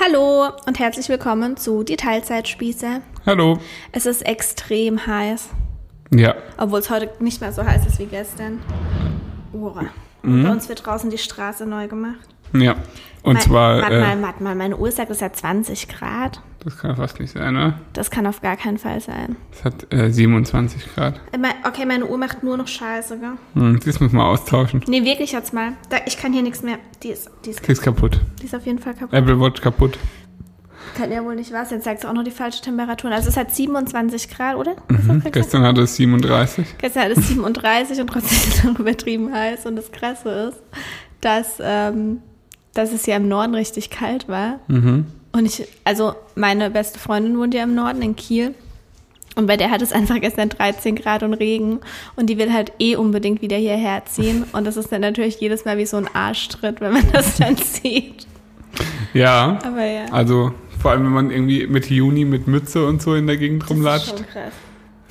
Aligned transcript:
Hallo 0.00 0.50
und 0.66 0.78
herzlich 0.78 1.08
willkommen 1.08 1.56
zu 1.56 1.82
Die 1.82 1.96
Teilzeitspieße. 1.96 3.00
Hallo. 3.26 3.58
Es 3.92 4.06
ist 4.06 4.22
extrem 4.26 5.06
heiß, 5.06 5.48
Ja. 6.10 6.34
obwohl 6.56 6.80
es 6.80 6.90
heute 6.90 7.10
nicht 7.22 7.40
mehr 7.40 7.52
so 7.52 7.64
heiß 7.64 7.86
ist 7.86 7.98
wie 7.98 8.06
gestern. 8.06 8.60
Ura. 9.52 9.86
Und 10.22 10.42
Bei 10.44 10.50
uns 10.50 10.68
wird 10.68 10.84
draußen 10.86 11.10
die 11.10 11.18
Straße 11.18 11.66
neu 11.66 11.88
gemacht. 11.88 12.28
Ja. 12.52 12.76
Und 13.22 13.34
Mein- 13.34 13.42
zwar, 13.42 13.82
Warte 13.82 13.96
äh, 13.96 14.00
mal, 14.00 14.22
warte 14.22 14.42
mal, 14.42 14.54
meine 14.54 14.76
Uhr 14.76 14.90
sagt, 14.90 15.10
es 15.10 15.20
hat 15.22 15.36
20 15.36 15.88
Grad. 15.88 16.40
Das 16.68 16.78
kann 16.78 16.96
fast 16.96 17.18
nicht 17.20 17.32
sein, 17.32 17.56
oder? 17.56 17.74
Das 17.92 18.10
kann 18.10 18.26
auf 18.26 18.40
gar 18.42 18.56
keinen 18.56 18.78
Fall 18.78 19.00
sein. 19.00 19.36
Es 19.52 19.64
hat 19.64 19.92
äh, 19.92 20.10
27 20.10 20.94
Grad. 20.94 21.20
Äh, 21.32 21.38
Okay, 21.66 21.84
meine 21.86 22.06
Uhr 22.06 22.18
macht 22.18 22.42
nur 22.42 22.56
noch 22.56 22.68
Scheiße, 22.68 23.18
gell? 23.18 23.32
Hm, 23.54 23.80
das 23.84 24.00
muss 24.00 24.12
man 24.12 24.26
austauschen. 24.26 24.82
Nee, 24.86 25.04
wirklich 25.04 25.32
jetzt 25.32 25.52
mal. 25.52 25.72
Da, 25.90 25.98
ich 26.06 26.16
kann 26.18 26.32
hier 26.32 26.42
nichts 26.42 26.62
mehr. 26.62 26.78
Die 27.02 27.08
ist, 27.08 27.30
die, 27.44 27.50
ist, 27.50 27.66
Die 27.66 27.72
ist 27.72 27.82
kaputt. 27.82 28.20
die 28.40 28.46
ist 28.46 28.54
auf 28.54 28.66
jeden 28.66 28.78
Fall 28.78 28.94
kaputt. 28.94 29.12
Apple 29.14 29.40
Watch 29.40 29.60
kaputt. 29.60 29.98
Kann 30.96 31.12
ja 31.12 31.22
wohl 31.24 31.36
nicht 31.36 31.52
wahr 31.52 31.64
sein. 31.64 31.78
Jetzt 31.78 31.84
zeigt 31.84 32.02
es 32.02 32.08
auch 32.08 32.12
noch 32.12 32.24
die 32.24 32.30
falsche 32.30 32.60
Temperatur. 32.62 33.10
Also 33.12 33.28
es 33.28 33.36
hat 33.36 33.54
27 33.54 34.28
Grad, 34.30 34.56
oder? 34.56 34.76
Was 34.88 35.06
du 35.06 35.14
gesagt? 35.14 35.32
Gestern 35.32 35.62
hatte 35.62 35.82
es 35.82 35.96
37. 35.96 36.66
Gestern 36.78 37.02
hat 37.04 37.10
es 37.16 37.28
37 37.28 38.00
und 38.00 38.06
trotzdem 38.08 38.36
ist 38.38 38.48
es 38.58 38.64
noch 38.64 38.78
übertrieben 38.78 39.32
heiß. 39.32 39.66
Und 39.66 39.76
das 39.76 39.92
Krasse 39.92 40.50
ist, 40.50 40.62
dass, 41.20 41.58
ähm, 41.60 42.18
dass 42.74 42.92
es 42.92 43.06
ja 43.06 43.16
im 43.16 43.28
Norden 43.28 43.54
richtig 43.54 43.90
kalt 43.90 44.28
war. 44.28 44.60
Mhm. 44.68 45.06
Und 45.38 45.46
ich, 45.46 45.68
also 45.84 46.14
meine 46.34 46.68
beste 46.68 46.98
Freundin 46.98 47.38
wohnt 47.38 47.54
ja 47.54 47.62
im 47.62 47.76
Norden, 47.76 48.02
in 48.02 48.16
Kiel. 48.16 48.56
Und 49.36 49.46
bei 49.46 49.56
der 49.56 49.70
hat 49.70 49.82
es 49.82 49.92
einfach 49.92 50.20
gestern 50.20 50.48
13 50.48 50.96
Grad 50.96 51.22
und 51.22 51.32
Regen. 51.32 51.78
Und 52.16 52.28
die 52.28 52.38
will 52.38 52.52
halt 52.52 52.72
eh 52.80 52.96
unbedingt 52.96 53.40
wieder 53.40 53.56
hierher 53.56 54.04
ziehen. 54.04 54.46
Und 54.52 54.64
das 54.66 54.76
ist 54.76 54.90
dann 54.90 55.00
natürlich 55.00 55.38
jedes 55.38 55.64
Mal 55.64 55.78
wie 55.78 55.86
so 55.86 55.96
ein 55.96 56.08
Arschtritt, 56.12 56.80
wenn 56.80 56.92
man 56.92 57.04
das 57.12 57.36
dann 57.36 57.54
sieht. 57.56 58.26
Ja. 59.14 59.60
Aber 59.64 59.84
ja. 59.84 60.06
Also, 60.10 60.54
vor 60.82 60.90
allem, 60.90 61.04
wenn 61.04 61.12
man 61.12 61.30
irgendwie 61.30 61.68
Mitte 61.68 61.94
Juni 61.94 62.24
mit 62.24 62.48
Mütze 62.48 62.84
und 62.84 63.00
so 63.00 63.14
in 63.14 63.28
der 63.28 63.36
Gegend 63.36 63.62
Das 63.62 63.70
ist 63.70 63.76
rumlatscht, 63.76 64.08
schon 64.08 64.26
krass. 64.26 64.52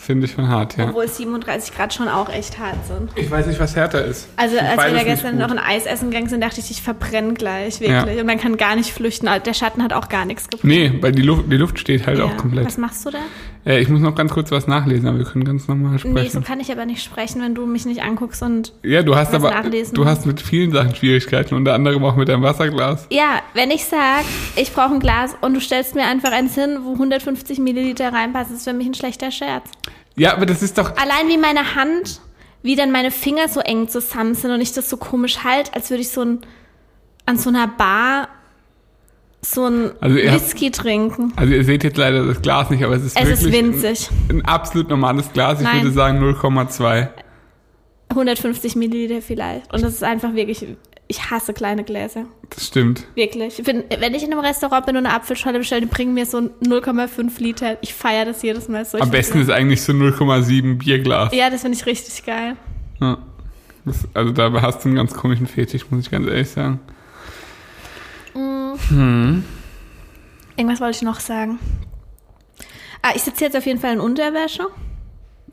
Finde 0.08 0.26
ich 0.26 0.32
schon 0.32 0.48
hart, 0.48 0.76
ja. 0.78 0.90
Obwohl 0.90 1.08
37 1.08 1.76
Grad 1.76 1.94
schon 1.94 2.08
auch 2.08 2.30
echt 2.30 2.58
hart 2.58 2.84
sind. 2.88 3.12
Ich 3.16 3.30
weiß 3.30 3.46
nicht, 3.46 3.60
was 3.60 3.76
härter 3.76 4.04
ist. 4.04 4.28
Also 4.38 4.56
Ich 4.56 4.62
als 4.64 4.84
wir 4.86 4.94
da 4.98 5.04
gestern 5.04 5.38
noch 5.38 5.52
ein 5.52 5.60
Eis 5.60 5.86
essen 5.86 6.10
gegangen 6.10 6.30
sind, 6.30 6.42
dachte 6.42 6.60
ich, 6.60 6.72
ich 6.72 6.82
verbrenne 6.82 7.34
gleich, 7.36 7.80
wirklich. 7.80 8.16
Ja. 8.16 8.22
Und 8.22 8.26
man 8.26 8.40
kann 8.40 8.58
gar 8.58 8.76
nicht 8.76 8.92
flüchten. 8.92 9.30
Der 9.46 9.54
Schatten 9.54 9.84
hat 9.84 9.94
auch 9.94 10.10
gar 10.10 10.26
nichts 10.26 10.50
gebracht. 10.50 10.64
Nee, 10.66 10.92
weil 11.02 11.12
die 11.12 11.22
Luft, 11.22 11.52
die 11.52 11.58
Luft 11.58 11.78
steht 11.78 12.08
halt 12.08 12.18
Ja. 12.18 12.26
auch 12.26 12.38
komplett. 12.38 12.66
Was 12.66 12.78
machst 12.80 13.06
du 13.06 13.12
da? 13.12 13.20
Äh, 13.66 13.80
ich 13.82 13.90
muss 13.90 14.00
noch 14.00 14.16
ganz 14.16 14.32
kurz 14.34 14.50
was 14.50 14.66
nachlesen, 14.68 15.08
aber 15.08 15.18
wir 15.20 15.26
können 15.26 15.44
ganz 15.44 15.68
normal 15.68 16.00
sprechen. 16.00 16.14
Nee, 16.16 16.30
so 16.30 16.42
kann 16.42 16.60
ich 16.62 16.72
aber 16.72 16.86
nicht 16.86 17.04
sprechen, 17.04 17.42
wenn 17.42 17.54
du 17.54 17.66
mich 17.66 17.86
nicht 17.86 18.02
anguckst 18.02 18.42
und 18.42 18.72
ja, 18.84 19.04
du 19.04 19.16
hast 19.16 19.34
aber, 19.36 19.50
nachlesen. 19.52 19.94
du 19.94 20.06
hast 20.06 20.26
mit 20.26 20.42
vielen 20.42 20.72
Sachen 20.72 20.96
Schwierigkeiten, 20.96 21.54
unter 21.54 21.74
anderem 21.74 22.04
auch 22.06 22.16
mit 22.16 22.30
deinem 22.30 22.44
Wasserglas. 22.44 23.08
ja, 23.12 23.42
wenn 23.54 23.70
ich 23.72 23.84
sag, 23.84 24.24
ich 24.56 24.72
brauche 24.74 24.94
ein 24.94 25.00
Glas 25.02 25.36
und 25.42 25.54
du 25.54 25.60
stellst 25.60 25.96
mir 25.96 26.06
einfach 26.06 26.32
eins 26.32 26.56
hin, 26.56 26.78
wo 26.84 26.94
150 26.94 27.60
Milliliter 27.60 28.14
reinpassen, 28.14 28.56
ist 28.56 28.64
für 28.64 28.74
mich 28.74 28.88
ein 28.88 28.94
schlechter 28.94 29.32
Scherz. 29.32 29.66
Ja, 30.18 30.34
aber 30.34 30.46
das 30.46 30.62
ist 30.64 30.78
doch, 30.78 30.96
Allein 30.98 31.28
wie 31.28 31.38
meine 31.38 31.76
Hand, 31.76 32.22
wie 32.64 32.76
dann 32.76 32.92
meine 32.92 33.12
Finger 33.12 33.48
so 33.50 33.60
eng 33.60 33.88
zusammen 33.88 34.36
sind 34.36 34.52
und 34.52 34.62
ich 34.62 34.74
das 34.74 34.90
so 34.90 34.98
komisch 34.98 35.44
halt, 35.44 35.74
als 35.74 35.90
würde 35.90 36.02
ich 36.02 36.10
so 36.10 36.22
ein, 36.22 36.40
an 37.26 37.38
so 37.38 37.50
einer 37.50 37.68
Bar 37.68 38.30
so 39.42 39.66
ein 39.68 39.92
Also 40.02 40.18
ihr 40.18 40.32
habt- 40.32 40.42
Whisky 40.44 40.72
trinken. 40.72 41.32
Also 41.36 41.54
ihr 41.54 41.64
seht 41.64 41.84
jetzt 41.84 41.98
leider 41.98 42.26
das 42.26 42.42
Glas 42.42 42.70
nicht, 42.72 42.84
aber 42.84 42.96
es 42.96 43.04
ist 43.04 43.16
Es 43.16 43.28
wirklich 43.28 43.54
ist 43.54 43.54
winzig. 43.54 44.10
Ein, 44.30 44.38
ein 44.38 44.46
absolut 44.46 44.90
normales 44.90 45.32
Glas. 45.32 45.60
Ich 45.60 45.64
Nein. 45.66 45.84
würde 45.84 45.92
sagen 45.94 46.20
0,2. 46.20 47.10
150 48.10 48.76
Milliliter 48.76 49.22
vielleicht. 49.22 49.72
Und 49.74 49.84
das 49.84 49.94
ist 49.94 50.04
einfach 50.04 50.34
wirklich, 50.34 50.66
ich 51.08 51.32
hasse 51.32 51.54
kleine 51.54 51.84
Gläser. 51.84 52.26
Das 52.50 52.68
stimmt. 52.68 53.06
Wirklich. 53.16 53.60
Ich 53.60 53.66
bin, 53.66 53.84
wenn 54.00 54.14
ich 54.14 54.24
in 54.24 54.32
einem 54.32 54.42
Restaurant 54.42 54.86
bin 54.86 54.98
und 54.98 55.06
eine 55.06 55.16
Apfelschorle 55.16 55.60
bestelle, 55.60 55.82
die 55.82 55.88
bringen 55.88 56.14
mir 56.14 56.26
so 56.26 56.38
0,5 56.38 57.42
Liter. 57.42 57.78
Ich 57.82 57.94
feiere 57.94 58.26
das 58.26 58.42
jedes 58.42 58.68
Mal 58.68 58.86
so. 58.86 59.00
Am 59.00 59.12
besten 59.12 59.42
ist 59.42 59.50
eigentlich 59.50 59.82
so 59.82 59.94
0,7 59.94 60.78
Bierglas. 60.78 61.34
Ja, 61.34 61.50
das 61.50 61.62
finde 61.62 61.78
ich 61.78 61.86
richtig 61.86 62.26
geil. 62.26 62.58
Ja. 63.00 63.20
Das, 63.86 64.08
also 64.14 64.34
da 64.34 64.52
hast 64.62 64.84
du 64.84 64.90
einen 64.90 64.98
ganz 64.98 65.14
komischen 65.14 65.48
Fetisch, 65.48 65.90
muss 65.90 66.02
ich 66.02 66.12
ganz 66.12 66.28
ehrlich 66.28 66.50
sagen. 66.50 66.80
Irgendwas 70.58 70.82
wollte 70.82 70.98
ich 70.98 71.02
noch 71.04 71.20
sagen. 71.20 71.60
Ah, 73.02 73.12
ich 73.16 73.22
sitze 73.22 73.46
jetzt 73.46 73.56
auf 73.56 73.66
jeden 73.66 73.80
Fall 73.80 73.94
in 73.94 74.00
Unterwäsche. 74.00 74.68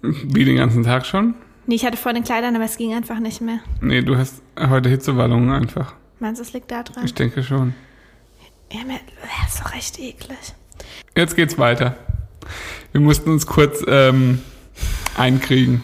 Wie 0.02 0.44
den 0.44 0.56
ganzen 0.56 0.82
Tag 0.82 1.06
schon? 1.06 1.34
Nee, 1.66 1.76
ich 1.76 1.84
hatte 1.84 1.96
vorhin 1.96 2.22
Kleidern, 2.24 2.54
aber 2.56 2.64
es 2.64 2.76
ging 2.76 2.94
einfach 2.94 3.18
nicht 3.18 3.40
mehr. 3.40 3.60
Nee, 3.80 4.02
du 4.02 4.16
hast 4.16 4.42
heute 4.58 4.88
Hitzewallungen 4.88 5.50
einfach. 5.50 5.94
Meinst 6.20 6.40
du, 6.40 6.44
es 6.44 6.52
liegt 6.52 6.70
da 6.70 6.82
dran? 6.82 7.04
Ich 7.04 7.14
denke 7.14 7.42
schon. 7.42 7.74
Ja, 8.72 8.84
mir 8.84 9.00
das 9.22 9.54
ist 9.54 9.64
doch 9.64 9.72
recht 9.74 9.98
eklig. 9.98 10.38
Jetzt 11.16 11.36
geht's 11.36 11.58
weiter. 11.58 11.96
Wir 12.92 13.00
mussten 13.00 13.30
uns 13.30 13.46
kurz 13.46 13.84
ähm, 13.86 14.40
einkriegen. 15.16 15.82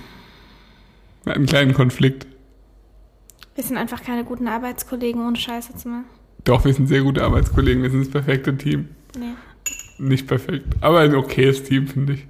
Wir 1.24 1.30
hatten 1.30 1.40
einen 1.40 1.46
kleinen 1.46 1.74
Konflikt. 1.74 2.26
Wir 3.54 3.64
sind 3.64 3.76
einfach 3.76 4.02
keine 4.02 4.24
guten 4.24 4.48
Arbeitskollegen, 4.48 5.26
ohne 5.26 5.36
Scheiße 5.36 5.76
zu 5.76 5.88
machen. 5.88 6.04
Doch, 6.44 6.64
wir 6.64 6.72
sind 6.72 6.86
sehr 6.86 7.02
gute 7.02 7.22
Arbeitskollegen. 7.22 7.82
Wir 7.82 7.90
sind 7.90 8.00
das 8.00 8.10
perfekte 8.10 8.56
Team. 8.56 8.88
Nee. 9.18 9.34
Nicht 9.98 10.26
perfekt, 10.26 10.64
aber 10.80 11.00
ein 11.00 11.14
okayes 11.14 11.62
Team, 11.64 11.86
finde 11.86 12.14
ich. 12.14 12.26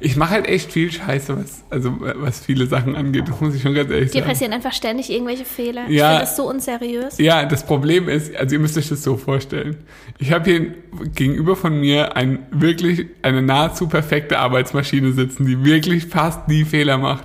Ich 0.00 0.16
mache 0.16 0.30
halt 0.30 0.46
echt 0.46 0.70
viel 0.72 0.92
Scheiße, 0.92 1.36
was, 1.36 1.64
also, 1.70 1.92
was 1.98 2.40
viele 2.40 2.66
Sachen 2.66 2.94
angeht. 2.94 3.28
Das 3.28 3.40
muss 3.40 3.54
ich 3.54 3.62
schon 3.62 3.74
ganz 3.74 3.90
ehrlich 3.90 4.10
Dir 4.12 4.18
sagen. 4.20 4.30
passieren 4.30 4.52
einfach 4.52 4.72
ständig 4.72 5.10
irgendwelche 5.10 5.44
Fehler. 5.44 5.86
Ich 5.88 5.96
Ja. 5.96 6.08
finde 6.10 6.20
das 6.20 6.36
so 6.36 6.48
unseriös. 6.48 7.18
Ja, 7.18 7.44
das 7.46 7.66
Problem 7.66 8.08
ist, 8.08 8.34
also 8.36 8.54
ihr 8.54 8.60
müsst 8.60 8.78
euch 8.78 8.88
das 8.88 9.02
so 9.02 9.16
vorstellen. 9.16 9.76
Ich 10.18 10.30
habe 10.32 10.48
hier 10.50 10.74
gegenüber 11.14 11.56
von 11.56 11.80
mir 11.80 12.16
ein 12.16 12.46
wirklich 12.50 13.06
eine 13.22 13.42
nahezu 13.42 13.88
perfekte 13.88 14.38
Arbeitsmaschine 14.38 15.12
sitzen, 15.12 15.46
die 15.46 15.64
wirklich 15.64 16.06
fast 16.06 16.46
nie 16.48 16.64
Fehler 16.64 16.98
macht. 16.98 17.24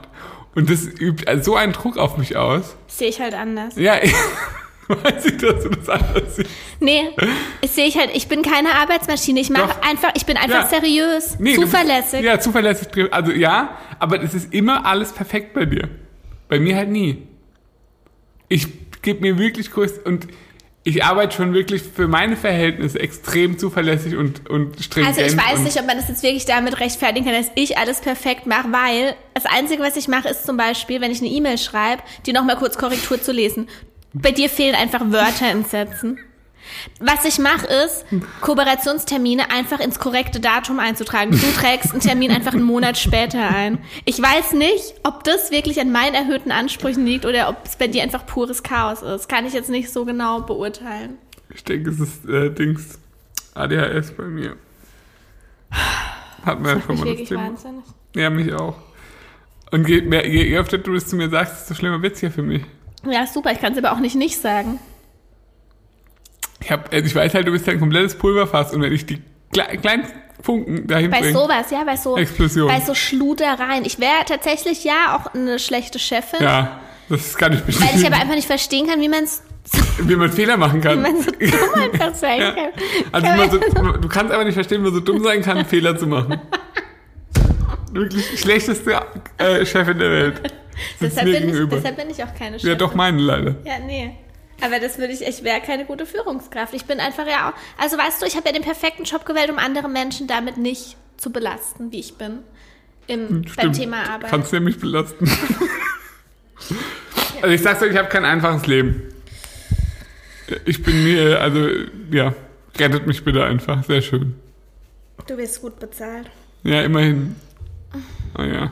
Und 0.55 0.69
das 0.69 0.85
übt 0.85 1.25
so 1.43 1.55
einen 1.55 1.73
Druck 1.73 1.97
auf 1.97 2.17
mich 2.17 2.37
aus. 2.37 2.75
Sehe 2.87 3.09
ich 3.09 3.19
halt 3.19 3.33
anders. 3.33 3.75
Ja, 3.75 3.95
ich 4.03 4.13
weiß 4.87 5.25
ich, 5.25 5.37
dass 5.37 5.63
du 5.63 5.69
das 5.69 5.89
anders 5.89 6.35
siehst. 6.35 6.49
Nee, 6.79 7.09
ich 7.61 7.71
sehe 7.71 7.87
ich 7.87 7.97
halt, 7.97 8.09
ich 8.13 8.27
bin 8.27 8.41
keine 8.41 8.73
Arbeitsmaschine. 8.75 9.39
Ich 9.39 9.49
mache 9.49 9.81
einfach, 9.83 10.11
ich 10.15 10.25
bin 10.25 10.35
einfach 10.37 10.69
Ja. 10.71 10.79
seriös, 10.81 11.37
Nee, 11.39 11.55
du 11.55 11.61
bist- 11.61 11.71
zuverlässig. 11.73 12.21
Ja, 12.21 12.39
zuverlässig. 12.39 12.87
Also 13.11 13.31
ja, 13.31 13.77
aber 13.99 14.21
es 14.21 14.33
ist 14.33 14.53
immer 14.53 14.85
alles 14.85 15.11
perfekt 15.13 15.53
bei 15.53 15.65
dir. 15.65 15.89
Bei 16.49 16.59
mir 16.59 16.75
halt 16.75 16.89
nie. 16.89 17.23
Ich 18.49 18.67
gebe 19.01 19.21
mir 19.21 19.37
wirklich 19.37 19.71
größt 19.71 20.05
und 20.05 20.27
ich 20.85 21.03
arbeite 21.03 21.37
schon 21.37 21.53
wirklich 21.53 21.81
für 21.81 22.09
meine 22.09 22.35
Verhältnisse 22.35 22.99
extrem 22.99 23.57
zuverlässig 23.57 24.17
und, 24.17 24.49
und 24.49 24.83
stringent. 24.83 25.17
Also 25.17 25.21
ich 25.33 25.37
weiß 25.41 25.59
nicht, 25.59 25.79
ob 25.79 25.87
man 25.87 25.95
das 25.97 26.09
jetzt 26.09 26.23
wirklich 26.23 26.45
damit 26.45 26.79
rechtfertigen 26.81 27.25
kann, 27.25 27.35
dass 27.35 27.49
ich 27.55 27.77
alles 27.77 28.01
perfekt 28.01 28.47
mache, 28.47 28.67
weil 28.71 29.15
das 29.33 29.45
Einzige, 29.45 29.81
was 29.81 29.95
ich 29.95 30.09
mache, 30.09 30.27
ist 30.27 30.45
zum 30.45 30.57
Beispiel, 30.57 30.99
wenn 30.99 31.09
ich 31.11 31.19
eine 31.21 31.29
E-Mail 31.29 31.57
schreibe, 31.57 32.03
die 32.25 32.33
nochmal 32.33 32.57
kurz 32.57 32.77
Korrektur 32.77 33.21
zu 33.21 33.31
lesen. 33.31 33.69
Bei 34.13 34.31
dir 34.31 34.49
fehlen 34.49 34.75
einfach 34.75 35.01
Wörter 35.11 35.51
in 35.51 35.65
Sätzen. 35.65 36.19
Was 36.99 37.25
ich 37.25 37.39
mache, 37.39 37.67
ist, 37.67 38.05
Kooperationstermine 38.41 39.51
einfach 39.51 39.79
ins 39.79 39.99
korrekte 39.99 40.39
Datum 40.39 40.79
einzutragen. 40.79 41.31
Du 41.31 41.51
trägst 41.59 41.91
einen 41.91 41.99
Termin 41.99 42.31
einfach 42.31 42.53
einen 42.53 42.63
Monat 42.63 42.97
später 42.97 43.49
ein. 43.49 43.79
Ich 44.05 44.21
weiß 44.21 44.53
nicht, 44.53 44.95
ob 45.03 45.23
das 45.23 45.51
wirklich 45.51 45.79
an 45.81 45.91
meinen 45.91 46.15
erhöhten 46.15 46.51
Ansprüchen 46.51 47.05
liegt 47.05 47.25
oder 47.25 47.49
ob 47.49 47.65
es 47.65 47.75
bei 47.75 47.87
dir 47.87 48.01
einfach 48.03 48.25
pures 48.25 48.63
Chaos 48.63 49.01
ist. 49.01 49.27
Kann 49.27 49.45
ich 49.45 49.53
jetzt 49.53 49.69
nicht 49.69 49.91
so 49.91 50.05
genau 50.05 50.41
beurteilen. 50.41 51.17
Ich 51.53 51.63
denke, 51.63 51.89
es 51.89 51.99
ist 51.99 52.25
äh, 52.27 52.49
Dings 52.49 52.97
ADHS 53.55 54.11
bei 54.11 54.23
mir. 54.23 54.55
Hat 56.45 56.59
man 56.59 56.77
ja 56.77 56.81
schon 56.85 56.99
mal 56.99 57.15
das 57.15 57.27
Thema. 57.27 57.47
wahnsinnig. 57.47 57.83
Ja, 58.15 58.29
mich 58.29 58.53
auch. 58.53 58.75
Und 59.71 59.89
je, 59.89 60.01
mehr, 60.01 60.27
je, 60.27 60.57
öfter 60.57 60.77
du 60.77 60.93
das 60.93 61.07
zu 61.07 61.15
mir 61.15 61.29
sagst, 61.29 61.61
desto 61.61 61.73
schlimmer 61.73 62.01
wird's 62.01 62.19
hier 62.19 62.31
für 62.31 62.43
mich. 62.43 62.63
Ja, 63.05 63.25
super. 63.27 63.51
Ich 63.51 63.59
kann 63.59 63.73
es 63.73 63.77
aber 63.77 63.91
auch 63.91 63.99
nicht 63.99 64.15
nicht 64.15 64.39
sagen. 64.39 64.79
Ich, 66.61 66.71
hab, 66.71 66.93
also 66.93 67.05
ich 67.05 67.13
weiß 67.15 67.33
halt, 67.33 67.47
du 67.47 67.51
bist 67.51 67.67
ja 67.67 67.73
ein 67.73 67.79
komplettes 67.79 68.15
Pulverfass 68.17 68.73
und 68.73 68.81
wenn 68.81 68.93
ich 68.93 69.05
die 69.05 69.21
kle 69.51 69.65
kleinen 69.77 70.05
Funken 70.41 70.87
dahin 70.87 71.11
Bei 71.11 71.19
bringe, 71.19 71.33
sowas, 71.33 71.69
ja, 71.71 71.83
bei 71.83 71.95
so, 71.97 72.17
Explosion. 72.17 72.67
bei 72.67 72.79
so 72.79 72.93
Schludereien. 72.95 73.85
Ich 73.85 73.99
wäre 73.99 74.23
tatsächlich 74.25 74.83
ja 74.83 75.17
auch 75.17 75.33
eine 75.33 75.59
schlechte 75.59 75.99
Chefin, 75.99 76.41
ja, 76.41 76.79
das 77.09 77.35
kann 77.37 77.53
ich 77.53 77.81
weil 77.81 77.99
ich 77.99 78.05
aber 78.05 78.15
einfach 78.15 78.35
nicht 78.35 78.47
verstehen 78.47 78.87
kann, 78.87 78.99
wie 79.01 79.09
man 79.09 79.23
es 79.25 79.43
wie 79.99 80.15
man 80.15 80.31
Fehler 80.31 80.57
machen 80.57 80.81
kann. 80.81 81.01
man 81.01 81.21
so 81.21 81.31
dumm 81.39 81.73
einfach 81.81 82.15
sein 82.15 82.39
Ja. 82.41 82.51
kann. 82.51 82.69
Also 83.11 83.27
wie 83.27 83.37
man 83.37 83.51
so, 83.51 83.57
du 84.01 84.07
kannst 84.09 84.33
aber 84.33 84.43
nicht 84.43 84.55
verstehen, 84.55 84.79
wie 84.81 84.85
man 84.85 84.93
so 84.93 84.99
dumm 85.01 85.23
sein 85.23 85.41
kann, 85.41 85.65
Fehler 85.65 85.97
zu 85.97 86.07
machen. 86.07 86.39
Wirklich 87.91 88.39
schlechteste 88.39 89.01
äh, 89.37 89.65
Chefin 89.65 89.99
der 89.99 90.11
Welt. 90.11 90.53
Deshalb, 91.01 91.25
bin 91.25 91.49
ich, 91.49 91.69
deshalb 91.69 91.97
bin 91.97 92.09
ich 92.09 92.23
auch 92.23 92.33
keine 92.33 92.57
Chefin. 92.57 92.69
Ja, 92.69 92.75
doch 92.75 92.95
meine 92.95 93.19
leider. 93.19 93.55
Ja, 93.65 93.79
nee. 93.79 94.15
Aber 94.61 94.79
das 94.79 94.97
würde 94.97 95.13
ich, 95.13 95.21
ich 95.21 95.43
wäre 95.43 95.61
keine 95.61 95.85
gute 95.85 96.05
Führungskraft. 96.05 96.73
Ich 96.73 96.85
bin 96.85 96.99
einfach 96.99 97.27
ja 97.27 97.49
auch, 97.49 97.81
also 97.81 97.97
weißt 97.97 98.21
du, 98.21 98.25
ich 98.25 98.35
habe 98.35 98.47
ja 98.47 98.53
den 98.53 98.61
perfekten 98.63 99.03
Job 99.03 99.25
gewählt, 99.25 99.49
um 99.49 99.57
andere 99.57 99.89
Menschen 99.89 100.27
damit 100.27 100.57
nicht 100.57 100.95
zu 101.17 101.31
belasten, 101.31 101.91
wie 101.91 101.99
ich 101.99 102.17
bin. 102.17 102.39
Im, 103.07 103.41
beim 103.41 103.47
Stimmt. 103.47 103.75
Thema 103.75 104.09
Arbeit. 104.09 104.29
Kannst 104.29 104.51
du 104.51 104.57
ja 104.57 104.61
mich 104.61 104.79
belasten. 104.79 105.25
also 107.41 107.53
ich 107.53 107.61
sag's 107.61 107.81
euch, 107.81 107.91
ich 107.91 107.97
habe 107.97 108.09
kein 108.09 108.23
einfaches 108.23 108.65
Leben. 108.65 109.03
Ich 110.65 110.83
bin 110.83 111.03
mir, 111.03 111.41
also 111.41 111.67
ja, 112.11 112.33
Rettet 112.77 113.05
mich 113.05 113.23
bitte 113.23 113.43
einfach. 113.43 113.83
Sehr 113.83 114.01
schön. 114.01 114.35
Du 115.27 115.37
wirst 115.37 115.61
gut 115.61 115.79
bezahlt. 115.79 116.29
Ja, 116.63 116.81
immerhin. 116.81 117.35
Ah 118.33 118.45
ja. 118.45 118.71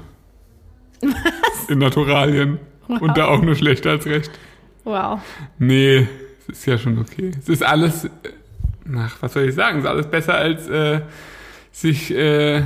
Was? 1.02 1.70
In 1.70 1.80
Naturalien. 1.80 2.60
Wow. 2.88 3.02
Und 3.02 3.18
da 3.18 3.26
auch 3.28 3.42
nur 3.42 3.56
schlechter 3.56 3.92
als 3.92 4.06
recht. 4.06 4.32
Wow. 4.84 5.20
Nee, 5.60 6.08
es 6.48 6.58
ist 6.60 6.66
ja 6.66 6.78
schon 6.78 6.98
okay. 7.00 7.32
Es 7.40 7.48
ist 7.50 7.64
alles, 7.64 8.10
ach, 8.98 9.18
was 9.22 9.34
soll 9.34 9.44
ich 9.48 9.56
sagen? 9.56 9.80
Es 9.80 9.84
ist 9.86 9.90
alles 9.90 10.08
besser 10.08 10.36
als 10.36 10.68
äh, 10.68 11.02
sich 11.72 12.12
äh, 12.14 12.64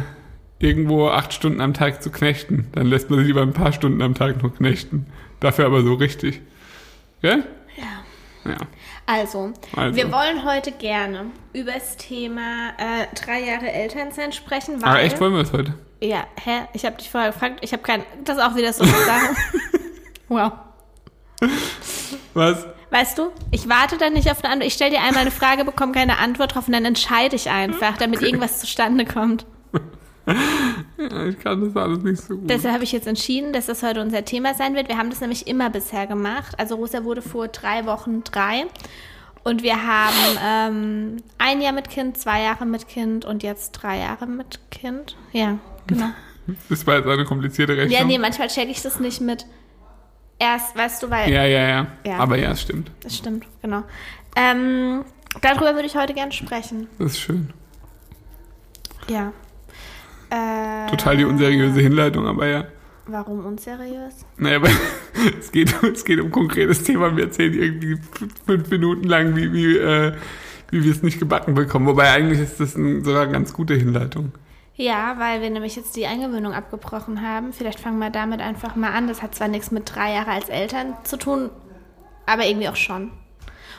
irgendwo 0.60 1.10
acht 1.10 1.34
Stunden 1.34 1.62
am 1.62 1.74
Tag 1.74 2.02
zu 2.02 2.10
knechten. 2.10 2.68
Dann 2.72 2.88
lässt 2.88 3.10
man 3.10 3.20
sich 3.20 3.28
lieber 3.28 3.42
ein 3.42 3.54
paar 3.54 3.72
Stunden 3.74 4.02
am 4.02 4.16
Tag 4.16 4.42
nur 4.42 4.54
knechten. 4.56 5.06
Dafür 5.42 5.66
aber 5.66 5.84
so 5.84 5.94
richtig. 5.96 6.42
Gell? 7.22 7.44
Ja. 7.76 8.52
Ja. 8.52 8.58
Also, 9.06 9.54
Also. 9.76 9.96
wir 9.96 10.12
wollen 10.12 10.46
heute 10.46 10.72
gerne 10.72 11.26
über 11.54 11.74
das 11.74 11.98
Thema 11.98 12.70
äh, 12.78 13.06
drei 13.16 13.42
Jahre 13.42 13.72
Elternsein 13.72 14.32
sprechen, 14.32 14.82
weil... 14.82 14.90
Aber 14.90 15.00
Ah, 15.00 15.02
echt 15.02 15.20
wollen 15.20 15.34
wir 15.34 15.42
es 15.42 15.52
heute? 15.54 15.74
Ja, 16.06 16.28
hä? 16.44 16.68
Ich 16.74 16.86
habe 16.86 16.98
dich 16.98 17.10
vorher 17.10 17.32
gefragt. 17.32 17.60
Ich 17.62 17.74
habe 17.74 17.82
kein... 17.82 18.04
Das 18.24 18.38
ist 18.38 18.44
auch 18.44 18.56
wieder 18.56 18.72
so 18.72 18.84
eine 18.84 18.92
Sache. 18.92 19.36
wow. 20.30 20.52
Was? 22.34 22.68
Weißt 22.92 23.18
du, 23.18 23.32
ich 23.52 23.68
warte 23.68 23.98
dann 23.98 24.14
nicht 24.14 24.30
auf 24.30 24.44
eine 24.44 24.54
Antwort. 24.54 24.68
Ich 24.68 24.74
stelle 24.76 24.92
dir 24.92 25.02
einmal 25.02 25.22
eine 25.22 25.32
Frage, 25.32 25.66
bekomme 25.66 25.94
keine 25.94 26.18
Antwort 26.20 26.56
drauf 26.56 26.68
und 26.68 26.74
dann 26.74 26.86
entscheide 26.86 27.36
ich 27.36 27.50
einfach, 27.50 27.98
damit 27.98 28.22
irgendwas 28.22 28.60
zustande 28.60 29.06
kommt. 29.06 29.46
Ich 31.30 31.38
kann 31.38 31.62
das 31.62 31.76
alles 31.78 32.00
nicht 32.00 32.20
so 32.20 32.36
gut. 32.36 32.50
Deshalb 32.50 32.74
habe 32.74 32.84
ich 32.84 32.92
jetzt 32.92 33.06
entschieden, 33.06 33.54
dass 33.54 33.68
das 33.68 33.84
heute 33.84 34.02
unser 34.02 34.26
Thema 34.26 34.56
sein 34.56 34.74
wird. 34.74 34.88
Wir 34.90 34.98
haben 34.98 35.12
das 35.12 35.22
nämlich 35.22 35.46
immer 35.46 35.70
bisher 35.70 36.08
gemacht. 36.08 36.58
Also 36.58 36.78
Rosa 36.78 37.04
wurde 37.04 37.22
vor 37.22 37.48
drei 37.48 37.86
Wochen 37.86 38.24
drei. 38.24 38.66
Und 39.44 39.62
wir 39.62 39.86
haben 39.86 40.40
ähm, 40.44 41.18
ein 41.38 41.62
Jahr 41.62 41.74
mit 41.74 41.92
Kind, 41.92 42.18
zwei 42.18 42.42
Jahre 42.42 42.66
mit 42.66 42.88
Kind 42.88 43.24
und 43.24 43.44
jetzt 43.44 43.74
drei 43.74 44.00
Jahre 44.00 44.26
mit 44.26 44.60
Kind. 44.72 45.16
Ja, 45.32 45.60
genau. 45.88 46.10
Das 46.70 46.86
war 46.86 46.98
jetzt 46.98 47.08
eine 47.08 47.26
komplizierte 47.26 47.76
Rechnung. 47.76 47.92
Ja, 47.92 48.06
nee, 48.06 48.20
manchmal 48.20 48.50
checke 48.50 48.70
ich 48.70 48.80
das 48.84 49.00
nicht 49.00 49.20
mit. 49.20 49.48
Erst, 50.38 50.76
weißt 50.76 51.02
du, 51.02 51.10
weil. 51.10 51.32
ja, 51.32 51.44
ja, 51.44 51.68
ja, 51.68 51.88
Ja. 52.06 52.18
Aber 52.18 52.38
ja, 52.38 52.52
es 52.52 52.62
stimmt. 52.62 52.92
Das 53.02 53.18
stimmt, 53.18 53.46
genau. 53.64 53.84
Ähm, 54.36 55.06
darüber 55.42 55.74
würde 55.74 55.88
ich 55.88 55.96
heute 55.96 56.14
gerne 56.14 56.32
sprechen. 56.32 56.88
Das 57.00 57.14
ist 57.14 57.20
schön. 57.20 57.52
Ja. 59.08 59.32
Äh, 60.30 60.90
Total 60.90 61.18
die 61.18 61.26
unseriöse 61.26 61.80
Hinleitung, 61.82 62.28
aber 62.28 62.48
ja. 62.48 62.66
Warum 63.08 63.46
unseriös? 63.46 64.26
Naja, 64.38 64.58
aber 64.58 64.70
es 65.40 65.52
geht, 65.52 65.74
es 65.84 66.04
geht 66.04 66.20
um 66.20 66.28
ein 66.28 66.32
konkretes 66.32 66.84
Thema. 66.84 67.16
Wir 67.16 67.26
erzählen 67.26 67.54
irgendwie 67.54 67.98
fünf 68.46 68.70
Minuten 68.70 69.04
lang, 69.04 69.36
wie, 69.36 69.54
wie, 69.54 69.78
äh, 69.78 70.14
wie 70.72 70.84
wir 70.84 70.92
es 70.92 71.04
nicht 71.04 71.20
gebacken 71.20 71.54
bekommen. 71.54 71.86
Wobei 71.86 72.12
eigentlich 72.12 72.40
ist 72.40 72.60
das 72.60 72.76
ein, 72.76 73.04
sogar 73.04 73.24
eine 73.24 73.32
ganz 73.32 73.54
gute 73.54 73.76
Hinleitung. 73.76 74.32
Ja, 74.78 75.16
weil 75.20 75.42
wir 75.42 75.50
nämlich 75.50 75.76
jetzt 75.76 75.96
die 75.96 76.06
Eingewöhnung 76.06 76.54
abgebrochen 76.54 77.22
haben. 77.22 77.54
Vielleicht 77.54 77.80
fangen 77.80 78.00
wir 78.00 78.10
damit 78.10 78.42
einfach 78.42 78.76
mal 78.76 78.92
an. 78.92 79.08
Das 79.08 79.22
hat 79.22 79.34
zwar 79.34 79.48
nichts 79.48 79.72
mit 79.72 79.96
drei 79.96 80.14
Jahre 80.14 80.32
als 80.32 80.50
Eltern 80.50 80.96
zu 81.04 81.18
tun, 81.18 81.50
aber 82.26 82.46
irgendwie 82.46 82.68
auch 82.68 82.76
schon. 82.76 83.12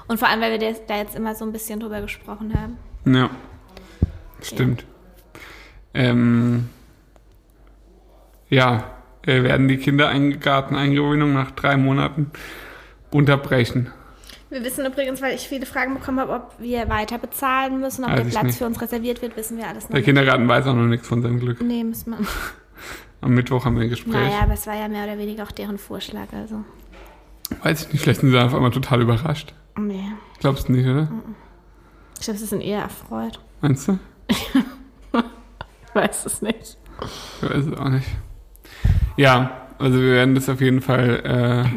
Und 0.08 0.18
vor 0.18 0.28
allem, 0.28 0.40
weil 0.40 0.58
wir 0.58 0.74
da 0.86 0.96
jetzt 0.96 1.14
immer 1.14 1.34
so 1.34 1.44
ein 1.44 1.52
bisschen 1.52 1.80
drüber 1.80 2.00
gesprochen 2.00 2.54
haben. 2.58 2.78
Ja, 3.04 3.30
stimmt. 4.40 4.86
Ähm, 5.92 6.70
ja, 8.48 8.84
wir 9.22 9.42
werden 9.42 9.68
die 9.68 9.78
Kindergarteneingewöhnung 9.78 11.32
nach 11.32 11.50
drei 11.50 11.76
Monaten 11.76 12.30
unterbrechen. 13.10 13.92
Wir 14.48 14.62
wissen 14.62 14.86
übrigens, 14.86 15.20
weil 15.22 15.34
ich 15.34 15.48
viele 15.48 15.66
Fragen 15.66 15.94
bekommen 15.94 16.20
habe, 16.20 16.32
ob 16.32 16.54
wir 16.60 16.88
weiter 16.88 17.18
bezahlen 17.18 17.80
müssen, 17.80 18.04
ob 18.04 18.10
Weiß 18.10 18.22
der 18.22 18.30
Platz 18.30 18.44
nicht. 18.44 18.58
für 18.58 18.66
uns 18.66 18.80
reserviert 18.80 19.20
wird, 19.22 19.36
wissen 19.36 19.56
wir 19.58 19.66
alles 19.66 19.84
noch 19.84 19.90
Der 19.90 19.96
nicht. 19.98 20.04
Kindergarten 20.06 20.46
weiß 20.46 20.66
auch 20.66 20.74
noch 20.74 20.84
nichts 20.86 21.08
von 21.08 21.20
seinem 21.22 21.40
Glück. 21.40 21.60
Nee, 21.62 21.82
müssen 21.82 22.12
wir. 22.12 22.18
Am 23.22 23.34
Mittwoch 23.34 23.64
haben 23.64 23.74
wir 23.76 23.82
ein 23.82 23.88
Gespräch. 23.90 24.12
Naja, 24.12 24.40
aber 24.42 24.52
es 24.54 24.66
war 24.66 24.76
ja 24.76 24.86
mehr 24.88 25.04
oder 25.04 25.18
weniger 25.18 25.42
auch 25.42 25.50
deren 25.50 25.78
Vorschlag, 25.78 26.32
also. 26.32 26.64
Weiß 27.62 27.86
ich 27.86 27.92
nicht, 27.92 28.02
vielleicht 28.02 28.20
sind 28.20 28.30
sie 28.30 28.38
auf 28.38 28.54
einmal 28.54 28.70
total 28.70 29.02
überrascht. 29.02 29.52
Nee. 29.78 30.12
Glaubst 30.38 30.68
du 30.68 30.72
nicht, 30.72 30.86
oder? 30.86 31.08
Ich 32.18 32.24
glaube, 32.24 32.38
sie 32.38 32.46
sind 32.46 32.60
eher 32.60 32.82
erfreut. 32.82 33.40
Meinst 33.62 33.88
du? 33.88 33.98
Ich 34.28 34.48
weiß 35.94 36.26
es 36.26 36.42
nicht. 36.42 36.76
Ich 37.42 37.50
weiß 37.50 37.66
es 37.66 37.78
auch 37.78 37.88
nicht. 37.88 38.06
Ja, 39.16 39.62
also 39.78 39.98
wir 40.00 40.12
werden 40.12 40.34
das 40.34 40.48
auf 40.48 40.60
jeden 40.60 40.82
Fall 40.82 41.68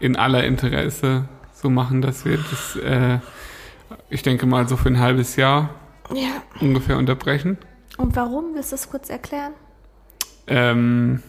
äh, 0.00 0.04
in 0.04 0.16
aller 0.16 0.44
Interesse 0.44 1.28
so 1.60 1.70
machen, 1.70 2.00
dass 2.02 2.24
wir 2.24 2.38
das, 2.38 2.76
äh, 2.76 3.18
ich 4.08 4.22
denke 4.22 4.46
mal, 4.46 4.68
so 4.68 4.76
für 4.76 4.88
ein 4.88 4.98
halbes 4.98 5.36
Jahr 5.36 5.70
Ja. 6.12 6.28
ungefähr 6.60 6.96
unterbrechen. 6.98 7.58
Und 7.98 8.16
warum? 8.16 8.54
Willst 8.54 8.72
du 8.72 8.76
es 8.76 8.88
kurz 8.90 9.10
erklären? 9.10 9.52
Ähm, 10.46 11.22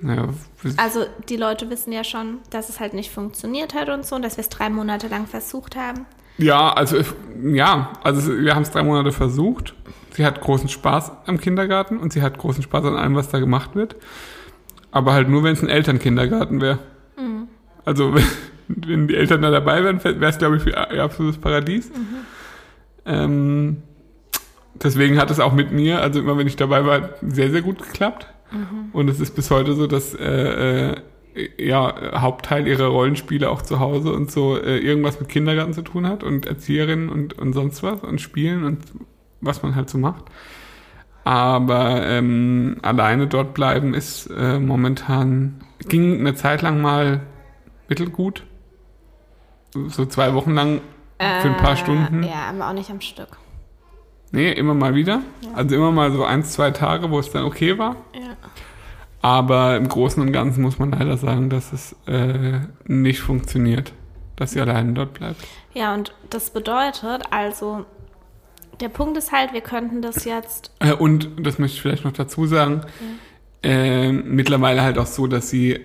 wir- 0.00 0.28
Also 0.76 1.06
die 1.28 1.36
Leute 1.36 1.70
wissen 1.70 1.92
ja 1.92 2.04
schon, 2.04 2.38
dass 2.50 2.68
es 2.68 2.80
halt 2.80 2.94
nicht 2.94 3.10
funktioniert 3.12 3.74
hat 3.74 3.88
und 3.88 4.04
so 4.04 4.16
und 4.16 4.22
dass 4.22 4.36
wir 4.36 4.42
es 4.42 4.48
drei 4.48 4.68
Monate 4.70 5.08
lang 5.08 5.26
versucht 5.26 5.76
haben. 5.76 6.06
ja, 6.36 6.72
also 6.72 6.98
ja, 7.44 7.92
also 8.02 8.36
wir 8.36 8.54
haben 8.56 8.62
es 8.62 8.70
drei 8.72 8.82
Monate 8.82 9.12
versucht. 9.12 9.74
Sie 10.16 10.26
hat 10.26 10.40
großen 10.40 10.68
Spaß 10.68 11.12
am 11.26 11.38
Kindergarten 11.38 11.98
und 11.98 12.12
sie 12.12 12.22
hat 12.22 12.38
großen 12.38 12.62
Spaß 12.62 12.84
an 12.86 12.96
allem, 12.96 13.14
was 13.14 13.28
da 13.28 13.38
gemacht 13.38 13.74
wird. 13.76 13.96
Aber 14.90 15.12
halt 15.12 15.28
nur, 15.28 15.42
wenn 15.44 15.52
es 15.52 15.62
ein 15.62 15.68
Elternkindergarten 15.68 16.60
wäre. 16.60 16.78
Also 17.84 18.14
wenn, 18.68 19.08
die 19.08 19.16
Eltern 19.16 19.42
da 19.42 19.50
dabei 19.50 19.84
wären, 19.84 20.02
wäre 20.02 20.26
es, 20.26 20.38
glaube 20.38 20.56
ich, 20.56 20.66
ihr 20.66 21.02
absolutes 21.02 21.40
Paradies. 21.40 21.90
Ähm, 23.06 23.82
deswegen 24.74 25.18
hat 25.18 25.30
es 25.30 25.40
auch 25.40 25.52
mit 25.52 25.72
mir, 25.72 26.00
also 26.00 26.20
immer 26.20 26.38
wenn 26.38 26.46
ich 26.46 26.56
dabei 26.56 26.84
war, 26.84 27.10
sehr, 27.22 27.50
sehr 27.50 27.62
gut 27.62 27.82
geklappt. 27.82 28.28
Und 28.92 29.08
es 29.08 29.20
ist 29.20 29.34
bis 29.34 29.50
heute 29.50 29.74
so, 29.74 29.86
dass 29.86 30.14
äh, 30.14 30.92
äh, 30.92 30.96
ja, 31.58 32.20
Hauptteil 32.20 32.66
ihrer 32.68 32.86
Rollenspiele 32.86 33.50
auch 33.50 33.62
zu 33.62 33.80
Hause 33.80 34.12
und 34.12 34.30
so 34.30 34.56
äh, 34.56 34.78
irgendwas 34.78 35.18
mit 35.18 35.28
Kindergarten 35.28 35.72
zu 35.72 35.82
tun 35.82 36.06
hat 36.06 36.22
und 36.22 36.46
Erzieherinnen 36.46 37.08
und, 37.08 37.36
und 37.36 37.52
sonst 37.52 37.82
was 37.82 38.02
und 38.02 38.20
Spielen 38.20 38.64
und 38.64 38.78
was 39.40 39.62
man 39.62 39.74
halt 39.74 39.90
so 39.90 39.98
macht. 39.98 40.24
Aber 41.24 42.06
ähm, 42.06 42.76
alleine 42.82 43.26
dort 43.26 43.54
bleiben 43.54 43.94
ist 43.94 44.26
äh, 44.26 44.60
momentan, 44.60 45.60
ging 45.88 46.20
eine 46.20 46.34
Zeit 46.34 46.62
lang 46.62 46.80
mal 46.80 47.22
mittelgut. 47.88 48.44
So 49.74 50.06
zwei 50.06 50.34
Wochen 50.34 50.52
lang 50.52 50.80
für 51.18 51.48
ein 51.48 51.56
paar 51.56 51.76
Stunden. 51.76 52.22
Äh, 52.22 52.28
Ja, 52.28 52.50
aber 52.50 52.68
auch 52.68 52.72
nicht 52.74 52.90
am 52.90 53.00
Stück. 53.00 53.38
Nee, 54.30 54.52
immer 54.52 54.74
mal 54.74 54.94
wieder. 54.94 55.20
Also 55.54 55.74
immer 55.76 55.92
mal 55.92 56.10
so 56.12 56.24
eins, 56.24 56.52
zwei 56.52 56.70
Tage, 56.70 57.10
wo 57.10 57.18
es 57.18 57.30
dann 57.30 57.44
okay 57.44 57.78
war. 57.78 57.96
Ja. 58.14 58.36
Aber 59.22 59.76
im 59.76 59.88
Großen 59.88 60.20
und 60.22 60.32
Ganzen 60.32 60.62
muss 60.62 60.78
man 60.78 60.90
leider 60.90 61.16
sagen, 61.16 61.50
dass 61.50 61.72
es 61.72 61.96
äh, 62.06 62.60
nicht 62.84 63.20
funktioniert, 63.20 63.92
dass 64.36 64.50
sie 64.52 64.60
alleine 64.60 64.92
dort 64.92 65.14
bleibt. 65.14 65.36
Ja, 65.72 65.94
und 65.94 66.12
das 66.30 66.50
bedeutet 66.50 67.22
also, 67.30 67.86
der 68.80 68.88
Punkt 68.90 69.16
ist 69.16 69.32
halt, 69.32 69.52
wir 69.52 69.60
könnten 69.60 70.02
das 70.02 70.24
jetzt. 70.24 70.72
Äh, 70.80 70.92
und 70.92 71.30
das 71.38 71.58
möchte 71.58 71.76
ich 71.76 71.82
vielleicht 71.82 72.04
noch 72.04 72.12
dazu 72.12 72.46
sagen, 72.46 72.82
äh, 73.62 74.12
mittlerweile 74.12 74.82
halt 74.82 74.98
auch 74.98 75.06
so, 75.06 75.26
dass 75.26 75.48
sie, 75.48 75.80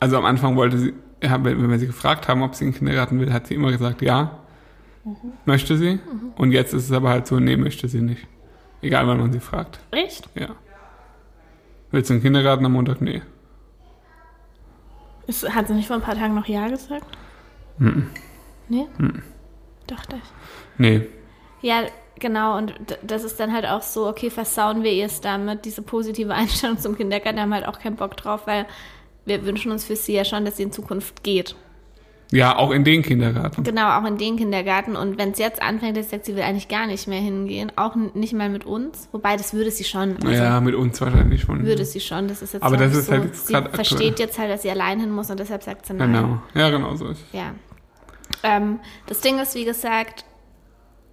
also 0.00 0.18
am 0.18 0.24
Anfang 0.24 0.56
wollte 0.56 0.78
sie, 0.78 0.92
ja, 1.22 1.44
wenn 1.44 1.62
wenn 1.62 1.70
wir 1.70 1.78
sie 1.78 1.86
gefragt 1.86 2.28
haben, 2.28 2.42
ob 2.42 2.54
sie 2.54 2.64
in 2.64 2.72
den 2.72 2.78
Kindergarten 2.78 3.20
will, 3.20 3.32
hat 3.32 3.46
sie 3.46 3.54
immer 3.54 3.70
gesagt, 3.70 4.02
ja, 4.02 4.38
möchte 5.44 5.76
sie. 5.76 6.00
Und 6.36 6.52
jetzt 6.52 6.74
ist 6.74 6.84
es 6.84 6.92
aber 6.92 7.10
halt 7.10 7.26
so, 7.26 7.38
nee, 7.40 7.56
möchte 7.56 7.88
sie 7.88 8.00
nicht. 8.00 8.26
Egal, 8.80 9.06
wann 9.06 9.18
man 9.18 9.32
sie 9.32 9.40
fragt. 9.40 9.78
Echt? 9.90 10.28
Ja. 10.34 10.48
Willst 11.90 12.10
du 12.10 12.14
in 12.14 12.18
den 12.20 12.24
Kindergarten 12.24 12.64
am 12.66 12.72
Montag? 12.72 13.00
Nee. 13.00 13.22
Ist, 15.26 15.48
hat 15.54 15.68
sie 15.68 15.74
nicht 15.74 15.86
vor 15.86 15.96
ein 15.96 16.02
paar 16.02 16.16
Tagen 16.16 16.34
noch 16.34 16.46
Ja 16.46 16.68
gesagt? 16.68 17.06
Mhm. 17.78 18.10
Nee? 18.68 18.86
Dachte 19.86 20.16
ich. 20.16 20.22
Nee. 20.78 21.06
Ja, 21.60 21.82
genau. 22.18 22.56
Und 22.56 22.74
das 23.02 23.22
ist 23.22 23.38
dann 23.38 23.52
halt 23.52 23.66
auch 23.66 23.82
so, 23.82 24.08
okay, 24.08 24.30
versauen 24.30 24.82
wir 24.82 24.92
ihr 24.92 25.06
es 25.06 25.20
damit, 25.20 25.64
diese 25.64 25.82
positive 25.82 26.34
Einstellung 26.34 26.78
zum 26.78 26.96
Kindergarten, 26.96 27.36
da 27.36 27.42
haben 27.42 27.50
wir 27.50 27.56
halt 27.56 27.68
auch 27.68 27.78
keinen 27.78 27.96
Bock 27.96 28.16
drauf, 28.16 28.46
weil 28.46 28.66
wir 29.24 29.44
wünschen 29.46 29.72
uns 29.72 29.84
für 29.84 29.96
sie 29.96 30.14
ja 30.14 30.24
schon, 30.24 30.44
dass 30.44 30.56
sie 30.56 30.64
in 30.64 30.72
Zukunft 30.72 31.22
geht. 31.22 31.54
Ja, 32.30 32.56
auch 32.56 32.70
in 32.70 32.82
den 32.82 33.02
Kindergarten. 33.02 33.62
Genau, 33.62 33.98
auch 33.98 34.06
in 34.06 34.16
den 34.16 34.36
Kindergarten. 34.38 34.96
Und 34.96 35.18
wenn 35.18 35.32
es 35.32 35.38
jetzt 35.38 35.60
anfängt, 35.60 35.98
dass 35.98 36.06
sie 36.06 36.12
sagt, 36.12 36.24
sie 36.24 36.34
will 36.34 36.42
eigentlich 36.42 36.68
gar 36.68 36.86
nicht 36.86 37.06
mehr 37.06 37.20
hingehen, 37.20 37.70
auch 37.76 37.94
nicht 38.14 38.32
mal 38.32 38.48
mit 38.48 38.64
uns, 38.64 39.08
wobei 39.12 39.36
das 39.36 39.52
würde 39.52 39.70
sie 39.70 39.84
schon. 39.84 40.16
Also 40.24 40.30
Ja, 40.42 40.58
mit 40.62 40.74
uns 40.74 40.98
wahrscheinlich 41.02 41.42
schon. 41.42 41.62
Würde 41.66 41.84
sie 41.84 42.00
schon. 42.00 42.28
Das 42.28 42.40
ist 42.40 42.54
jetzt 42.54 42.62
Aber 42.62 42.78
das 42.78 42.96
ist 42.96 43.06
so. 43.06 43.12
halt 43.12 43.24
jetzt 43.24 43.46
sie 43.48 43.52
grad 43.52 43.66
aktuell. 43.66 43.84
versteht 43.84 44.18
jetzt 44.18 44.38
halt, 44.38 44.50
dass 44.50 44.62
sie 44.62 44.70
allein 44.70 44.98
hin 44.98 45.10
muss 45.10 45.28
und 45.28 45.40
deshalb 45.40 45.62
sagt 45.62 45.84
sie 45.84 45.92
nein. 45.92 46.10
Genau. 46.10 46.42
Ja, 46.54 46.70
genau 46.70 46.94
so 46.96 47.08
ist 47.08 47.18
es. 47.18 47.38
Ja. 47.38 47.54
Ähm, 48.42 48.80
das 49.08 49.20
Ding 49.20 49.38
ist, 49.38 49.54
wie 49.54 49.66
gesagt, 49.66 50.24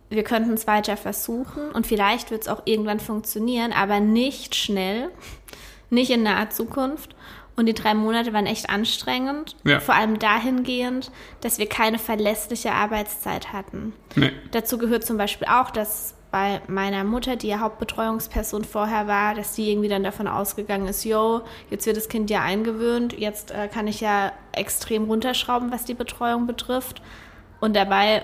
wir 0.10 0.24
könnten 0.24 0.54
es 0.54 0.68
weiter 0.68 0.96
versuchen 0.96 1.70
und 1.74 1.86
vielleicht 1.86 2.32
wird 2.32 2.44
es 2.44 2.48
auch 2.48 2.62
irgendwann 2.64 3.02
funktionieren, 3.02 3.74
aber 3.74 4.00
nicht 4.00 4.56
schnell, 4.56 5.10
nicht 5.90 6.12
in 6.12 6.24
naher 6.24 6.50
Zukunft. 6.50 7.14
Und 7.60 7.66
die 7.66 7.74
drei 7.74 7.94
Monate 7.94 8.32
waren 8.32 8.46
echt 8.46 8.70
anstrengend. 8.70 9.58
Ja. 9.66 9.82
Vor 9.82 9.94
allem 9.94 10.18
dahingehend, 10.18 11.12
dass 11.42 11.58
wir 11.60 11.68
keine 11.68 12.00
verlässliche 12.00 12.72
Arbeitszeit 12.72 13.52
hatten. 13.52 13.92
Nee. 14.16 14.32
Dazu 14.52 14.78
gehört 14.78 15.06
zum 15.06 15.18
Beispiel 15.18 15.46
auch, 15.46 15.70
dass 15.70 16.16
bei 16.32 16.62
meiner 16.70 17.04
Mutter, 17.04 17.36
die 17.36 17.50
ja 17.50 17.60
Hauptbetreuungsperson 17.60 18.64
vorher 18.64 19.08
war, 19.08 19.36
dass 19.36 19.56
die 19.56 19.70
irgendwie 19.70 19.90
dann 19.90 20.06
davon 20.06 20.30
ausgegangen 20.30 20.88
ist, 20.88 21.04
yo, 21.04 21.42
jetzt 21.70 21.86
wird 21.86 21.98
das 21.98 22.08
Kind 22.08 22.30
ja 22.30 22.44
eingewöhnt, 22.44 23.20
jetzt 23.20 23.52
äh, 23.52 23.68
kann 23.68 23.88
ich 23.88 24.00
ja 24.00 24.32
extrem 24.54 25.04
runterschrauben, 25.04 25.70
was 25.70 25.84
die 25.84 25.96
Betreuung 25.96 26.48
betrifft. 26.48 27.02
Und 27.60 27.76
dabei 27.76 28.24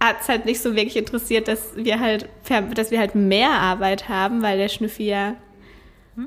hat 0.00 0.16
es 0.20 0.28
halt 0.28 0.46
nicht 0.46 0.60
so 0.60 0.74
wirklich 0.74 0.96
interessiert, 0.96 1.46
dass 1.46 1.76
wir 1.76 2.00
halt, 2.00 2.28
dass 2.74 2.90
wir 2.90 2.98
halt 2.98 3.14
mehr 3.14 3.52
Arbeit 3.52 4.08
haben, 4.08 4.42
weil 4.42 4.58
der 4.58 4.68
Schnüffi 4.68 5.04
ja 5.04 5.36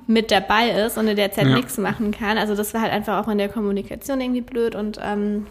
mit 0.07 0.31
dabei 0.31 0.69
ist 0.71 0.97
und 0.97 1.07
in 1.07 1.15
der 1.15 1.31
Zeit 1.31 1.45
Ja. 1.47 1.55
nichts 1.55 1.77
machen 1.77 2.11
kann. 2.11 2.37
Also 2.37 2.55
das 2.55 2.73
war 2.73 2.81
halt 2.81 2.91
einfach 2.91 3.23
auch 3.23 3.27
in 3.29 3.37
der 3.37 3.49
Kommunikation 3.49 4.19
irgendwie 4.19 4.41
blöd 4.41 4.75
und 4.75 4.99
ähm, 5.03 5.45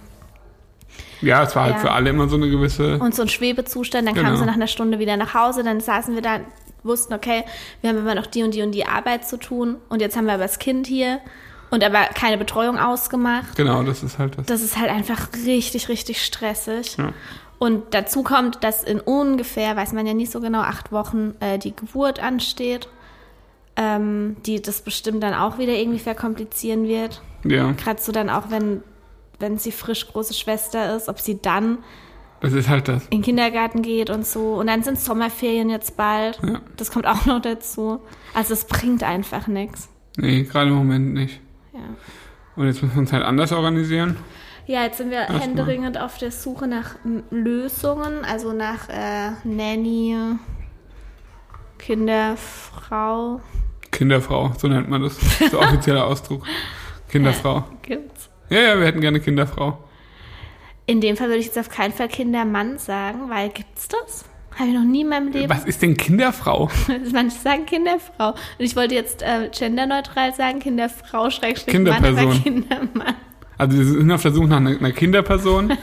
Ja, 1.20 1.42
es 1.42 1.56
war 1.56 1.64
halt 1.64 1.74
Ja. 1.74 1.80
für 1.80 1.90
alle 1.92 2.10
immer 2.10 2.28
so 2.28 2.36
eine 2.36 2.48
gewisse. 2.50 2.98
und 2.98 3.14
so 3.14 3.22
ein 3.22 3.28
Schwebezustand. 3.28 4.06
Dann 4.06 4.14
Genau. 4.14 4.26
kamen 4.28 4.38
sie 4.38 4.46
nach 4.46 4.54
einer 4.54 4.66
Stunde 4.66 4.98
wieder 4.98 5.16
nach 5.16 5.34
Hause, 5.34 5.62
dann 5.64 5.80
saßen 5.80 6.14
wir 6.14 6.22
da, 6.22 6.40
wussten, 6.82 7.14
okay, 7.14 7.44
wir 7.80 7.90
haben 7.90 7.98
immer 7.98 8.14
noch 8.14 8.26
die 8.26 8.42
und 8.42 8.52
die 8.54 8.62
und 8.62 8.72
die 8.72 8.86
Arbeit 8.86 9.26
zu 9.26 9.38
tun 9.38 9.76
und 9.88 10.00
jetzt 10.02 10.16
haben 10.16 10.26
wir 10.26 10.34
aber 10.34 10.42
das 10.42 10.58
Kind 10.58 10.86
hier 10.86 11.18
und 11.70 11.82
aber 11.82 12.00
keine 12.14 12.36
Betreuung 12.36 12.78
ausgemacht. 12.78 13.56
Genau, 13.56 13.82
das 13.82 14.02
ist 14.02 14.18
halt 14.18 14.36
das. 14.38 14.46
Das 14.46 14.60
ist 14.62 14.78
halt 14.78 14.90
einfach 14.90 15.28
richtig, 15.46 15.88
richtig 15.88 16.22
stressig. 16.22 16.96
Ja. 16.98 17.12
Und 17.58 17.94
dazu 17.94 18.22
kommt, 18.22 18.62
dass 18.62 18.82
in 18.84 19.00
ungefähr, 19.00 19.74
weiß 19.76 19.92
man 19.94 20.06
ja 20.06 20.12
nicht 20.12 20.30
so 20.30 20.40
genau, 20.40 20.60
acht 20.60 20.92
Wochen 20.92 21.34
äh, 21.40 21.58
die 21.58 21.74
Geburt 21.74 22.22
ansteht, 22.22 22.88
ähm, 23.76 24.36
die 24.46 24.60
das 24.62 24.82
bestimmt 24.82 25.22
dann 25.22 25.34
auch 25.34 25.58
wieder 25.58 25.72
irgendwie 25.72 25.98
verkomplizieren 25.98 26.86
wird. 26.86 27.22
Ja, 27.44 27.72
Gerade 27.72 28.00
so 28.00 28.12
dann 28.12 28.30
auch, 28.30 28.50
wenn, 28.50 28.82
wenn 29.38 29.58
sie 29.58 29.72
frisch 29.72 30.06
große 30.08 30.34
Schwester 30.34 30.96
ist, 30.96 31.08
ob 31.08 31.20
sie 31.20 31.40
dann 31.42 31.78
das 32.40 32.52
ist 32.52 32.68
halt 32.68 32.88
das. 32.88 33.04
in 33.04 33.10
den 33.18 33.22
Kindergarten 33.22 33.80
geht 33.82 34.10
und 34.10 34.26
so. 34.26 34.54
Und 34.54 34.66
dann 34.66 34.82
sind 34.82 34.98
Sommerferien 35.00 35.70
jetzt 35.70 35.96
bald. 35.96 36.38
Ja. 36.42 36.60
Das 36.76 36.90
kommt 36.90 37.06
auch 37.06 37.24
noch 37.26 37.40
dazu. 37.40 38.00
Also 38.34 38.52
es 38.52 38.66
bringt 38.66 39.02
einfach 39.02 39.46
nichts. 39.46 39.88
Nee, 40.16 40.42
gerade 40.44 40.68
im 40.70 40.76
Moment 40.76 41.14
nicht. 41.14 41.40
Ja. 41.72 41.80
Und 42.56 42.66
jetzt 42.66 42.82
müssen 42.82 42.94
wir 42.94 43.00
uns 43.00 43.12
halt 43.12 43.24
anders 43.24 43.50
organisieren. 43.52 44.16
ja, 44.66 44.84
jetzt 44.84 44.98
sind 44.98 45.10
wir 45.10 45.18
Erstmal. 45.20 45.40
händeringend 45.40 45.98
auf 45.98 46.18
der 46.18 46.30
Suche 46.30 46.66
nach 46.68 46.96
Lösungen, 47.30 48.24
also 48.24 48.52
nach 48.52 48.88
äh, 48.90 49.30
Nanny, 49.44 50.16
Kinderfrau. 51.78 53.40
Kinderfrau, 53.94 54.52
so 54.58 54.68
nennt 54.68 54.90
man 54.90 55.02
das. 55.02 55.18
Das 55.18 55.40
ist 55.40 55.52
der 55.52 55.60
offizielle 55.60 56.04
Ausdruck. 56.06 56.44
Kinderfrau. 57.08 57.64
Gibt's. 57.82 58.28
Ja, 58.50 58.60
ja, 58.60 58.78
wir 58.78 58.86
hätten 58.86 59.00
gerne 59.00 59.20
Kinderfrau. 59.20 59.78
In 60.86 61.00
dem 61.00 61.16
Fall 61.16 61.28
würde 61.28 61.38
ich 61.38 61.46
jetzt 61.46 61.58
auf 61.58 61.70
keinen 61.70 61.92
Fall 61.92 62.08
Kindermann 62.08 62.78
sagen, 62.78 63.30
weil 63.30 63.48
gibt's 63.48 63.88
das? 63.88 64.24
Habe 64.58 64.68
ich 64.68 64.74
noch 64.74 64.84
nie 64.84 65.00
in 65.00 65.08
meinem 65.08 65.32
Leben. 65.32 65.48
Was 65.48 65.64
ist 65.64 65.80
denn 65.82 65.96
Kinderfrau? 65.96 66.70
Manche 67.12 67.38
sagen 67.38 67.66
Kinderfrau. 67.66 68.30
Und 68.30 68.36
ich 68.58 68.76
wollte 68.76 68.94
jetzt 68.94 69.22
äh, 69.22 69.48
genderneutral 69.56 70.34
sagen, 70.34 70.58
Kinderfrau, 70.58 71.30
Schrägstrich 71.30 71.72
Kinderperson. 71.72 72.14
Mann, 72.14 72.26
aber 72.26 72.34
Kindermann. 72.42 73.14
Also 73.56 73.78
wir 73.78 73.84
sind 73.84 74.12
auf 74.12 74.22
der 74.22 74.32
Suche 74.32 74.48
nach 74.48 74.58
einer 74.58 74.92
Kinderperson. 74.92 75.72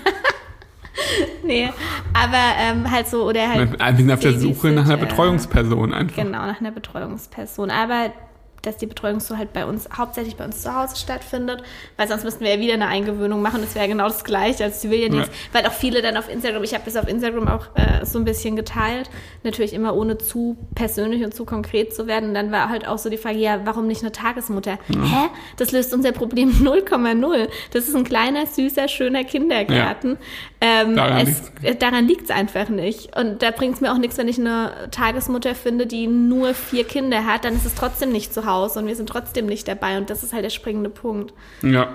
Nee, 1.43 1.69
aber 2.13 2.37
ähm, 2.59 2.89
halt 2.89 3.07
so, 3.07 3.27
oder 3.27 3.47
halt. 3.47 3.79
wir 3.79 3.97
sind 3.97 4.11
auf 4.11 4.19
der 4.19 4.39
Suche 4.39 4.67
nach 4.67 4.85
einer 4.85 4.97
Babysitter. 4.97 5.05
Betreuungsperson 5.07 5.93
einfach. 5.93 6.15
Genau, 6.15 6.45
nach 6.45 6.59
einer 6.59 6.71
Betreuungsperson. 6.71 7.71
Aber 7.71 8.11
dass 8.61 8.77
die 8.77 8.85
Betreuung 8.85 9.19
so 9.19 9.37
halt 9.37 9.53
bei 9.53 9.65
uns, 9.65 9.89
hauptsächlich 9.97 10.35
bei 10.35 10.45
uns 10.45 10.61
zu 10.61 10.75
Hause 10.75 10.95
stattfindet, 10.95 11.63
weil 11.97 12.07
sonst 12.07 12.23
müssten 12.23 12.43
wir 12.43 12.53
ja 12.55 12.59
wieder 12.59 12.75
eine 12.75 12.87
Eingewöhnung 12.87 13.41
machen. 13.41 13.61
Das 13.61 13.73
wäre 13.73 13.87
genau 13.87 14.05
das 14.07 14.23
Gleiche 14.23 14.63
als 14.65 14.81
Zivildienst, 14.81 15.29
Ja. 15.31 15.33
weil 15.53 15.65
auch 15.65 15.73
viele 15.73 16.01
dann 16.03 16.15
auf 16.15 16.29
Instagram, 16.29 16.63
ich 16.63 16.73
habe 16.75 16.83
das 16.85 16.95
auf 16.95 17.07
Instagram 17.07 17.47
auch 17.47 17.67
äh, 17.75 18.05
so 18.05 18.19
ein 18.19 18.25
bisschen 18.25 18.55
geteilt, 18.55 19.09
natürlich 19.43 19.73
immer 19.73 19.95
ohne 19.95 20.17
zu 20.19 20.57
persönlich 20.75 21.23
und 21.23 21.33
zu 21.33 21.43
konkret 21.45 21.95
zu 21.95 22.05
werden. 22.05 22.29
Und 22.29 22.35
dann 22.35 22.51
war 22.51 22.69
halt 22.69 22.87
auch 22.87 22.99
so 22.99 23.09
die 23.09 23.17
Frage, 23.17 23.39
ja, 23.39 23.61
warum 23.65 23.87
nicht 23.87 24.01
eine 24.03 24.11
Tagesmutter? 24.11 24.77
Hä? 24.89 25.29
Das 25.57 25.71
löst 25.71 25.91
unser 25.93 26.11
Problem 26.11 26.49
0,0. 26.61 27.47
Das 27.73 27.87
ist 27.87 27.95
ein 27.95 28.03
kleiner, 28.03 28.45
süßer, 28.45 28.87
schöner 28.87 29.23
Kindergarten. 29.23 30.17
Ähm, 30.63 30.95
Daran 30.95 31.27
es, 31.27 31.51
äh, 31.63 32.01
liegt 32.01 32.25
es 32.25 32.29
einfach 32.29 32.69
nicht. 32.69 33.17
Und 33.17 33.41
da 33.41 33.49
bringt 33.49 33.75
es 33.75 33.81
mir 33.81 33.91
auch 33.91 33.97
nichts, 33.97 34.19
wenn 34.19 34.27
ich 34.27 34.37
eine 34.39 34.89
Tagesmutter 34.91 35.55
finde, 35.55 35.87
die 35.87 36.05
nur 36.05 36.53
vier 36.53 36.83
Kinder 36.83 37.25
hat, 37.25 37.43
dann 37.45 37.55
ist 37.55 37.65
es 37.65 37.73
trotzdem 37.73 38.11
nicht 38.11 38.31
zu 38.31 38.45
Hause 38.45 38.50
und 38.77 38.87
wir 38.87 38.95
sind 38.95 39.07
trotzdem 39.09 39.45
nicht 39.45 39.67
dabei. 39.67 39.97
Und 39.97 40.09
das 40.09 40.23
ist 40.23 40.33
halt 40.33 40.43
der 40.45 40.49
springende 40.49 40.89
Punkt. 40.89 41.33
Ja, 41.61 41.89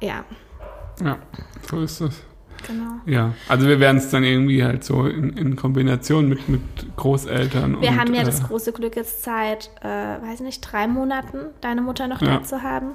Ja, 0.00 0.24
ja, 1.02 1.18
so 1.68 1.80
ist 1.82 2.00
es. 2.00 2.22
genau. 2.66 2.92
Ja, 3.06 3.32
also 3.48 3.66
wir 3.68 3.80
werden 3.80 3.98
es 3.98 4.10
dann 4.10 4.24
irgendwie 4.24 4.64
halt 4.64 4.82
so 4.84 5.06
in, 5.06 5.30
in 5.36 5.56
Kombination 5.56 6.28
mit, 6.28 6.48
mit 6.48 6.62
Großeltern 6.96 7.80
Wir 7.80 7.90
und, 7.90 8.00
haben 8.00 8.14
ja 8.14 8.22
äh, 8.22 8.24
das 8.24 8.42
große 8.42 8.72
Glück 8.72 8.96
jetzt 8.96 9.22
seit, 9.24 9.70
äh, 9.82 9.86
weiß 9.88 10.40
nicht, 10.40 10.60
drei 10.60 10.86
Monaten 10.86 11.38
deine 11.60 11.80
Mutter 11.82 12.08
noch 12.08 12.20
Ja. 12.22 12.38
da 12.38 12.42
zu 12.42 12.62
haben. 12.62 12.92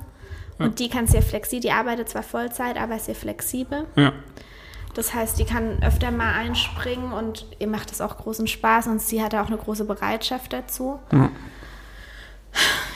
Ja. 0.59 0.65
Und 0.65 0.79
die 0.79 0.89
kann 0.89 1.07
sehr 1.07 1.21
flexibel, 1.21 1.61
die 1.61 1.71
arbeitet 1.71 2.09
zwar 2.09 2.23
Vollzeit, 2.23 2.77
aber 2.79 2.95
ist 2.95 3.05
sehr 3.05 3.15
flexibel. 3.15 3.85
Ja, 3.95 4.11
Das 4.93 5.13
heißt, 5.13 5.39
die 5.39 5.45
kann 5.45 5.81
öfter 5.83 6.11
mal 6.11 6.33
einspringen 6.33 7.13
und 7.13 7.45
ihr 7.59 7.67
macht 7.67 7.91
es 7.91 8.01
auch 8.01 8.17
großen 8.17 8.45
Spaß 8.47 8.87
und 8.87 9.01
sie 9.01 9.23
hat 9.23 9.33
auch 9.35 9.47
eine 9.47 9.57
große 9.57 9.85
Bereitschaft 9.85 10.53
dazu. 10.53 10.99
ja. 11.11 11.29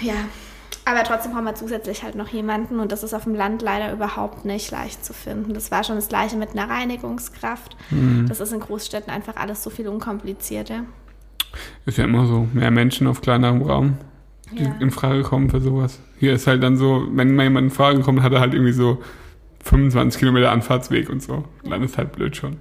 Ja, 0.01 0.13
aber 0.85 1.03
trotzdem 1.03 1.31
brauchen 1.31 1.45
wir 1.45 1.55
zusätzlich 1.55 2.03
halt 2.03 2.15
noch 2.15 2.27
jemanden 2.29 2.79
und 2.79 2.91
das 2.91 3.01
ist 3.03 3.13
auf 3.13 3.23
dem 3.23 3.33
Land 3.35 3.61
leider 3.61 3.91
überhaupt 3.91 4.45
nicht 4.45 4.69
leicht 4.71 5.03
zu 5.03 5.13
finden. 5.13 5.53
Das 5.53 5.71
war 5.71 5.83
schon 5.83 5.95
das 5.95 6.09
gleiche 6.09 6.35
mit 6.37 6.51
einer 6.51 6.69
Reinigungskraft. 6.69 7.75
Mhm. 7.89 8.25
Das 8.27 8.39
ist 8.39 8.51
in 8.53 8.59
Großstädten 8.59 9.11
einfach 9.11 9.35
alles 9.37 9.63
so 9.63 9.69
viel 9.69 9.87
unkomplizierter. 9.87 10.81
Ist 11.85 11.97
ja 11.97 12.03
immer 12.03 12.27
so, 12.27 12.47
mehr 12.53 12.69
Menschen 12.71 13.07
auf 13.07 13.21
kleinerem 13.21 13.61
Raum, 13.61 13.97
die 14.51 14.63
Ja. 14.63 14.75
in 14.79 14.91
Frage 14.91 15.23
kommen 15.23 15.49
für 15.49 15.61
sowas. 15.61 15.99
Hier 16.19 16.33
ist 16.33 16.45
halt 16.47 16.61
dann 16.61 16.75
so, 16.77 17.07
wenn 17.11 17.35
mal 17.35 17.43
jemand 17.43 17.65
in 17.65 17.71
Frage 17.71 18.01
kommt, 18.01 18.21
hat 18.21 18.33
er 18.33 18.41
halt 18.41 18.53
irgendwie 18.53 18.73
so 18.73 19.01
25 19.63 20.19
Kilometer 20.19 20.51
Anfahrtsweg 20.51 21.09
und 21.09 21.23
so. 21.23 21.45
Und 21.63 21.71
dann 21.71 21.81
ist 21.81 21.97
halt 21.97 22.11
blöd 22.11 22.35
schon. 22.35 22.57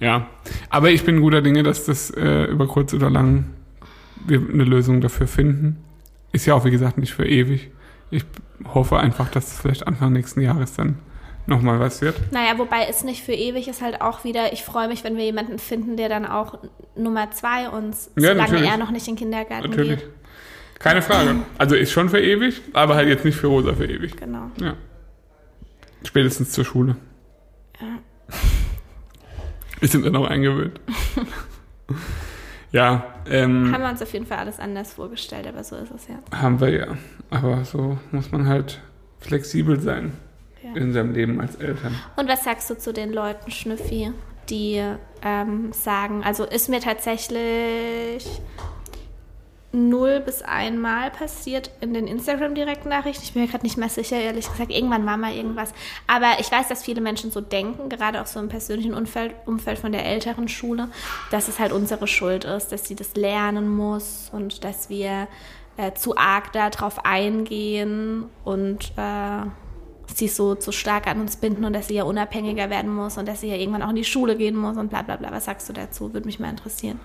Ja, 0.00 0.26
aber 0.68 0.90
ich 0.90 1.04
bin 1.04 1.20
guter 1.22 1.40
Dinge, 1.40 1.62
dass 1.62 1.86
das 1.86 2.10
äh, 2.10 2.44
über 2.44 2.66
kurz 2.66 2.92
oder 2.92 3.08
lang 3.08 3.46
wir 4.26 4.40
eine 4.40 4.64
Lösung 4.64 5.00
dafür 5.00 5.26
finden. 5.26 5.78
Ist 6.36 6.44
ja 6.44 6.52
auch, 6.52 6.66
wie 6.66 6.70
gesagt, 6.70 6.98
nicht 6.98 7.14
für 7.14 7.26
ewig. 7.26 7.70
Ich 8.10 8.22
hoffe 8.74 8.98
einfach, 8.98 9.30
dass 9.30 9.52
es 9.52 9.58
vielleicht 9.58 9.86
Anfang 9.86 10.12
nächsten 10.12 10.42
Jahres 10.42 10.74
dann 10.74 10.98
nochmal 11.46 11.80
was 11.80 12.02
wird. 12.02 12.30
Naja, 12.30 12.58
wobei 12.58 12.86
es 12.90 13.04
nicht 13.04 13.22
für 13.24 13.32
ewig 13.32 13.68
ist 13.68 13.80
halt 13.80 14.02
auch 14.02 14.22
wieder, 14.22 14.52
ich 14.52 14.62
freue 14.62 14.86
mich, 14.88 15.02
wenn 15.02 15.16
wir 15.16 15.24
jemanden 15.24 15.58
finden, 15.58 15.96
der 15.96 16.10
dann 16.10 16.26
auch 16.26 16.58
Nummer 16.94 17.30
zwei 17.30 17.70
uns, 17.70 18.10
Ja, 18.16 18.32
solange 18.34 18.40
natürlich. 18.42 18.68
er 18.70 18.76
noch 18.76 18.90
nicht 18.90 19.08
in 19.08 19.14
den 19.14 19.18
Kindergarten 19.18 19.70
Natürlich. 19.70 20.00
geht. 20.00 20.08
Keine 20.78 21.00
Frage. 21.00 21.36
Also 21.56 21.74
ist 21.74 21.90
schon 21.90 22.10
für 22.10 22.20
ewig, 22.20 22.60
aber 22.74 22.96
halt 22.96 23.08
jetzt 23.08 23.24
nicht 23.24 23.36
für 23.38 23.46
Rosa 23.46 23.72
für 23.72 23.86
ewig. 23.86 24.14
Genau. 24.18 24.50
Ja. 24.60 24.74
Spätestens 26.04 26.52
zur 26.52 26.66
Schule. 26.66 26.96
Ja. 27.80 27.86
Wir 29.80 29.88
sind 29.88 30.04
dann 30.04 30.14
auch 30.16 30.26
eingewöhnt. 30.28 30.78
ja, 32.76 33.06
ähm, 33.26 33.72
Haben 33.72 33.82
wir 33.82 33.88
uns 33.88 34.02
auf 34.02 34.12
jeden 34.12 34.26
Fall 34.26 34.36
alles 34.36 34.60
anders 34.60 34.92
vorgestellt, 34.92 35.46
aber 35.46 35.64
so 35.64 35.76
ist 35.76 35.90
es 35.92 36.08
ja. 36.08 36.16
haben 36.38 36.60
wir 36.60 36.68
ja. 36.68 36.86
Aber 37.30 37.64
so 37.64 37.96
muss 38.12 38.30
man 38.32 38.46
halt 38.46 38.82
flexibel 39.18 39.80
sein 39.80 40.12
ja. 40.62 40.74
in 40.74 40.92
seinem 40.92 41.14
Leben 41.14 41.40
als 41.40 41.56
Eltern. 41.56 41.94
Und 42.16 42.28
was 42.28 42.44
sagst 42.44 42.68
du 42.68 42.76
zu 42.76 42.92
den 42.92 43.14
Leuten, 43.14 43.50
Schnüffi, 43.50 44.12
die 44.50 44.82
ähm, 45.22 45.72
sagen, 45.72 46.22
also 46.22 46.44
ist 46.44 46.68
mir 46.68 46.80
tatsächlich 46.80 48.42
null 49.76 50.20
bis 50.20 50.42
einmal 50.42 51.10
passiert 51.10 51.70
in 51.80 51.94
den 51.94 52.06
Instagram-Direktnachrichten. 52.06 53.22
Ich 53.22 53.34
bin 53.34 53.42
mir 53.42 53.48
gerade 53.48 53.64
nicht 53.64 53.76
mehr 53.76 53.88
sicher, 53.88 54.16
ehrlich 54.16 54.50
gesagt. 54.50 54.72
Irgendwann 54.72 55.06
war 55.06 55.16
mal 55.16 55.34
irgendwas. 55.34 55.72
Aber 56.06 56.40
ich 56.40 56.50
weiß, 56.50 56.68
dass 56.68 56.82
viele 56.82 57.00
Menschen 57.00 57.30
so 57.30 57.40
denken, 57.40 57.88
gerade 57.88 58.20
auch 58.20 58.26
so 58.26 58.40
im 58.40 58.48
persönlichen 58.48 58.94
Umfeld, 58.94 59.34
Umfeld 59.44 59.78
von 59.78 59.92
der 59.92 60.04
älteren 60.04 60.48
Schule, 60.48 60.88
dass 61.30 61.48
es 61.48 61.58
halt 61.58 61.72
unsere 61.72 62.08
Schuld 62.08 62.44
ist, 62.44 62.72
dass 62.72 62.88
sie 62.88 62.96
das 62.96 63.14
lernen 63.14 63.68
muss 63.68 64.30
und 64.32 64.64
dass 64.64 64.88
wir 64.88 65.28
äh, 65.76 65.92
zu 65.92 66.16
arg 66.16 66.52
darauf 66.52 67.04
eingehen 67.04 68.24
und 68.44 68.92
äh, 68.96 69.46
sie 70.14 70.28
so 70.28 70.54
zu 70.54 70.72
stark 70.72 71.06
an 71.06 71.20
uns 71.20 71.36
binden 71.36 71.64
und 71.64 71.72
dass 71.72 71.88
sie 71.88 71.94
ja 71.94 72.04
unabhängiger 72.04 72.70
werden 72.70 72.94
muss 72.94 73.18
und 73.18 73.28
dass 73.28 73.40
sie 73.40 73.48
ja 73.48 73.56
irgendwann 73.56 73.82
auch 73.82 73.90
in 73.90 73.96
die 73.96 74.04
Schule 74.04 74.36
gehen 74.36 74.56
muss 74.56 74.76
und 74.76 74.88
bla 74.88 75.02
bla 75.02 75.16
bla. 75.16 75.30
Was 75.32 75.44
sagst 75.44 75.68
du 75.68 75.72
dazu? 75.72 76.14
Würde 76.14 76.26
mich 76.26 76.40
mal 76.40 76.50
interessieren. 76.50 77.00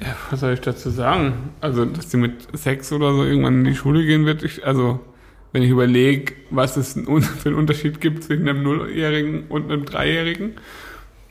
Ja, 0.00 0.16
was 0.30 0.40
soll 0.40 0.54
ich 0.54 0.60
dazu 0.60 0.90
sagen? 0.90 1.50
Also, 1.60 1.84
dass 1.84 2.10
sie 2.10 2.16
mit 2.16 2.48
sechs 2.52 2.92
oder 2.92 3.12
so 3.12 3.24
irgendwann 3.24 3.60
in 3.60 3.64
die 3.64 3.76
Schule 3.76 4.04
gehen 4.04 4.26
wird. 4.26 4.42
Ich, 4.42 4.66
also, 4.66 5.00
wenn 5.52 5.62
ich 5.62 5.70
überlege, 5.70 6.34
was 6.50 6.76
es 6.76 6.92
für 7.38 7.48
einen 7.48 7.54
Unterschied 7.54 8.00
gibt 8.00 8.24
zwischen 8.24 8.48
einem 8.48 8.62
Nulljährigen 8.62 9.44
und 9.48 9.70
einem 9.70 9.84
Dreijährigen 9.84 10.54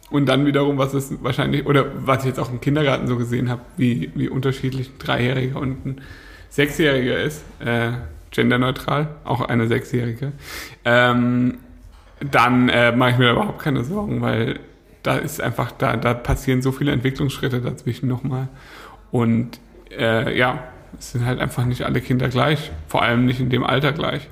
und 0.10 0.28
dann 0.28 0.46
wiederum, 0.46 0.78
was 0.78 0.94
es 0.94 1.24
wahrscheinlich, 1.24 1.66
oder 1.66 1.88
was 2.06 2.20
ich 2.20 2.26
jetzt 2.26 2.40
auch 2.40 2.52
im 2.52 2.62
Kindergarten 2.62 3.08
so 3.08 3.18
gesehen 3.18 3.50
habe, 3.50 3.62
wie, 3.76 4.12
wie 4.16 4.30
unterschiedlich 4.30 4.90
ein 4.90 5.00
Dreijähriger 5.00 5.60
und 5.60 5.86
ein 5.86 6.02
Sechsjähriger 6.50 7.22
ist, 7.22 7.44
äh, 7.60 7.92
genderneutral, 8.32 9.10
auch 9.26 9.42
eine 9.42 9.68
Sechsjährige, 9.68 10.32
ähm, 10.86 11.58
dann 12.32 12.70
äh, 12.70 12.96
mache 12.96 13.12
ich 13.12 13.18
mir 13.18 13.26
da 13.26 13.32
überhaupt 13.34 13.60
keine 13.60 13.84
Sorgen, 13.84 14.22
weil 14.22 14.60
da 15.04 15.18
ist 15.18 15.42
einfach, 15.42 15.72
da, 15.72 15.98
da 15.98 16.14
passieren 16.14 16.62
so 16.62 16.72
viele 16.72 16.92
Entwicklungsschritte 16.92 17.62
dazwischen 17.62 18.08
nochmal. 18.08 18.48
Und 19.12 19.60
äh, 19.92 20.36
ja, 20.38 20.64
es 20.98 21.12
sind 21.12 21.26
halt 21.26 21.40
einfach 21.40 21.66
nicht 21.66 21.84
alle 21.84 22.02
Kinder 22.02 22.30
gleich, 22.30 22.72
vor 22.88 23.04
allem 23.04 23.26
nicht 23.26 23.40
in 23.40 23.50
dem 23.50 23.64
Alter 23.64 23.92
gleich. 23.92 24.30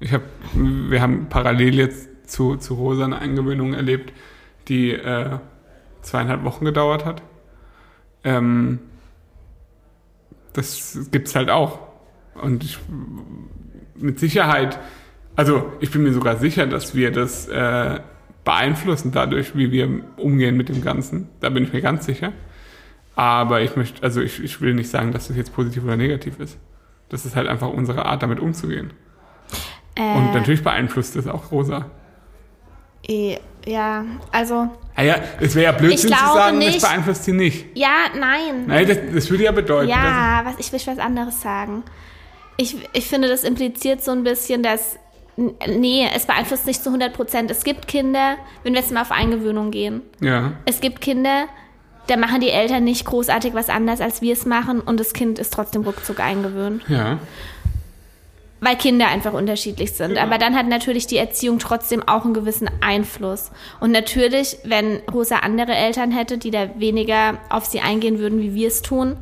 Ich 0.00 0.12
habe, 0.12 0.24
wir 0.54 1.02
haben 1.02 1.26
parallel 1.28 1.74
jetzt 1.74 2.30
zu, 2.30 2.56
zu 2.56 2.74
Rosa 2.74 3.04
eine 3.04 3.18
Eingewöhnung 3.18 3.74
erlebt, 3.74 4.12
die 4.68 4.92
äh, 4.92 5.38
zweieinhalb 6.02 6.44
Wochen 6.44 6.64
gedauert 6.64 7.04
hat. 7.04 7.22
Ähm, 8.24 8.78
das 10.52 11.08
gibt's 11.10 11.34
halt 11.34 11.50
auch. 11.50 11.80
Und 12.34 12.64
ich, 12.64 12.78
mit 13.96 14.18
Sicherheit, 14.18 14.78
also 15.36 15.72
ich 15.80 15.90
bin 15.90 16.02
mir 16.02 16.12
sogar 16.12 16.36
sicher, 16.36 16.66
dass 16.66 16.94
wir 16.94 17.10
das 17.10 17.48
äh, 17.48 18.00
beeinflussen 18.44 19.12
dadurch, 19.12 19.56
wie 19.56 19.70
wir 19.70 19.88
umgehen 20.16 20.56
mit 20.56 20.68
dem 20.68 20.82
Ganzen. 20.82 21.28
Da 21.40 21.48
bin 21.48 21.64
ich 21.64 21.72
mir 21.72 21.80
ganz 21.80 22.04
sicher. 22.06 22.32
Aber 23.14 23.60
ich 23.60 23.76
möchte, 23.76 24.02
also 24.02 24.20
ich, 24.20 24.42
ich 24.42 24.60
will 24.60 24.74
nicht 24.74 24.88
sagen, 24.90 25.12
dass 25.12 25.28
das 25.28 25.36
jetzt 25.36 25.54
positiv 25.54 25.84
oder 25.84 25.96
negativ 25.96 26.40
ist. 26.40 26.58
Das 27.10 27.26
ist 27.26 27.36
halt 27.36 27.46
einfach 27.46 27.68
unsere 27.68 28.06
Art, 28.06 28.22
damit 28.22 28.40
umzugehen. 28.40 28.92
Äh, 29.94 30.16
Und 30.16 30.32
natürlich 30.32 30.62
beeinflusst 30.62 31.14
es 31.16 31.26
auch 31.26 31.52
Rosa. 31.52 31.90
ja, 33.66 34.04
also, 34.30 34.68
Naja, 34.96 35.16
es 35.40 35.54
wäre 35.54 35.64
ja 35.66 35.72
Blödsinn 35.72 36.10
Ich 36.10 36.16
zu 36.16 36.24
sagen, 36.24 36.58
nicht. 36.58 36.76
das 36.76 36.82
beeinflusst 36.90 37.24
sie 37.24 37.32
nicht. 37.32 37.66
ja, 37.76 38.06
nein. 38.18 38.66
Nein, 38.66 38.88
das, 38.88 38.98
das 39.14 39.30
würde 39.30 39.44
ja 39.44 39.52
bedeuten, 39.52 39.90
Ja, 39.90 40.40
was, 40.44 40.54
ich 40.58 40.72
will 40.72 40.80
was 40.86 40.98
anderes 40.98 41.42
sagen. 41.42 41.82
Ich, 42.56 42.76
ich 42.92 43.06
finde, 43.06 43.28
das 43.28 43.44
impliziert 43.44 44.02
so 44.02 44.12
ein 44.12 44.24
bisschen, 44.24 44.62
dass. 44.62 44.98
Nee, 45.36 46.06
es 46.14 46.26
beeinflusst 46.26 46.66
nicht 46.66 46.82
zu 46.82 46.90
100 46.90 47.14
Prozent. 47.14 47.50
Es 47.50 47.64
gibt 47.64 47.88
Kinder, 47.88 48.36
wenn 48.62 48.74
wir 48.74 48.80
jetzt 48.80 48.92
mal 48.92 49.02
auf 49.02 49.10
Eingewöhnung 49.12 49.70
gehen. 49.70 50.02
ja, 50.20 50.52
Es 50.66 50.80
gibt 50.80 51.00
Kinder, 51.00 51.46
da 52.06 52.16
machen 52.16 52.40
die 52.40 52.50
Eltern 52.50 52.84
nicht 52.84 53.04
großartig 53.06 53.54
was 53.54 53.68
anders, 53.70 54.00
als 54.00 54.20
wir 54.20 54.32
es 54.34 54.44
machen, 54.44 54.80
und 54.80 55.00
das 55.00 55.14
Kind 55.14 55.38
ist 55.38 55.52
trotzdem 55.52 55.82
ruckzuck 55.82 56.20
eingewöhnt. 56.20 56.82
ja, 56.88 57.18
Weil 58.60 58.76
Kinder 58.76 59.08
einfach 59.08 59.32
unterschiedlich 59.32 59.92
sind. 59.92 60.18
Aber 60.18 60.36
dann 60.36 60.54
hat 60.54 60.68
natürlich 60.68 61.06
die 61.06 61.16
Erziehung 61.16 61.58
trotzdem 61.58 62.06
auch 62.06 62.24
einen 62.24 62.34
gewissen 62.34 62.68
Einfluss. 62.80 63.50
Und 63.80 63.90
natürlich, 63.90 64.58
wenn 64.64 65.00
Rosa 65.12 65.38
andere 65.38 65.72
Eltern 65.74 66.10
hätte, 66.12 66.36
die 66.38 66.50
da 66.50 66.78
weniger 66.78 67.38
auf 67.48 67.64
sie 67.64 67.80
eingehen 67.80 68.18
würden, 68.18 68.40
wie 68.40 68.54
wir 68.54 68.68
es 68.68 68.82
tun, 68.82 69.16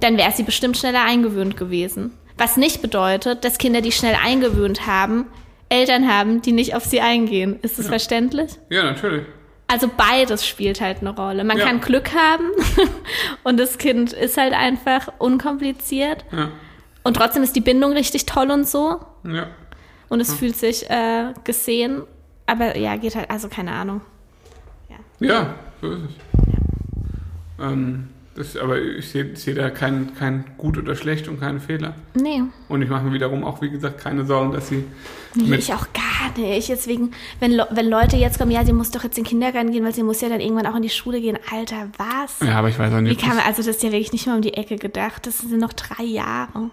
dann 0.00 0.18
wäre 0.18 0.32
sie 0.32 0.42
bestimmt 0.42 0.76
schneller 0.76 1.02
eingewöhnt 1.04 1.56
gewesen. 1.56 2.12
Was 2.36 2.56
nicht 2.56 2.82
bedeutet, 2.82 3.44
dass 3.44 3.58
Kinder, 3.58 3.80
die 3.80 3.92
schnell 3.92 4.16
eingewöhnt 4.22 4.86
haben, 4.86 5.26
Eltern 5.68 6.08
haben, 6.08 6.42
die 6.42 6.52
nicht 6.52 6.74
auf 6.74 6.84
sie 6.84 7.00
eingehen. 7.00 7.58
Ist 7.62 7.78
das 7.78 7.86
verständlich? 7.88 8.52
ja, 8.70 8.84
natürlich. 8.84 9.24
Also 9.66 9.88
beides 9.96 10.46
spielt 10.46 10.80
halt 10.82 10.98
eine 11.00 11.16
Rolle. 11.16 11.42
Man 11.42 11.56
Ja. 11.58 11.64
kann 11.64 11.80
Glück 11.80 12.14
haben 12.14 12.50
und 13.44 13.58
das 13.58 13.78
Kind 13.78 14.12
ist 14.12 14.36
halt 14.36 14.52
einfach 14.52 15.08
unkompliziert. 15.18 16.24
Ja, 16.32 16.50
Und 17.02 17.16
trotzdem 17.16 17.42
ist 17.42 17.56
die 17.56 17.62
Bindung 17.62 17.92
richtig 17.92 18.26
toll 18.26 18.50
und 18.50 18.68
so. 18.68 19.00
ja. 19.24 19.46
Und 20.10 20.20
es 20.20 20.34
fühlt 20.34 20.54
sich 20.54 20.88
äh, 20.90 21.32
gesehen. 21.44 22.02
Aber 22.46 22.76
ja, 22.76 22.94
geht 22.96 23.16
halt, 23.16 23.30
also 23.30 23.48
keine 23.48 23.72
Ahnung. 23.72 24.02
Ja, 25.18 25.54
so 25.80 25.90
ist 25.92 26.00
es. 26.04 27.64
Ähm, 27.64 28.08
das, 28.34 28.56
aber 28.56 28.80
ich 28.80 29.08
sehe 29.10 29.36
seh 29.36 29.54
da 29.54 29.70
kein, 29.70 30.14
kein 30.16 30.44
gut 30.58 30.76
oder 30.76 30.96
schlecht 30.96 31.28
und 31.28 31.38
keinen 31.40 31.60
Fehler. 31.60 31.94
Nee, 32.14 32.42
Und 32.68 32.82
ich 32.82 32.88
mache 32.88 33.04
mir 33.04 33.12
wiederum 33.12 33.44
auch, 33.44 33.62
wie 33.62 33.70
gesagt, 33.70 33.98
keine 33.98 34.24
Sorgen, 34.24 34.52
dass 34.52 34.68
sie 34.68 34.84
nee 35.34 35.56
ich 35.56 35.72
auch 35.72 35.86
gar 35.92 36.36
nicht. 36.36 36.68
Deswegen, 36.68 37.12
wenn, 37.40 37.60
wenn 37.70 37.88
Leute 37.88 38.16
jetzt 38.16 38.38
kommen, 38.38 38.50
ja, 38.50 38.64
sie 38.64 38.72
muss 38.72 38.90
doch 38.90 39.04
jetzt 39.04 39.16
in 39.18 39.24
den 39.24 39.28
Kindergarten 39.30 39.70
gehen, 39.70 39.84
weil 39.84 39.94
sie 39.94 40.02
muss 40.02 40.20
ja 40.20 40.28
dann 40.28 40.40
irgendwann 40.40 40.66
auch 40.66 40.76
in 40.76 40.82
die 40.82 40.90
Schule 40.90 41.20
gehen. 41.20 41.38
Alter, 41.52 41.88
was? 41.96 42.40
Ja, 42.46 42.56
aber 42.58 42.68
ich 42.68 42.78
weiß 42.78 42.92
auch 42.92 42.98
Wie 42.98 43.02
nicht. 43.02 43.20
kann 43.20 43.30
ob 43.30 43.36
man, 43.36 43.46
also 43.46 43.62
das 43.62 43.76
ist 43.76 43.82
ja 43.82 43.92
wirklich 43.92 44.12
nicht 44.12 44.26
mal 44.26 44.36
um 44.36 44.42
die 44.42 44.54
Ecke 44.54 44.76
gedacht. 44.76 45.26
Das 45.26 45.38
sind 45.38 45.58
noch 45.60 45.72
drei 45.72 46.02
Jahre. 46.04 46.70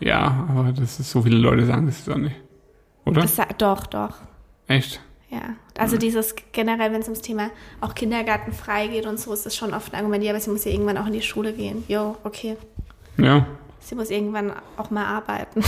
ja, 0.00 0.46
aber 0.50 0.72
das 0.72 0.98
ist 0.98 1.10
so 1.10 1.22
viele 1.22 1.36
Leute 1.36 1.66
sagen 1.66 1.86
das 1.86 1.98
ist 2.00 2.10
auch 2.10 2.16
nicht. 2.16 2.36
Oder? 3.04 3.22
Das, 3.22 3.36
doch, 3.58 3.86
doch. 3.86 4.14
Echt? 4.66 5.00
Ja, 5.32 5.56
also 5.78 5.96
dieses 5.96 6.34
generell, 6.52 6.92
wenn 6.92 7.00
es 7.00 7.08
ums 7.08 7.22
Thema 7.22 7.50
auch 7.80 7.94
Kindergarten 7.94 8.52
frei 8.52 8.86
geht 8.86 9.06
und 9.06 9.18
so, 9.18 9.32
ist 9.32 9.46
das 9.46 9.56
schon 9.56 9.72
oft 9.72 9.92
ein 9.92 9.98
Argument, 9.98 10.22
ja, 10.22 10.30
aber 10.30 10.40
sie 10.40 10.50
muss 10.50 10.64
ja 10.64 10.70
irgendwann 10.70 10.98
auch 10.98 11.06
in 11.06 11.14
die 11.14 11.22
Schule 11.22 11.54
gehen. 11.54 11.84
Jo, 11.88 12.16
okay. 12.22 12.56
Ja, 13.16 13.46
Sie 13.82 13.96
muss 13.96 14.10
irgendwann 14.10 14.52
auch 14.76 14.90
mal 14.90 15.04
arbeiten. 15.04 15.62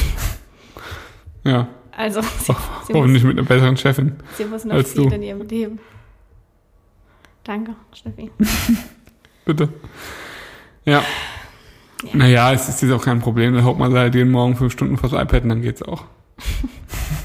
ja. 1.44 1.68
Also 1.96 2.22
sie, 2.22 2.28
sie, 2.28 2.52
muss, 2.52 2.88
Hoffentlich 2.92 3.24
mit 3.24 3.38
einer 3.38 3.46
besseren 3.46 3.76
Chefin. 3.76 4.16
sie 4.36 4.44
muss 4.44 4.64
noch 4.64 4.84
viel 4.84 5.08
du. 5.08 5.14
in 5.14 5.22
ihrem 5.22 5.42
Leben. 5.42 5.78
Danke, 7.44 7.74
Steffi. 7.92 8.30
Bitte. 9.44 9.68
Ja. 10.84 11.02
Naja, 12.12 12.52
es 12.52 12.68
ist 12.68 12.82
jetzt 12.82 12.92
auch 12.92 13.04
kein 13.04 13.20
Problem. 13.20 13.54
Da 13.54 13.62
haut 13.62 13.78
man 13.78 13.92
halt 13.94 14.14
jeden 14.14 14.30
Morgen 14.30 14.56
fünf 14.56 14.72
Stunden 14.72 14.96
vors 14.96 15.12
iPad 15.12 15.42
und 15.44 15.48
dann 15.50 15.62
geht's 15.62 15.82
auch. 15.82 16.04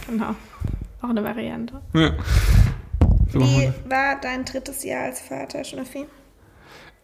Genau. 0.07 0.33
Auch 1.01 1.09
eine 1.09 1.23
Variante. 1.23 1.81
Ja. 1.93 2.11
So 3.31 3.39
das. 3.39 3.73
war 3.89 4.19
dein 4.21 4.43
drittes 4.43 4.83
Jahr 4.83 5.05
als 5.05 5.21
Vater, 5.21 5.63
Steffi? 5.63 6.07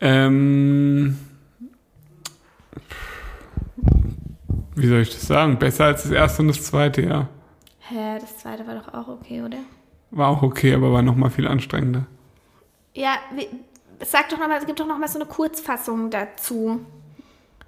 Ähm, 0.02 1.18
wie 4.76 4.88
soll 4.88 5.02
ich 5.02 5.12
das 5.12 5.22
sagen? 5.22 5.58
Besser 5.58 5.86
als 5.86 6.04
das 6.04 6.12
erste 6.12 6.42
und 6.42 6.50
das 6.50 6.64
zweite 6.64 7.02
Jahr. 7.04 7.30
Hä, 7.80 8.18
das 8.20 8.40
zweite 8.40 8.66
war 8.68 8.76
doch 8.76 8.94
auch 8.94 9.08
okay, 9.08 9.42
oder? 9.42 9.58
War 10.12 10.30
auch 10.30 10.42
okay, 10.42 10.74
aber 10.74 10.92
war 10.92 11.02
noch 11.02 11.16
mal 11.16 11.30
viel 11.30 11.48
anstrengender. 11.48 12.06
Ja, 12.94 13.18
wie, 13.36 13.48
sag 14.04 14.30
doch 14.30 14.40
noch 14.40 14.48
mal, 14.48 14.58
es 14.58 14.66
gibt 14.66 14.80
doch 14.80 14.88
noch 14.88 14.98
mal 14.98 15.08
so 15.08 15.20
eine 15.20 15.28
Kurzfassung 15.28 16.10
dazu. 16.10 16.80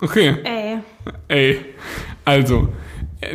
Okay, 0.02 0.38
Ey. 0.44 0.80
ey. 1.28 1.66
Also, 2.26 2.70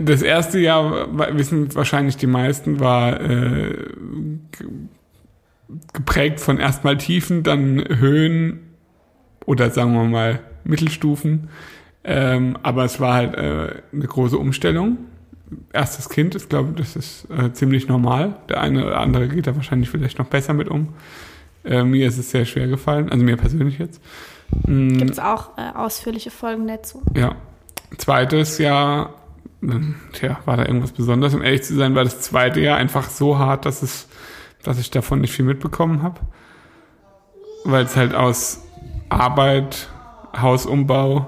das 0.00 0.22
erste 0.22 0.58
Jahr, 0.58 1.08
wissen 1.36 1.74
wahrscheinlich 1.74 2.16
die 2.16 2.26
meisten, 2.26 2.80
war 2.80 3.20
äh, 3.20 3.88
ge- 4.52 4.68
geprägt 5.92 6.40
von 6.40 6.58
erstmal 6.58 6.96
Tiefen, 6.98 7.42
dann 7.42 7.82
Höhen 7.88 8.60
oder 9.46 9.70
sagen 9.70 9.92
wir 9.94 10.04
mal 10.04 10.40
Mittelstufen. 10.64 11.48
Ähm, 12.04 12.56
aber 12.62 12.84
es 12.84 13.00
war 13.00 13.14
halt 13.14 13.34
äh, 13.36 13.82
eine 13.92 14.06
große 14.06 14.36
Umstellung. 14.36 14.98
Erstes 15.72 16.08
Kind, 16.08 16.34
ich 16.34 16.48
glaube, 16.48 16.72
das 16.76 16.96
ist 16.96 17.26
äh, 17.30 17.52
ziemlich 17.52 17.86
normal. 17.88 18.36
Der 18.48 18.60
eine 18.60 18.86
oder 18.86 19.00
andere 19.00 19.28
geht 19.28 19.46
da 19.46 19.54
wahrscheinlich 19.54 19.88
vielleicht 19.90 20.18
noch 20.18 20.26
besser 20.26 20.52
mit 20.52 20.68
um. 20.68 20.88
Äh, 21.64 21.84
mir 21.84 22.08
ist 22.08 22.18
es 22.18 22.30
sehr 22.30 22.44
schwer 22.44 22.66
gefallen, 22.66 23.08
also 23.10 23.24
mir 23.24 23.36
persönlich 23.36 23.78
jetzt. 23.78 24.00
Mm, 24.66 24.96
Gibt 24.98 25.10
es 25.12 25.18
auch 25.18 25.56
äh, 25.58 25.76
ausführliche 25.76 26.30
Folgen 26.30 26.66
dazu. 26.68 27.02
ja. 27.16 27.34
Zweites 27.98 28.56
Jahr, 28.56 29.12
tja, 30.12 30.40
war 30.44 30.56
da 30.56 30.66
irgendwas 30.66 30.92
Besonderes? 30.92 31.34
Um 31.34 31.42
ehrlich 31.42 31.62
zu 31.62 31.74
sein, 31.74 31.94
war 31.94 32.04
das 32.04 32.20
zweite 32.20 32.60
Jahr 32.60 32.78
einfach 32.78 33.08
so 33.08 33.38
hart, 33.38 33.64
dass 33.66 33.82
es, 33.82 34.08
dass 34.62 34.78
ich 34.78 34.90
davon 34.90 35.20
nicht 35.20 35.32
viel 35.32 35.44
mitbekommen 35.44 36.02
habe. 36.02 36.20
Weil 37.64 37.84
es 37.84 37.96
halt 37.96 38.14
aus 38.14 38.64
Arbeit, 39.08 39.88
Hausumbau 40.36 41.26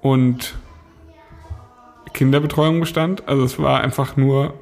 und 0.00 0.54
Kinderbetreuung 2.12 2.80
bestand. 2.80 3.26
Also 3.26 3.44
es 3.44 3.58
war 3.58 3.80
einfach 3.80 4.16
nur, 4.16 4.54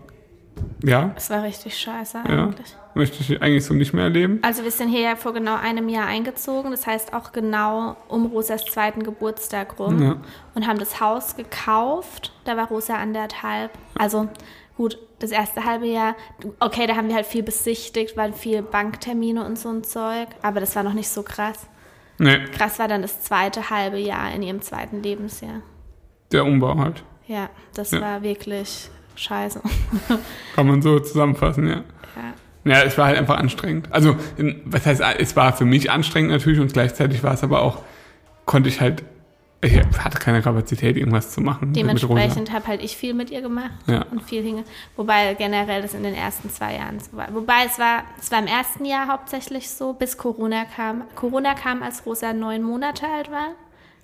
ja, 0.82 1.12
Es 1.16 1.30
war 1.30 1.42
richtig 1.42 1.78
scheiße 1.78 2.18
Ja. 2.28 2.44
eigentlich. 2.44 2.76
möchte 2.94 3.18
ich 3.20 3.40
eigentlich 3.42 3.64
so 3.64 3.72
nicht 3.74 3.92
mehr 3.94 4.04
erleben. 4.04 4.38
Also 4.42 4.64
wir 4.64 4.70
sind 4.70 4.88
hier 4.88 5.00
ja 5.00 5.16
vor 5.16 5.32
genau 5.32 5.56
einem 5.56 5.88
Jahr 5.88 6.06
eingezogen, 6.06 6.70
das 6.72 6.86
heißt 6.86 7.14
auch 7.14 7.32
genau 7.32 7.96
um 8.08 8.26
Rosas 8.26 8.64
zweiten 8.66 9.02
Geburtstag 9.02 9.78
rum 9.78 10.02
Ja. 10.02 10.16
und 10.54 10.66
haben 10.66 10.78
das 10.78 11.00
Haus 11.00 11.36
gekauft. 11.36 12.32
Da 12.44 12.56
war 12.56 12.68
Rosa 12.68 12.96
anderthalb. 12.96 13.70
Also 13.98 14.28
gut, 14.76 14.98
das 15.20 15.30
erste 15.30 15.64
halbe 15.64 15.86
Jahr, 15.86 16.16
okay, 16.60 16.86
da 16.86 16.96
haben 16.96 17.08
wir 17.08 17.14
halt 17.14 17.26
viel 17.26 17.42
besichtigt, 17.42 18.16
waren 18.16 18.34
viel 18.34 18.62
Banktermine 18.62 19.44
und 19.44 19.58
so 19.58 19.68
ein 19.70 19.84
Zeug, 19.84 20.28
aber 20.42 20.60
das 20.60 20.74
war 20.76 20.82
noch 20.82 20.94
nicht 20.94 21.08
so 21.08 21.22
krass. 21.22 21.66
Nee, 22.18 22.44
Krass 22.54 22.78
war 22.78 22.88
dann 22.88 23.02
das 23.02 23.22
zweite 23.22 23.70
halbe 23.70 23.98
Jahr 23.98 24.32
in 24.34 24.42
ihrem 24.42 24.60
zweiten 24.60 25.02
Lebensjahr. 25.02 25.62
der 26.32 26.44
Umbau 26.44 26.76
halt. 26.78 27.04
Ja, 27.26 27.48
das 27.74 27.90
Ja. 27.92 28.00
war 28.00 28.22
wirklich 28.22 28.90
scheiße. 29.16 29.60
Kann 30.54 30.66
man 30.66 30.82
so 30.82 30.98
zusammenfassen, 31.00 31.66
ja. 31.68 31.74
ja. 31.74 31.82
Ja, 32.64 32.82
es 32.82 32.96
war 32.96 33.06
halt 33.06 33.18
einfach 33.18 33.38
anstrengend. 33.38 33.88
Also, 33.90 34.16
was 34.64 34.86
heißt, 34.86 35.02
es 35.18 35.34
war 35.34 35.52
für 35.52 35.64
mich 35.64 35.90
anstrengend 35.90 36.30
natürlich 36.30 36.60
und 36.60 36.72
gleichzeitig 36.72 37.22
war 37.24 37.34
es 37.34 37.42
aber 37.42 37.62
auch, 37.62 37.78
konnte 38.44 38.68
ich 38.68 38.80
halt, 38.80 39.02
ich 39.64 39.76
hatte 39.98 40.18
keine 40.18 40.42
Kapazität, 40.42 40.96
irgendwas 40.96 41.32
zu 41.32 41.40
machen. 41.40 41.72
Dementsprechend 41.72 42.52
habe 42.52 42.66
halt 42.66 42.82
ich 42.82 42.96
viel 42.96 43.14
mit 43.14 43.30
ihr 43.30 43.42
gemacht 43.42 43.70
Ja. 43.86 44.04
und 44.10 44.22
viel 44.22 44.42
hinge. 44.42 44.64
Wobei 44.96 45.34
generell 45.34 45.82
das 45.82 45.94
in 45.94 46.02
den 46.02 46.14
ersten 46.14 46.50
zwei 46.50 46.74
Jahren 46.74 46.98
so 47.00 47.16
war. 47.16 47.28
Wobei 47.32 47.64
es 47.66 47.78
war, 47.78 48.02
es 48.20 48.30
war 48.30 48.38
im 48.40 48.46
ersten 48.48 48.84
Jahr 48.84 49.08
hauptsächlich 49.08 49.68
so, 49.70 49.92
bis 49.92 50.16
Corona 50.16 50.64
kam. 50.64 51.02
Corona 51.14 51.54
kam, 51.54 51.82
als 51.82 52.04
Rosa 52.06 52.32
neun 52.32 52.62
Monate 52.62 53.06
alt 53.06 53.30
war. 53.30 53.48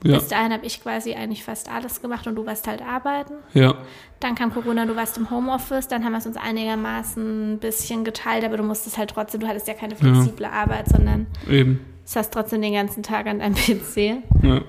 Ja. 0.04 0.18
Bis 0.18 0.28
dahin 0.28 0.52
habe 0.52 0.64
ich 0.64 0.80
quasi 0.80 1.14
eigentlich 1.14 1.42
fast 1.42 1.68
alles 1.68 2.00
gemacht 2.00 2.26
und 2.28 2.36
du 2.36 2.46
warst 2.46 2.68
halt 2.68 2.80
arbeiten. 2.82 3.34
Ja. 3.52 3.74
Dann 4.20 4.34
kam 4.34 4.52
Corona, 4.52 4.84
du 4.84 4.96
warst 4.96 5.16
im 5.16 5.30
Homeoffice, 5.30 5.86
dann 5.86 6.04
haben 6.04 6.12
wir 6.12 6.18
es 6.18 6.26
uns 6.26 6.36
einigermaßen 6.36 7.54
ein 7.54 7.58
bisschen 7.58 8.04
geteilt, 8.04 8.44
aber 8.44 8.56
du 8.56 8.64
musstest 8.64 8.98
halt 8.98 9.10
trotzdem, 9.10 9.40
du 9.40 9.46
hattest 9.48 9.68
ja 9.68 9.74
keine 9.74 9.94
flexible 9.94 10.46
Arbeit, 10.46 10.88
sondern 10.88 11.28
Eben. 11.48 11.84
saß 12.04 12.30
trotzdem 12.30 12.60
den 12.60 12.72
ganzen 12.72 13.04
Tag 13.04 13.26
an 13.26 13.38
deinem 13.38 13.54
PC. 13.54 14.22
Ja. 14.42 14.62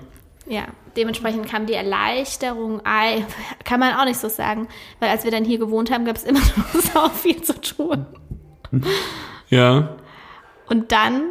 Ja, 0.46 0.64
dementsprechend 0.96 1.48
kam 1.48 1.66
die 1.66 1.74
Erleichterung, 1.74 2.80
ei, 2.84 3.24
kann 3.64 3.80
man 3.80 3.94
auch 3.94 4.04
nicht 4.04 4.18
so 4.18 4.28
sagen, 4.28 4.68
weil 5.00 5.10
als 5.10 5.24
wir 5.24 5.30
dann 5.30 5.44
hier 5.44 5.58
gewohnt 5.58 5.90
haben, 5.90 6.04
gab 6.04 6.16
es 6.16 6.24
immer 6.24 6.40
noch 6.56 6.74
so 6.74 7.08
viel 7.08 7.42
zu 7.42 7.60
tun. 7.60 8.06
Ja. 9.48 9.96
Und 10.68 10.92
dann 10.92 11.22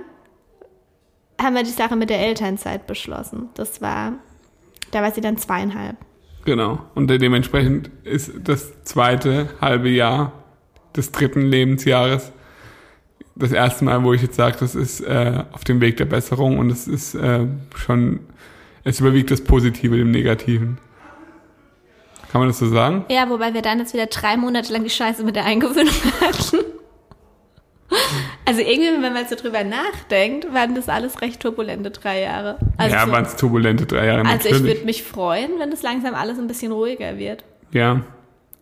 haben 1.42 1.56
wir 1.56 1.64
die 1.64 1.70
Sache 1.70 1.96
mit 1.96 2.10
der 2.10 2.20
Elternzeit 2.20 2.86
beschlossen. 2.86 3.50
Das 3.54 3.82
war, 3.82 4.14
da 4.92 5.02
war 5.02 5.12
sie 5.12 5.22
dann 5.22 5.38
zweieinhalb. 5.38 5.96
Genau. 6.46 6.80
Und 6.96 7.08
dementsprechend 7.08 7.90
ist 8.04 8.32
das 8.44 8.84
zweite 8.84 9.50
halbe 9.62 9.90
Jahr 9.90 10.32
des 10.96 11.12
dritten 11.12 11.42
Lebensjahres 11.42 12.32
das 13.40 13.52
erste 13.54 13.86
Mal, 13.86 14.04
wo 14.04 14.14
ich 14.14 14.22
jetzt 14.22 14.36
sage, 14.36 14.58
das 14.60 14.76
ist 14.76 15.02
äh, 15.02 15.44
auf 15.54 15.64
dem 15.64 15.80
Weg 15.82 15.98
der 15.98 16.06
Besserung 16.06 16.60
und 16.60 16.70
es 16.70 16.88
ist 16.88 17.16
äh, 17.16 17.46
schon, 17.76 18.20
es 18.84 19.00
überwiegt 19.00 19.32
das 19.32 19.42
Positive 19.42 19.96
dem 19.96 20.12
Negativen. 20.12 20.78
Kann 22.32 22.42
man 22.42 22.50
das 22.50 22.60
so 22.60 22.68
sagen? 22.68 23.06
Ja, 23.10 23.30
wobei 23.30 23.54
wir 23.54 23.62
dann 23.62 23.80
jetzt 23.80 23.94
wieder 23.94 24.06
drei 24.06 24.38
Monate 24.38 24.72
lang 24.72 24.84
die 24.84 24.90
Scheiße 24.90 25.24
mit 25.24 25.36
der 25.36 25.46
Eingewöhnung 25.46 25.94
hatten. 26.22 26.58
Also 28.50 28.62
irgendwie, 28.62 29.02
wenn 29.04 29.14
man 29.14 29.28
so 29.28 29.36
drüber 29.36 29.64
nachdenkt, 29.64 30.54
waren 30.54 30.76
das 30.76 30.90
alles 30.90 31.22
recht 31.22 31.40
turbulente 31.40 31.92
drei 31.92 32.22
Jahre. 32.22 32.58
Also, 32.78 32.96
ja, 32.96 33.06
so, 33.06 33.12
waren 33.12 33.26
es 33.26 33.36
turbulente 33.36 33.86
drei 33.86 34.06
Jahre 34.08 34.20
also 34.28 34.48
ich 34.48 34.52
natürlich. 34.54 34.64
würde 34.76 34.86
mich 34.86 35.04
freuen, 35.04 35.52
wenn 35.60 35.72
das 35.72 35.82
langsam 35.84 36.16
alles 36.16 36.40
ein 36.40 36.48
bisschen 36.48 36.72
ruhiger 36.72 37.18
wird. 37.18 37.44
ja, 37.72 38.02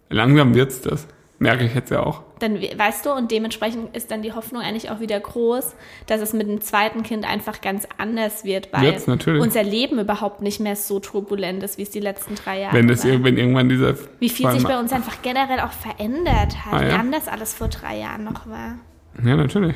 langsam 0.10 0.54
wird's 0.56 0.82
das. 0.82 1.08
Merke 1.40 1.66
ich 1.66 1.76
jetzt 1.76 1.92
ja 1.92 2.02
auch. 2.02 2.24
Dann, 2.40 2.60
we- 2.62 2.72
weißt 2.76 3.06
du, 3.06 3.12
und 3.12 3.30
dementsprechend 3.30 3.96
ist 3.96 4.10
dann 4.10 4.24
die 4.24 4.34
Hoffnung 4.34 4.64
eigentlich 4.64 4.90
auch 4.90 5.00
wieder 5.00 5.20
groß, 5.20 5.76
dass 6.08 6.20
es 6.20 6.34
mit 6.34 6.48
dem 6.48 6.62
zweiten 6.62 7.04
Kind 7.04 7.30
einfach 7.30 7.62
ganz 7.62 7.88
anders 8.00 8.44
wird, 8.44 8.74
weil 8.74 8.82
Wird's 8.82 9.06
natürlich. 9.06 9.40
unser 9.44 9.62
Leben 9.62 10.00
überhaupt 10.00 10.42
nicht 10.42 10.60
mehr 10.60 10.76
so 10.76 11.00
turbulent 11.00 11.62
ist, 11.62 11.78
wie 11.78 11.84
es 11.84 11.92
die 11.92 12.00
letzten 12.00 12.34
drei 12.34 12.62
Jahre 12.62 12.76
Wenn 12.76 12.88
das 12.88 13.06
war. 13.06 13.24
wenn 13.24 13.38
irgendwann 13.38 13.70
dieser 13.70 13.94
Wie 14.20 14.30
viel 14.30 14.50
sich 14.50 14.64
bei 14.64 14.80
uns 14.80 14.92
einfach 14.92 15.22
generell 15.22 15.60
auch 15.60 15.72
verändert 15.74 16.66
hat, 16.66 16.74
Ah, 16.74 16.82
wie 16.82 16.90
ja? 16.90 16.96
anders 16.98 17.28
alles 17.28 17.54
vor 17.54 17.68
drei 17.68 18.00
Jahren 18.00 18.24
noch 18.24 18.48
war. 18.48 18.80
Ja, 19.24 19.36
natürlich. 19.36 19.76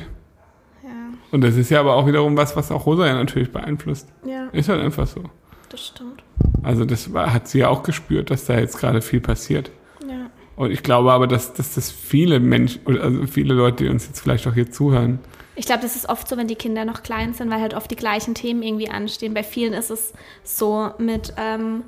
Ja, 0.82 0.90
Und 1.30 1.42
das 1.42 1.56
ist 1.56 1.70
ja 1.70 1.80
aber 1.80 1.94
auch 1.94 2.06
wiederum 2.06 2.36
was, 2.36 2.56
was 2.56 2.70
auch 2.70 2.86
Rosa 2.86 3.06
ja 3.06 3.14
natürlich 3.14 3.52
beeinflusst. 3.52 4.08
ja 4.24 4.46
Ist 4.52 4.68
halt 4.68 4.80
einfach 4.82 5.06
so. 5.06 5.22
das 5.68 5.86
stimmt. 5.86 6.22
Also 6.62 6.84
das 6.84 7.12
war, 7.12 7.32
hat 7.32 7.48
sie 7.48 7.60
ja 7.60 7.68
auch 7.68 7.82
gespürt, 7.82 8.30
dass 8.30 8.44
da 8.46 8.58
jetzt 8.58 8.78
gerade 8.78 9.02
viel 9.02 9.20
passiert. 9.20 9.70
Ja. 10.08 10.26
Und 10.56 10.70
ich 10.70 10.82
glaube 10.82 11.12
aber, 11.12 11.26
dass, 11.26 11.54
dass 11.54 11.74
das 11.74 11.90
viele 11.90 12.38
Menschen, 12.40 12.82
oder 12.86 13.02
also 13.02 13.26
viele 13.26 13.54
Leute, 13.54 13.84
die 13.84 13.90
uns 13.90 14.06
jetzt 14.06 14.20
vielleicht 14.20 14.46
auch 14.46 14.54
hier 14.54 14.70
zuhören, 14.70 15.18
Ich 15.56 15.66
glaube, 15.66 15.82
das 15.82 15.96
ist 15.96 16.08
oft 16.08 16.28
so, 16.28 16.36
wenn 16.36 16.46
die 16.48 16.54
Kinder 16.56 16.84
noch 16.84 17.02
klein 17.02 17.34
sind, 17.34 17.50
weil 17.50 17.60
halt 17.60 17.74
oft 17.74 17.90
die 17.90 17.96
gleichen 17.96 18.34
Themen 18.34 18.62
irgendwie 18.62 18.88
anstehen. 18.90 19.34
Bei 19.34 19.42
vielen 19.42 19.72
ist 19.72 19.90
es 19.90 20.12
so 20.44 20.90
mit 20.98 21.34
ähm, 21.36 21.84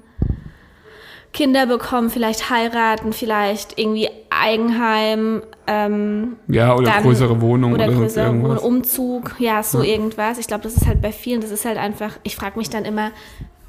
Kinder 1.34 1.66
bekommen, 1.66 2.08
vielleicht 2.10 2.48
heiraten, 2.48 3.12
vielleicht 3.12 3.78
irgendwie 3.78 4.08
Eigenheim, 4.30 5.42
ähm, 5.66 6.36
ja, 6.48 6.74
oder 6.74 6.86
Dann- 6.92 7.02
größere 7.02 7.40
Wohnungen 7.40 7.74
oder 7.74 7.84
oder, 7.88 7.92
sonst 7.94 8.14
größer 8.14 8.26
irgendwas. 8.26 8.62
Umzug, 8.62 9.34
ja, 9.38 9.62
so 9.62 9.82
Ja. 9.82 9.90
irgendwas. 9.92 10.38
Ich 10.38 10.46
glaube, 10.46 10.62
das 10.62 10.74
ist 10.76 10.86
halt 10.86 11.02
bei 11.02 11.12
vielen, 11.12 11.40
das 11.42 11.50
ist 11.50 11.64
halt 11.66 11.76
einfach, 11.76 12.12
ich 12.22 12.36
frage 12.36 12.56
mich 12.58 12.70
dann 12.70 12.84
immer, 12.86 13.10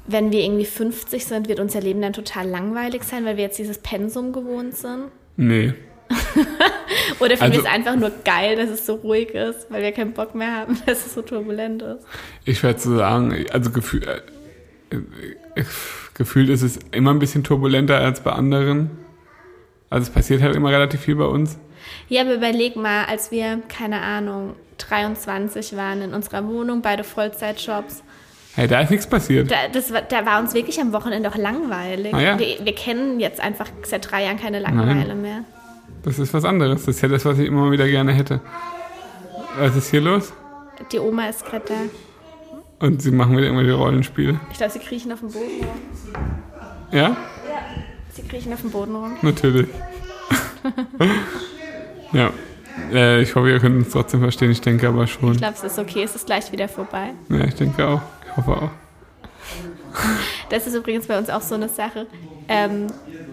wenn 0.06 0.30
wir 0.32 0.40
irgendwie 0.44 0.64
50 0.64 1.26
sind, 1.26 1.48
wird 1.48 1.58
unser 1.60 1.80
Leben 1.80 2.00
dann 2.00 2.12
total 2.12 2.48
langweilig 2.48 3.02
sein, 3.02 3.24
weil 3.24 3.36
wir 3.36 3.44
jetzt 3.44 3.58
dieses 3.58 3.78
Pensum 3.78 4.32
gewohnt 4.32 4.76
sind? 4.76 5.06
Nee. 5.36 5.74
Oder 7.18 7.30
finden 7.36 7.42
Also- 7.42 7.52
wir 7.54 7.60
es 7.60 7.66
einfach 7.66 7.96
nur 7.96 8.12
geil, 8.24 8.54
dass 8.56 8.70
es 8.70 8.86
so 8.86 8.94
ruhig 8.94 9.30
ist, 9.34 9.66
weil 9.70 9.82
wir 9.82 9.90
keinen 9.92 10.12
Bock 10.12 10.34
mehr 10.36 10.52
haben, 10.54 10.78
dass 10.86 11.04
es 11.06 11.14
so 11.14 11.22
turbulent 11.22 11.82
ist? 11.82 12.04
Ich 12.44 12.62
werde 12.62 12.78
so 12.78 12.96
sagen, 12.96 13.34
also 13.52 13.70
gefühl, 13.70 14.04
äh, 14.04 14.20
gefühlt 16.14 16.48
ist 16.48 16.62
es 16.62 16.78
immer 16.92 17.12
ein 17.12 17.18
bisschen 17.18 17.44
turbulenter 17.44 17.98
als 17.98 18.20
bei 18.20 18.32
anderen. 18.32 18.90
Also 19.90 20.04
es 20.08 20.10
passiert 20.10 20.42
halt 20.42 20.56
immer 20.56 20.70
relativ 20.70 21.00
viel 21.00 21.16
bei 21.16 21.24
uns. 21.24 21.58
Ja, 22.08 22.22
aber 22.22 22.34
überleg 22.34 22.76
mal, 22.76 23.04
als 23.04 23.30
wir, 23.30 23.60
keine 23.68 24.00
Ahnung, 24.00 24.54
23 24.78 25.76
waren 25.76 26.02
in 26.02 26.14
unserer 26.14 26.46
Wohnung, 26.46 26.82
beide 26.82 27.04
Vollzeitjobs, 27.04 28.02
Hey, 28.54 28.66
da 28.68 28.80
ist 28.80 28.90
nichts 28.90 29.06
passiert. 29.06 29.50
da, 29.50 29.68
das, 29.70 29.92
war- 29.92 30.00
da 30.00 30.24
war 30.24 30.40
uns 30.40 30.54
wirklich 30.54 30.80
am 30.80 30.92
Wochenende 30.94 31.28
auch 31.28 31.36
langweilig. 31.36 32.14
Ah, 32.14 32.20
ja. 32.20 32.38
wir, 32.38 32.56
wir 32.64 32.74
kennen 32.74 33.20
jetzt 33.20 33.38
einfach 33.38 33.68
seit 33.82 34.10
drei 34.10 34.24
Jahren 34.24 34.38
keine 34.38 34.60
Langeweile 34.60 35.14
mehr. 35.14 35.44
Das 36.02 36.18
ist 36.18 36.32
was 36.32 36.44
anderes. 36.46 36.86
Das 36.86 36.96
ist 36.96 37.02
ja 37.02 37.08
das, 37.08 37.26
was 37.26 37.38
ich 37.38 37.46
immer 37.48 37.70
wieder 37.70 37.86
gerne 37.86 38.12
hätte. 38.14 38.40
Was 39.58 39.76
ist 39.76 39.90
hier 39.90 40.00
los? 40.00 40.32
Die 40.90 40.98
Oma 40.98 41.28
ist 41.28 41.44
gerade 41.44 41.64
da. 41.68 41.74
Und 42.78 43.00
sie 43.00 43.10
machen 43.10 43.32
wieder 43.36 43.46
irgendwelche 43.46 43.74
Rollenspiele. 43.74 44.38
Ich 44.50 44.58
glaube, 44.58 44.72
sie 44.72 44.78
kriechen 44.80 45.12
auf 45.12 45.20
dem 45.20 45.30
Boden 45.30 45.60
rum. 45.60 45.68
Ja? 46.92 47.16
Sie 48.12 48.22
kriechen 48.22 48.52
auf 48.52 48.60
dem 48.60 48.70
Boden 48.70 48.94
rum. 48.94 49.16
Natürlich. 49.22 49.68
ja. 52.12 52.30
Äh, 52.92 53.22
ich 53.22 53.34
hoffe, 53.34 53.50
ihr 53.50 53.58
könnt 53.58 53.76
uns 53.76 53.90
trotzdem 53.90 54.20
verstehen. 54.20 54.50
Ich 54.50 54.60
denke 54.60 54.88
aber 54.88 55.06
schon. 55.06 55.32
Ich 55.32 55.38
glaube, 55.38 55.54
es 55.54 55.64
ist 55.64 55.78
okay, 55.78 56.02
es 56.02 56.14
ist 56.14 56.26
gleich 56.26 56.52
wieder 56.52 56.68
vorbei. 56.68 57.10
Ja, 57.30 57.44
ich 57.44 57.54
denke 57.54 57.86
auch. 57.86 58.02
Ich 58.28 58.36
hoffe 58.36 58.50
auch. 58.52 58.70
Das 60.48 60.64
ist 60.64 60.74
übrigens 60.76 61.08
bei 61.08 61.18
uns 61.18 61.28
auch 61.28 61.40
so 61.40 61.56
eine 61.56 61.68
Sache. 61.68 62.06
Ähm, 62.48 62.86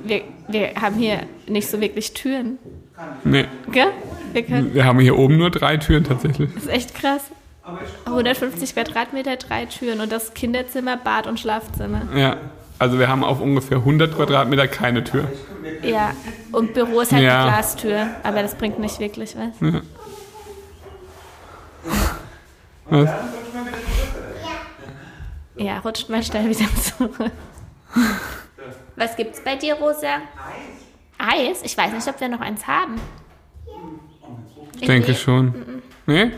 wir, 0.04 0.22
wir 0.48 0.74
haben 0.82 0.96
hier 0.96 1.20
nicht 1.48 1.70
so 1.70 1.80
wirklich 1.80 2.14
Türen. 2.16 2.58
Nee. 3.24 3.46
Gell? 3.72 3.92
Wir 4.32 4.42
können, 4.42 4.74
Wir 4.74 4.84
haben 4.86 5.00
hier 5.00 5.16
oben 5.16 5.38
nur 5.38 5.52
drei 5.52 5.78
Türen 5.78 6.06
tatsächlich. 6.06 6.50
das 6.56 6.64
ist 6.64 6.70
echt 6.70 6.96
krass. 6.96 7.30
150 8.06 8.74
Quadratmeter, 8.74 9.38
drei 9.38 9.66
Türen 9.66 10.02
und 10.02 10.12
das 10.12 10.34
Kinderzimmer, 10.34 10.98
Bad 10.98 11.28
und 11.28 11.40
Schlafzimmer. 11.40 12.02
Ja. 12.16 12.38
Also 12.80 13.00
wir 13.00 13.08
haben 13.08 13.24
auf 13.24 13.40
ungefähr 13.40 13.78
100 13.78 14.16
Quadratmeter 14.16 14.68
keine 14.68 15.04
Tür. 15.04 15.32
Ja, 15.84 16.14
und 16.52 16.74
Büro 16.74 17.00
ist 17.02 17.14
halt 17.14 17.24
Ja. 17.24 17.44
eine 17.44 17.52
Glastür, 17.52 18.08
aber 18.24 18.42
das 18.42 18.56
bringt 18.56 18.80
nicht 18.80 19.00
wirklich 19.00 19.36
was. 19.38 19.60
Ja. 19.62 19.82
Was? 22.90 23.10
Ja, 25.56 25.80
rutscht 25.80 26.10
mal 26.10 26.24
schnell 26.24 26.50
wieder 26.50 26.66
zurück. 26.82 27.32
Was 28.96 29.16
gibt's 29.16 29.42
bei 29.42 29.56
dir, 29.56 29.76
Rosa? 29.76 30.16
Eis. 31.18 31.60
Eis? 31.62 31.62
Ich 31.64 31.78
weiß 31.78 31.94
nicht, 31.94 32.08
ob 32.08 32.20
wir 32.20 32.28
noch 32.28 32.42
eins 32.42 32.68
haben. 32.68 32.96
Ich 34.80 34.88
denke 34.88 35.14
schon. 35.14 35.54
Nee? 36.06 36.32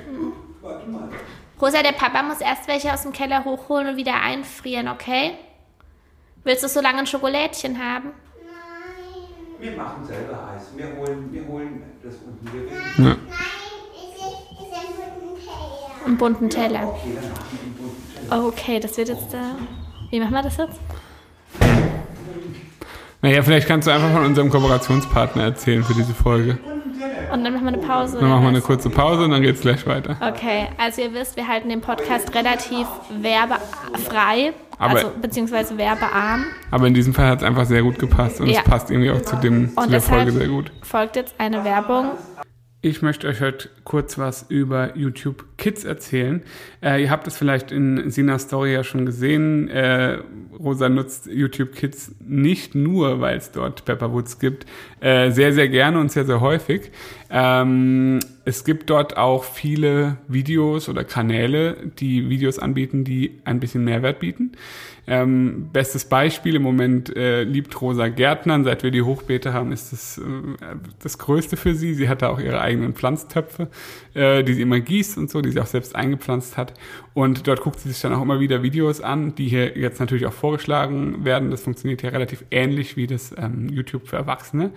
Rosa, 1.61 1.81
der 1.81 1.93
Papa 1.93 2.21
muss 2.23 2.41
erst 2.41 2.67
welche 2.67 2.93
aus 2.93 3.03
dem 3.03 3.13
Keller 3.13 3.45
hochholen 3.45 3.87
und 3.87 3.97
wieder 3.97 4.21
einfrieren, 4.21 4.87
okay? 4.89 5.31
Willst 6.43 6.63
du 6.63 6.67
so 6.67 6.81
lange 6.81 6.99
ein 6.99 7.07
Schokolädchen 7.07 7.79
haben? 7.79 8.11
Wir 9.59 9.71
machen 9.71 10.03
selber 10.05 10.49
Eis. 10.53 10.67
Wir 10.75 10.87
holen, 10.97 11.29
wir 11.31 11.47
holen 11.47 11.81
das 12.03 12.15
unten. 12.15 12.45
Wir 12.53 12.63
wissen, 12.65 13.05
Ja. 13.05 13.15
Nein, 13.15 13.17
es 13.93 14.17
ist, 14.19 14.35
es 14.51 14.67
ist 14.67 14.73
ein 14.75 15.17
bunten 15.17 15.39
Teller. 15.39 16.05
Einen 16.05 16.17
bunten 16.17 16.49
Teller. 16.49 16.87
okay, 16.89 17.15
dann 17.15 17.29
machen 17.31 17.45
wir 17.51 17.59
den 17.59 17.73
bunten 17.73 18.29
Teller. 18.29 18.45
Okay, 18.47 18.79
das 18.81 18.97
wird 18.97 19.07
jetzt 19.09 19.33
da. 19.33 19.55
Wie 20.11 20.19
machen 20.19 20.33
wir 20.33 20.43
das 20.43 20.57
jetzt? 20.57 20.79
Naja, 23.21 23.41
vielleicht 23.41 23.67
kannst 23.67 23.87
du 23.87 23.91
einfach 23.91 24.11
von 24.11 24.25
unserem 24.25 24.49
Kooperationspartner 24.51 25.43
erzählen 25.45 25.83
für 25.83 25.93
diese 25.95 26.13
Folge. 26.13 26.59
Und 27.33 27.43
dann 27.43 27.53
machen 27.53 27.65
wir 27.65 27.73
eine 27.73 27.77
Pause. 27.79 28.17
Dann 28.19 28.29
machen 28.29 28.43
wir 28.43 28.49
eine 28.49 28.61
kurze 28.61 28.89
Pause 28.89 29.23
und 29.25 29.31
dann 29.31 29.41
geht's 29.41 29.61
gleich 29.61 29.85
weiter. 29.87 30.15
Okay, 30.21 30.67
also 30.77 31.01
ihr 31.01 31.13
wisst, 31.13 31.35
wir 31.35 31.47
halten 31.47 31.69
den 31.69 31.81
Podcast 31.81 32.33
relativ 32.35 32.87
werbefrei, 33.09 34.53
Aber- 34.77 34.95
also 34.95 35.11
beziehungsweise 35.21 35.77
werbearm. 35.77 36.45
Aber 36.71 36.87
in 36.87 36.93
diesem 36.93 37.13
Fall 37.13 37.27
hat 37.27 37.39
es 37.39 37.43
einfach 37.45 37.65
sehr 37.65 37.81
gut 37.83 37.99
gepasst 37.99 38.39
und 38.41 38.47
Ja. 38.47 38.59
es 38.59 38.63
passt 38.69 38.91
irgendwie 38.91 39.11
auch 39.11 39.21
zu, 39.21 39.35
dem, 39.37 39.75
zu 39.75 39.89
der 39.89 40.01
Folge 40.01 40.31
sehr 40.31 40.47
gut. 40.47 40.71
folgt 40.83 41.15
jetzt 41.15 41.35
eine 41.37 41.63
Werbung. 41.63 42.11
Ich 42.87 43.01
möchte 43.01 43.27
euch 43.27 43.41
heute 43.41 43.67
kurz 43.83 44.19
was 44.19 44.45
über 44.47 44.95
YouTube 44.95 45.43
Kids 45.57 45.85
erzählen. 45.85 46.43
Äh, 46.83 47.01
ihr 47.01 47.09
habt 47.09 47.25
es 47.25 47.35
vielleicht 47.35 47.71
in 47.71 48.11
Sinas 48.11 48.43
Story 48.43 48.73
ja 48.73 48.83
schon 48.83 49.07
gesehen. 49.07 49.69
Äh, 49.69 50.19
Rosa 50.59 50.87
nutzt 50.87 51.25
YouTube 51.25 51.73
Kids 51.73 52.13
nicht 52.19 52.75
nur, 52.75 53.21
weil 53.21 53.37
es 53.37 53.51
dort 53.51 53.85
Pepperwoods 53.85 54.37
gibt, 54.37 54.67
äh, 54.99 55.31
sehr, 55.31 55.51
sehr 55.51 55.67
gerne 55.67 55.99
und 55.99 56.11
sehr, 56.11 56.25
sehr 56.25 56.41
häufig. 56.41 56.91
Ähm, 57.31 58.19
es 58.45 58.63
gibt 58.63 58.91
dort 58.91 59.17
auch 59.17 59.45
viele 59.45 60.17
Videos 60.27 60.87
oder 60.87 61.03
Kanäle, 61.03 61.77
die 61.97 62.29
Videos 62.29 62.59
anbieten, 62.59 63.03
die 63.03 63.39
ein 63.45 63.59
bisschen 63.59 63.83
Mehrwert 63.83 64.19
bieten. 64.19 64.51
Ähm, 65.07 65.69
bestes 65.71 66.05
Beispiel 66.05 66.55
im 66.55 66.63
Moment 66.63 67.15
äh, 67.15 67.43
liebt 67.43 67.79
Rosa 67.79 68.07
Gärtnern. 68.07 68.63
Seit 68.63 68.83
wir 68.83 68.91
die 68.91 69.03
Hochbeete 69.03 69.53
haben, 69.53 69.71
ist 69.71 69.91
das 69.91 70.17
äh, 70.17 70.21
das 70.99 71.17
Größte 71.17 71.57
für 71.57 71.75
sie. 71.75 71.93
Sie 71.93 72.09
hat 72.09 72.21
da 72.21 72.29
auch 72.29 72.39
ihre 72.39 72.59
eigenen 72.59 72.93
Pflanztöpfe, 72.93 73.67
äh, 74.13 74.43
die 74.43 74.53
sie 74.53 74.61
immer 74.63 74.79
gießt 74.79 75.17
und 75.17 75.29
so, 75.29 75.41
die 75.41 75.51
sie 75.51 75.59
auch 75.59 75.67
selbst 75.67 75.95
eingepflanzt 75.95 76.57
hat. 76.57 76.73
Und 77.15 77.47
dort 77.47 77.61
guckt 77.61 77.79
sie 77.79 77.87
sich 77.87 78.01
dann 78.01 78.13
auch 78.13 78.21
immer 78.21 78.41
wieder 78.41 78.61
Videos 78.61 78.99
an, 78.99 79.35
die 79.35 79.47
hier 79.47 79.77
jetzt 79.77 80.01
natürlich 80.01 80.25
auch 80.25 80.33
vorgeschlagen 80.33 81.23
werden. 81.23 81.49
Das 81.49 81.63
funktioniert 81.63 82.03
ja 82.03 82.09
relativ 82.09 82.43
ähnlich 82.51 82.97
wie 82.97 83.07
das 83.07 83.33
ähm, 83.37 83.69
YouTube 83.69 84.09
für 84.09 84.17
Erwachsene. 84.17 84.71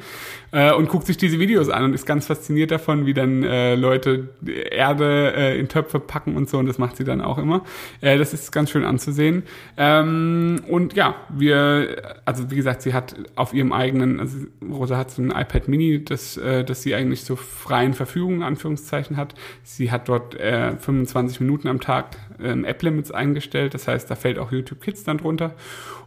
Äh, 0.53 0.73
und 0.73 0.89
guckt 0.89 1.07
sich 1.07 1.17
diese 1.17 1.41
Videos 1.41 1.69
an 1.69 1.83
und 1.83 1.95
ist 1.95 2.07
ganz 2.07 2.27
fasziniert 2.27 2.71
davon, 2.71 3.07
wie 3.07 3.13
dann 3.13 3.43
äh, 3.43 3.75
Leute 3.75 4.29
Erde 4.71 5.35
äh, 5.37 5.59
in 5.59 5.67
Töpfe 5.67 5.99
packen 5.99 6.37
und 6.37 6.49
so. 6.49 6.59
Und 6.59 6.67
das 6.67 6.79
macht 6.79 6.97
sie 6.97 7.03
dann 7.03 7.21
auch 7.21 7.39
immer. 7.39 7.65
Äh, 8.03 8.19
das 8.19 8.33
ist 8.33 8.53
ganz 8.53 8.71
schön 8.71 8.85
anzusehen. 8.85 9.43
Ähm, 9.77 10.61
und 10.69 10.95
ja, 10.95 11.17
wir, 11.31 12.21
also 12.25 12.53
wie 12.53 12.57
gesagt, 12.57 12.83
sie 12.83 12.95
hat 12.95 13.17
auf 13.35 13.53
ihrem 13.53 13.73
eigenen, 13.73 14.21
also 14.21 14.39
Rosa 14.63 14.97
hat 14.97 15.11
so 15.11 15.23
ein 15.23 15.33
iPad 15.33 15.67
Mini, 15.67 16.05
das, 16.05 16.37
äh, 16.37 16.63
das 16.63 16.83
sie 16.83 16.95
eigentlich 16.95 17.25
zur 17.25 17.37
freien 17.37 17.95
Verfügung 17.95 18.45
Anführungszeichen 18.45 19.17
hat. 19.17 19.35
Sie 19.65 19.91
hat 19.91 20.09
dort 20.09 20.37
äh, 20.37 20.77
25 20.77 21.41
Minuten 21.41 21.67
am 21.67 21.81
Tag 21.81 22.17
ähm, 22.43 22.65
App-Limits 22.65 23.11
eingestellt. 23.11 23.75
Das 23.75 23.89
heißt, 23.89 24.11
da 24.11 24.15
fällt 24.15 24.39
auch 24.39 24.53
YouTube 24.53 24.81
Kids 24.81 25.05
dann 25.05 25.19
drunter 25.19 25.55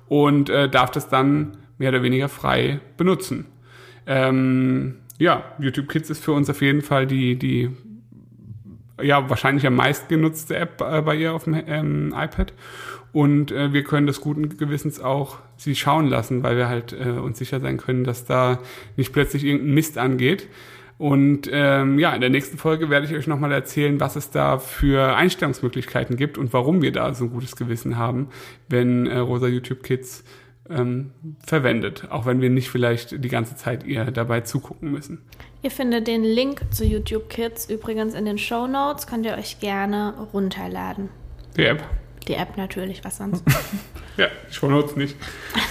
und 0.07 0.49
äh, 0.49 0.69
darf 0.69 0.91
das 0.91 1.09
dann 1.09 1.57
mehr 1.77 1.89
oder 1.89 2.03
weniger 2.03 2.29
frei 2.29 2.79
benutzen. 2.97 3.45
Ähm, 4.05 4.95
ja, 5.17 5.43
YouTube 5.59 5.89
Kids 5.89 6.09
ist 6.09 6.23
für 6.23 6.31
uns 6.31 6.49
auf 6.49 6.61
jeden 6.61 6.81
Fall 6.81 7.07
die, 7.07 7.37
die 7.37 7.69
ja, 9.01 9.29
wahrscheinlich 9.29 9.65
am 9.65 9.75
meist 9.75 10.09
genutzte 10.09 10.55
App 10.55 10.81
äh, 10.81 11.01
bei 11.01 11.15
ihr 11.15 11.33
auf 11.33 11.45
dem 11.45 11.61
ähm, 11.67 12.13
iPad. 12.15 12.53
Und 13.13 13.51
äh, 13.51 13.73
wir 13.73 13.83
können 13.83 14.07
das 14.07 14.21
guten 14.21 14.57
Gewissens 14.57 14.99
auch 15.01 15.39
sie 15.57 15.75
schauen 15.75 16.07
lassen, 16.07 16.43
weil 16.43 16.55
wir 16.55 16.69
halt 16.69 16.93
äh, 16.93 17.09
uns 17.09 17.37
sicher 17.37 17.59
sein 17.59 17.77
können, 17.77 18.03
dass 18.03 18.25
da 18.25 18.59
nicht 18.95 19.11
plötzlich 19.11 19.43
irgendein 19.43 19.73
Mist 19.73 19.97
angeht. 19.97 20.47
Und 21.01 21.49
ähm, 21.51 21.97
ja, 21.97 22.13
in 22.13 22.21
der 22.21 22.29
nächsten 22.29 22.59
Folge 22.59 22.91
werde 22.91 23.07
ich 23.07 23.15
euch 23.15 23.25
nochmal 23.25 23.51
erzählen, 23.51 23.99
was 23.99 24.15
es 24.15 24.29
da 24.29 24.59
für 24.59 25.15
Einstellungsmöglichkeiten 25.15 26.15
gibt 26.15 26.37
und 26.37 26.53
warum 26.53 26.83
wir 26.83 26.91
da 26.91 27.15
so 27.15 27.23
ein 27.23 27.31
gutes 27.31 27.55
Gewissen 27.55 27.97
haben, 27.97 28.29
wenn 28.69 29.07
äh, 29.07 29.17
Rosa 29.17 29.47
YouTube 29.47 29.81
Kids 29.81 30.23
ähm, 30.69 31.09
verwendet, 31.43 32.05
auch 32.11 32.27
wenn 32.27 32.39
wir 32.39 32.51
nicht 32.51 32.69
vielleicht 32.69 33.23
die 33.23 33.29
ganze 33.29 33.55
Zeit 33.55 33.83
ihr 33.83 34.05
dabei 34.11 34.41
zugucken 34.41 34.91
müssen. 34.91 35.23
Ihr 35.63 35.71
findet 35.71 36.05
den 36.05 36.23
Link 36.23 36.61
zu 36.69 36.85
YouTube 36.85 37.29
Kids 37.29 37.67
übrigens 37.67 38.13
in 38.13 38.25
den 38.25 38.37
Show 38.37 38.67
Notes. 38.67 39.07
Könnt 39.07 39.25
ihr 39.25 39.33
euch 39.33 39.59
gerne 39.59 40.13
runterladen. 40.33 41.09
Die 41.57 41.65
App. 41.65 41.83
Die 42.27 42.35
App 42.35 42.57
natürlich, 42.57 43.03
was 43.03 43.17
sonst? 43.17 43.43
Ja, 44.17 44.27
die 44.47 44.53
Shownotes 44.53 44.97
nicht. 44.97 45.15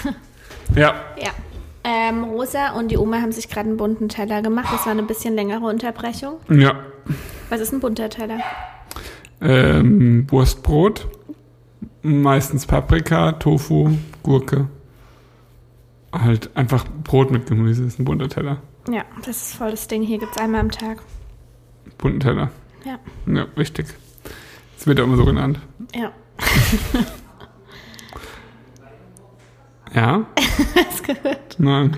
ja. 0.75 1.15
ja. 1.23 1.31
Ähm, 1.83 2.25
Rosa 2.25 2.73
und 2.73 2.89
die 2.91 2.99
Oma 2.99 3.21
haben 3.21 3.33
sich 3.33 3.49
gerade 3.49 3.69
einen 3.69 3.77
bunten 3.79 4.09
Teller 4.09 4.43
gemacht. 4.43 4.69
Das 4.73 4.85
war 4.85 4.93
eine 4.93 5.03
bisschen 5.03 5.35
längere 5.35 5.65
Unterbrechung. 5.67 6.35
Ja. 6.51 6.75
Was 7.49 7.61
ist 7.61 7.73
ein 7.73 7.81
bunter 7.81 8.11
Teller? 8.11 8.39
Ähm, 9.41 10.27
Wurstbrot, 10.31 11.09
meistens 12.03 12.67
Paprika, 12.67 13.33
Tofu, 13.33 13.91
Gurke. 14.23 14.69
Halt 16.13 16.51
einfach 16.55 16.85
Brot 17.05 17.31
mit 17.31 17.47
Gemüse 17.47 17.85
ist 17.85 17.99
ein 17.99 18.05
bunter 18.05 18.29
Teller. 18.29 18.59
Ja, 18.91 19.05
das 19.25 19.49
ist 19.49 19.55
voll 19.55 19.71
das 19.71 19.87
Ding. 19.89 20.03
Hier 20.03 20.19
gibt 20.19 20.33
es 20.37 20.43
einmal 20.43 20.61
am 20.61 20.71
Tag. 20.71 20.99
Bunten 21.99 22.21
Teller. 22.21 22.51
Ja, 22.85 22.99
Ja, 23.33 23.47
richtig. 23.57 23.87
Das 24.77 24.87
wird 24.87 24.99
ja 24.99 25.05
immer 25.05 25.17
so 25.17 25.25
genannt. 25.25 25.59
ja. 25.95 26.13
Ja? 29.95 30.27
Hast 30.75 31.05
gehört? 31.05 31.57
Nein. 31.59 31.97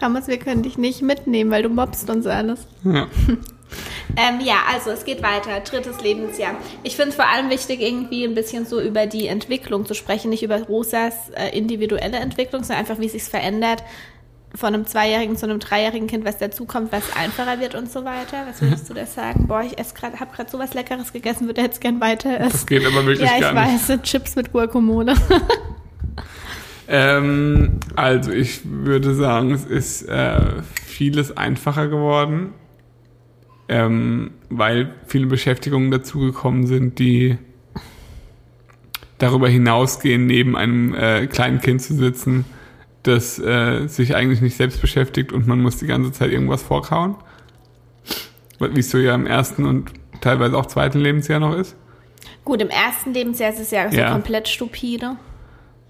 Ramos, 0.00 0.28
wir 0.28 0.38
können 0.38 0.62
dich 0.62 0.78
nicht 0.78 1.02
mitnehmen, 1.02 1.50
weil 1.50 1.62
du 1.62 1.68
mobst 1.68 2.08
uns 2.10 2.26
alles. 2.26 2.66
Ja. 2.84 3.06
Ähm, 4.16 4.40
ja, 4.40 4.56
also 4.72 4.90
es 4.90 5.04
geht 5.04 5.22
weiter. 5.22 5.60
Drittes 5.60 6.00
Lebensjahr. 6.00 6.56
Ich 6.82 6.96
finde 6.96 7.10
es 7.10 7.16
vor 7.16 7.28
allem 7.28 7.50
wichtig, 7.50 7.80
irgendwie 7.80 8.24
ein 8.24 8.34
bisschen 8.34 8.64
so 8.64 8.80
über 8.80 9.06
die 9.06 9.28
Entwicklung 9.28 9.84
zu 9.84 9.94
sprechen, 9.94 10.30
nicht 10.30 10.42
über 10.42 10.60
Rosas 10.62 11.14
äh, 11.36 11.56
individuelle 11.56 12.16
Entwicklung, 12.16 12.64
sondern 12.64 12.78
einfach, 12.80 12.98
wie 12.98 13.06
es 13.06 13.12
sich 13.12 13.22
verändert 13.24 13.84
von 14.54 14.74
einem 14.74 14.86
Zweijährigen 14.86 15.36
zu 15.36 15.46
einem 15.46 15.60
Dreijährigen 15.60 16.08
Kind, 16.08 16.24
was 16.24 16.38
dazukommt, 16.38 16.90
was 16.90 17.14
einfacher 17.14 17.60
wird 17.60 17.74
und 17.74 17.92
so 17.92 18.04
weiter. 18.04 18.46
Was 18.48 18.62
würdest 18.62 18.88
du 18.88 18.94
da 18.94 19.04
sagen? 19.04 19.46
Boah, 19.46 19.62
ich 19.62 19.78
esse 19.78 19.94
gerade, 19.94 20.18
habe 20.18 20.34
gerade 20.34 20.50
sowas 20.50 20.74
Leckeres 20.74 21.12
gegessen, 21.12 21.46
würde 21.46 21.60
jetzt 21.60 21.80
gern 21.80 22.00
weiter 22.00 22.40
essen. 22.40 22.52
Das 22.52 22.66
geht 22.66 22.86
aber 22.86 23.04
wirklich 23.04 23.28
ja, 23.28 23.36
ich 23.36 23.54
weiß, 23.54 24.02
Chips 24.02 24.36
mit 24.36 24.52
Guacamole. 24.52 25.14
Ähm, 26.88 27.80
also 27.96 28.32
ich 28.32 28.60
würde 28.64 29.14
sagen, 29.14 29.50
es 29.50 29.64
ist 29.66 30.08
äh, 30.08 30.62
vieles 30.86 31.36
einfacher 31.36 31.88
geworden, 31.88 32.54
ähm, 33.68 34.30
weil 34.48 34.94
viele 35.06 35.26
Beschäftigungen 35.26 35.90
dazugekommen 35.90 36.66
sind, 36.66 36.98
die 36.98 37.36
darüber 39.18 39.48
hinausgehen, 39.48 40.26
neben 40.26 40.56
einem 40.56 40.94
äh, 40.94 41.26
kleinen 41.26 41.60
Kind 41.60 41.82
zu 41.82 41.94
sitzen, 41.94 42.46
das 43.02 43.38
äh, 43.38 43.86
sich 43.86 44.14
eigentlich 44.14 44.40
nicht 44.40 44.56
selbst 44.56 44.80
beschäftigt 44.80 45.32
und 45.32 45.46
man 45.46 45.60
muss 45.60 45.76
die 45.76 45.86
ganze 45.86 46.12
Zeit 46.12 46.30
irgendwas 46.30 46.62
vorkauen. 46.62 47.16
Wie 48.60 48.80
es 48.80 48.90
so 48.90 48.98
ja 48.98 49.14
im 49.14 49.26
ersten 49.26 49.66
und 49.66 49.92
teilweise 50.20 50.56
auch 50.56 50.66
zweiten 50.66 50.98
Lebensjahr 51.00 51.38
noch 51.38 51.54
ist. 51.54 51.76
Gut, 52.44 52.62
im 52.62 52.70
ersten 52.70 53.12
Lebensjahr 53.12 53.50
ist 53.52 53.60
es 53.60 53.70
ja, 53.70 53.90
so 53.90 53.96
Ja. 53.96 54.12
komplett 54.12 54.48
stupide. 54.48 55.16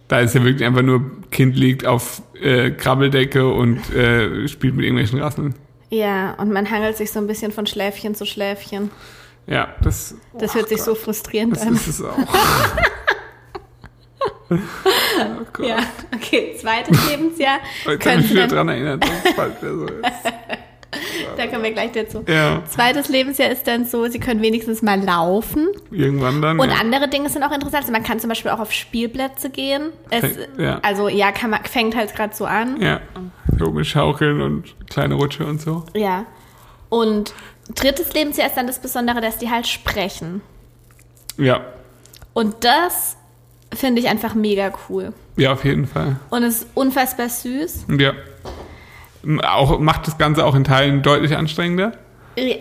Da 0.08 0.20
ist 0.20 0.34
ja 0.34 0.42
wirklich 0.42 0.66
einfach 0.66 0.82
nur, 0.82 1.02
Kind 1.30 1.56
liegt 1.56 1.86
auf 1.86 2.22
äh, 2.40 2.70
Krabbeldecke 2.70 3.46
und 3.48 3.94
äh, 3.94 4.48
spielt 4.48 4.74
mit 4.74 4.84
irgendwelchen 4.84 5.20
Rasseln. 5.20 5.54
Ja, 5.90 6.32
und 6.34 6.50
man 6.52 6.70
hangelt 6.70 6.96
sich 6.96 7.10
so 7.12 7.18
ein 7.20 7.26
bisschen 7.26 7.52
von 7.52 7.66
Schläfchen 7.66 8.14
zu 8.14 8.24
Schläfchen. 8.26 8.90
Ja, 9.46 9.74
das, 9.82 10.14
Das 10.38 10.52
oh 10.52 10.56
hört 10.56 10.68
sich 10.68 10.82
so 10.82 10.92
Gott, 10.92 11.00
frustrierend 11.02 11.56
Das 11.56 11.62
an. 11.66 11.74
ist 11.74 11.86
es 11.86 12.02
auch. 12.02 12.16
oh 14.50 14.56
Gott. 15.52 15.66
Ja, 15.66 15.78
okay, 16.14 16.54
zweites 16.60 17.10
Lebensjahr. 17.10 17.58
Jetzt 17.86 18.06
habe 18.06 18.20
ich 18.20 18.30
wieder 18.30 18.46
dran 18.46 18.68
erinnert, 18.68 19.02
dass 19.04 19.10
es 19.24 19.36
bald 19.36 19.62
wieder 19.62 19.74
so 19.74 19.86
ist. 19.86 20.02
Da 21.38 21.46
kommen 21.46 21.62
wir 21.62 21.72
gleich 21.72 21.92
dazu. 21.92 22.24
Ja, 22.28 22.62
Zweites 22.68 23.08
Lebensjahr 23.08 23.50
ist 23.50 23.66
dann 23.66 23.84
so, 23.84 24.06
sie 24.08 24.18
können 24.18 24.42
wenigstens 24.42 24.82
mal 24.82 25.00
laufen. 25.00 25.68
irgendwann 25.90 26.42
dann. 26.42 26.58
Und 26.58 26.68
ja. 26.70 26.76
andere 26.80 27.08
Dinge 27.08 27.30
sind 27.30 27.42
auch 27.44 27.52
interessant. 27.52 27.82
Also 27.82 27.92
man 27.92 28.02
kann 28.02 28.18
zum 28.20 28.28
Beispiel 28.28 28.50
auch 28.50 28.58
auf 28.58 28.72
Spielplätze 28.72 29.48
gehen. 29.50 29.90
Es, 30.10 30.24
ja. 30.58 30.80
Also 30.82 31.08
ja, 31.08 31.30
kann 31.32 31.50
man, 31.50 31.64
fängt 31.64 31.94
halt 31.96 32.14
gerade 32.16 32.34
so 32.34 32.44
an. 32.44 32.80
Ja, 32.80 33.00
mit 33.72 33.86
Schaukeln 33.86 34.40
und 34.40 34.74
kleine 34.90 35.14
Rutsche 35.14 35.46
und 35.46 35.60
so. 35.60 35.84
Ja. 35.94 36.26
Und 36.88 37.34
drittes 37.74 38.12
Lebensjahr 38.12 38.48
ist 38.48 38.56
dann 38.56 38.66
das 38.66 38.80
Besondere, 38.80 39.20
dass 39.20 39.38
die 39.38 39.50
halt 39.50 39.66
sprechen. 39.66 40.40
Ja, 41.36 41.60
Und 42.34 42.64
das 42.64 43.16
finde 43.74 44.00
ich 44.00 44.08
einfach 44.08 44.34
mega 44.34 44.72
cool. 44.88 45.12
ja, 45.36 45.52
auf 45.52 45.64
jeden 45.64 45.86
Fall. 45.86 46.16
Und 46.30 46.42
es 46.42 46.62
ist 46.62 46.66
unfassbar 46.74 47.28
süß. 47.28 47.84
Ja. 47.98 48.12
Auch, 49.42 49.78
macht 49.80 50.06
das 50.06 50.18
Ganze 50.18 50.44
auch 50.44 50.54
in 50.54 50.64
Teilen 50.64 51.02
deutlich 51.02 51.36
anstrengender. 51.36 51.92
Äh, 52.36 52.54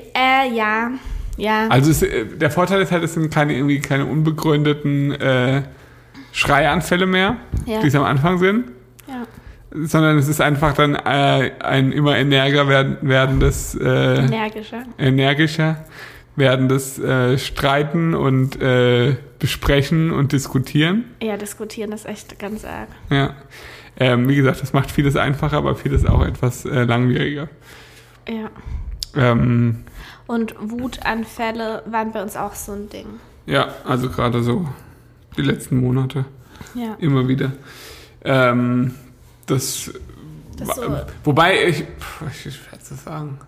ja. 0.55 0.91
Ja. 1.37 1.67
Also 1.69 1.91
es, 1.91 2.01
äh, 2.01 2.25
der 2.25 2.49
Vorteil 2.49 2.81
ist 2.81 2.91
halt, 2.91 3.03
es 3.03 3.13
sind 3.13 3.31
keine 3.31 3.53
irgendwie 3.53 3.79
keine 3.79 4.05
unbegründeten 4.05 5.11
äh, 5.11 5.61
Schreianfälle 6.31 7.05
mehr, 7.05 7.37
Ja. 7.65 7.79
die 7.81 7.87
es 7.87 7.95
am 7.95 8.03
Anfang 8.03 8.39
sind, 8.39 8.65
ja. 9.07 9.23
sondern 9.71 10.17
es 10.17 10.27
ist 10.27 10.41
einfach 10.41 10.73
dann 10.73 10.95
äh, 10.95 11.51
ein 11.59 11.91
immer 11.91 12.17
energischer 12.17 12.67
werden, 12.67 12.97
werdendes, 13.01 13.75
äh, 13.75 14.15
Energischer. 14.25 14.83
energischer 14.97 15.85
werdendes 16.35 16.99
äh, 16.99 17.37
Streiten 17.37 18.13
und 18.13 18.61
äh, 18.61 19.15
Besprechen 19.39 20.11
und 20.11 20.31
Diskutieren. 20.31 21.05
Ja, 21.21 21.35
diskutieren 21.37 21.91
ist 21.91 22.05
echt 22.05 22.37
ganz 22.39 22.63
arg. 22.63 22.89
Ja. 23.09 23.33
Ähm, 23.99 24.27
wie 24.29 24.35
gesagt, 24.35 24.61
das 24.61 24.73
macht 24.73 24.91
vieles 24.91 25.15
einfacher, 25.15 25.57
aber 25.57 25.75
vieles 25.75 26.05
auch 26.05 26.23
etwas 26.23 26.65
äh, 26.65 26.83
langwieriger. 26.83 27.49
Ja. 28.27 28.49
Ähm, 29.15 29.83
Und 30.27 30.55
Wutanfälle 30.59 31.83
waren 31.87 32.11
bei 32.11 32.21
uns 32.21 32.35
auch 32.37 32.53
so 32.53 32.73
ein 32.73 32.89
Ding. 32.89 33.07
ja, 33.45 33.69
also 33.85 34.09
gerade 34.09 34.43
so 34.43 34.67
die 35.37 35.41
letzten 35.41 35.79
Monate. 35.79 36.25
Ja. 36.73 36.95
immer 36.99 37.27
wieder. 37.27 37.51
Ähm, 38.23 38.95
das, 39.45 39.91
Das 40.57 40.75
so- 40.75 40.97
wobei 41.23 41.67
ich, 41.67 41.83
pf, 41.99 42.23
ich 42.45 42.55
schwer 42.55 42.79
zu 42.79 42.95
sagen. 42.95 43.39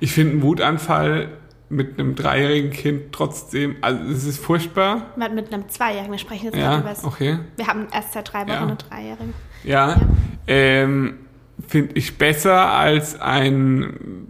Ich 0.00 0.12
finde 0.12 0.32
einen 0.32 0.42
Wutanfall 0.42 1.28
mit 1.72 1.98
einem 1.98 2.14
dreijährigen 2.14 2.70
Kind 2.70 3.12
trotzdem, 3.12 3.76
also 3.80 4.02
es 4.10 4.24
ist 4.24 4.38
furchtbar. 4.38 5.06
Mit, 5.16 5.34
mit 5.34 5.52
einem 5.52 5.68
Zweijährigen. 5.68 6.12
Wir 6.12 6.18
sprechen 6.18 6.44
jetzt 6.46 6.56
Ja, 6.56 6.78
über 6.78 6.88
das. 6.90 7.04
okay. 7.04 7.38
Wir 7.56 7.66
haben 7.66 7.86
erst 7.92 8.12
seit 8.12 8.32
drei 8.32 8.42
Wochen 8.42 8.50
Ja. 8.50 8.62
eine 8.62 8.76
Dreijährige. 8.76 9.32
Ja, 9.64 10.00
ähm, 10.46 11.18
finde 11.66 11.94
ich 11.94 12.18
besser 12.18 12.70
als 12.70 13.20
ein 13.20 14.26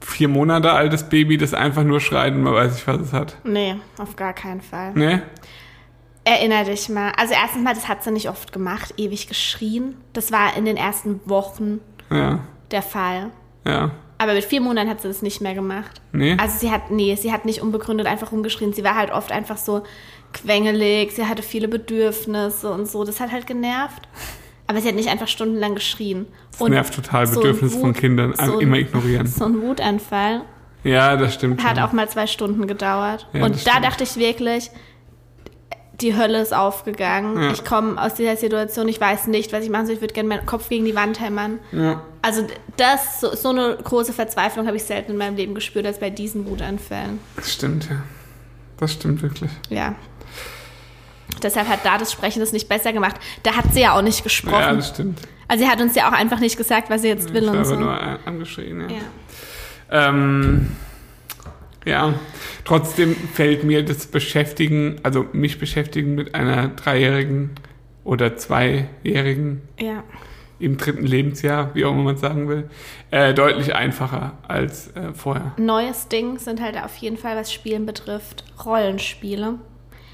vier 0.00 0.28
Monate 0.28 0.70
altes 0.72 1.04
Baby, 1.08 1.38
das 1.38 1.54
einfach 1.54 1.82
nur 1.82 2.00
schreit 2.00 2.34
und 2.34 2.42
man 2.42 2.52
weiß 2.54 2.74
nicht, 2.74 2.86
was 2.86 3.00
es 3.00 3.12
hat. 3.12 3.38
Nee, 3.44 3.76
auf 3.98 4.16
gar 4.16 4.34
keinen 4.34 4.60
Fall. 4.60 4.92
Ne? 4.92 5.22
Erinner 6.24 6.64
dich 6.64 6.88
mal. 6.88 7.12
Also 7.18 7.34
erstens 7.34 7.62
mal, 7.64 7.74
das 7.74 7.88
hat 7.88 8.02
sie 8.04 8.10
nicht 8.10 8.28
oft 8.28 8.52
gemacht, 8.52 8.94
ewig 8.96 9.28
geschrien. 9.28 9.96
Das 10.12 10.32
war 10.32 10.56
in 10.56 10.64
den 10.64 10.76
ersten 10.76 11.20
Wochen 11.26 11.80
Ja, 12.10 12.40
der 12.70 12.82
Fall. 12.82 13.30
ja. 13.66 13.90
Aber 14.24 14.34
mit 14.34 14.44
vier 14.44 14.60
Monaten 14.62 14.88
hat 14.88 15.02
sie 15.02 15.08
das 15.08 15.20
nicht 15.22 15.40
mehr 15.42 15.54
gemacht. 15.54 16.00
Nee? 16.12 16.34
Also 16.40 16.58
sie 16.58 16.70
hat, 16.70 16.90
nee, 16.90 17.14
sie 17.14 17.30
hat 17.30 17.44
nicht 17.44 17.60
unbegründet 17.60 18.06
einfach 18.06 18.32
rumgeschrien. 18.32 18.72
Sie 18.72 18.82
war 18.82 18.94
halt 18.96 19.12
oft 19.12 19.30
einfach 19.30 19.58
so 19.58 19.82
quengelig, 20.32 21.12
sie 21.12 21.26
hatte 21.26 21.42
viele 21.42 21.68
Bedürfnisse 21.68 22.70
und 22.70 22.88
so. 22.88 23.04
Das 23.04 23.20
hat 23.20 23.30
halt 23.32 23.46
genervt. 23.46 24.08
Aber 24.66 24.80
sie 24.80 24.88
hat 24.88 24.94
nicht 24.94 25.08
einfach 25.10 25.28
stundenlang 25.28 25.74
geschrien. 25.74 26.26
Das 26.58 26.66
nervt 26.68 26.94
total, 26.94 27.26
so 27.26 27.40
Bedürfnisse 27.40 27.78
von 27.78 27.90
Wut- 27.90 27.98
Kindern. 27.98 28.30
Einfach 28.30 28.46
so 28.54 28.58
immer 28.60 28.78
ignorieren. 28.78 29.26
So 29.28 29.44
ein 29.44 29.60
Wutanfall 29.60 30.40
Ja, 30.84 31.16
das 31.16 31.34
stimmt. 31.34 31.62
hat 31.62 31.76
schon. 31.76 31.84
auch 31.86 31.92
mal 31.92 32.08
zwei 32.08 32.26
Stunden 32.26 32.66
gedauert. 32.66 33.28
Ja, 33.34 33.44
und 33.44 33.54
da 33.54 33.58
stimmt. 33.72 33.84
dachte 33.84 34.04
ich 34.04 34.16
wirklich, 34.16 34.70
die 36.00 36.16
Hölle 36.16 36.40
ist 36.40 36.52
aufgegangen. 36.54 37.40
Ja. 37.40 37.52
Ich 37.52 37.64
komme 37.64 38.00
aus 38.02 38.14
dieser 38.14 38.36
Situation, 38.36 38.88
ich 38.88 39.00
weiß 39.00 39.28
nicht, 39.28 39.52
was 39.52 39.64
ich 39.64 39.70
machen 39.70 39.86
soll. 39.86 39.94
Ich 39.96 40.00
würde 40.00 40.14
gerne 40.14 40.28
meinen 40.28 40.44
Kopf 40.46 40.68
gegen 40.68 40.84
die 40.84 40.94
Wand 40.94 41.20
hämmern. 41.20 41.58
Ja. 41.72 42.02
Also 42.22 42.46
das, 42.76 43.20
so, 43.20 43.34
so 43.36 43.50
eine 43.50 43.76
große 43.82 44.12
Verzweiflung 44.12 44.66
habe 44.66 44.76
ich 44.76 44.84
selten 44.84 45.12
in 45.12 45.18
meinem 45.18 45.36
Leben 45.36 45.54
gespürt 45.54 45.86
als 45.86 46.00
bei 46.00 46.10
diesen 46.10 46.46
Wutanfällen. 46.48 47.20
Das 47.36 47.52
stimmt, 47.52 47.88
ja. 47.88 47.96
Das 48.78 48.92
stimmt 48.92 49.22
wirklich. 49.22 49.50
Ja. 49.70 49.94
Deshalb 51.42 51.68
hat 51.68 51.80
da 51.84 51.98
das 51.98 52.12
Sprechen 52.12 52.40
das 52.40 52.52
nicht 52.52 52.68
besser 52.68 52.92
gemacht. 52.92 53.16
Da 53.42 53.56
hat 53.56 53.72
sie 53.72 53.80
ja 53.80 53.96
auch 53.96 54.02
nicht 54.02 54.18
Ja, 54.18 54.24
gesprochen. 54.24 54.76
das 54.76 54.88
stimmt. 54.88 55.20
also 55.48 55.64
sie 55.64 55.70
hat 55.70 55.80
uns 55.80 55.94
ja 55.94 56.08
auch 56.08 56.12
einfach 56.12 56.40
nicht 56.40 56.56
gesagt, 56.56 56.90
was 56.90 57.02
sie 57.02 57.08
jetzt 57.08 57.32
will 57.32 57.42
Ich 57.44 57.48
und 57.50 57.56
habe 57.56 57.64
so. 57.66 57.76
nur 57.76 57.90
an- 58.00 58.18
angeschrien, 58.24 58.80
ja. 58.80 58.86
Ja. 58.88 60.08
Ähm, 60.08 60.72
ja, 61.84 62.14
trotzdem 62.64 63.14
fällt 63.14 63.64
mir 63.64 63.84
das 63.84 64.06
Beschäftigen, 64.06 64.96
also 65.02 65.26
mich 65.32 65.58
beschäftigen 65.58 66.14
mit 66.14 66.34
einer 66.34 66.68
Dreijährigen 66.68 67.50
oder 68.04 68.36
Zweijährigen 68.36 69.62
ja. 69.80 70.02
im 70.58 70.76
dritten 70.76 71.04
Lebensjahr, 71.06 71.74
wie 71.74 71.84
auch 71.84 71.92
immer 71.92 72.02
man 72.04 72.16
sagen 72.16 72.48
will, 72.48 72.68
äh, 73.10 73.32
deutlich 73.34 73.74
einfacher 73.74 74.38
als 74.46 74.88
äh, 74.96 75.12
vorher. 75.14 75.52
Neues 75.56 76.08
Ding 76.08 76.38
sind 76.38 76.60
halt 76.60 76.76
auf 76.82 76.96
jeden 76.96 77.16
Fall, 77.16 77.36
was 77.36 77.52
Spielen 77.52 77.86
betrifft, 77.86 78.44
Rollenspiele. 78.64 79.54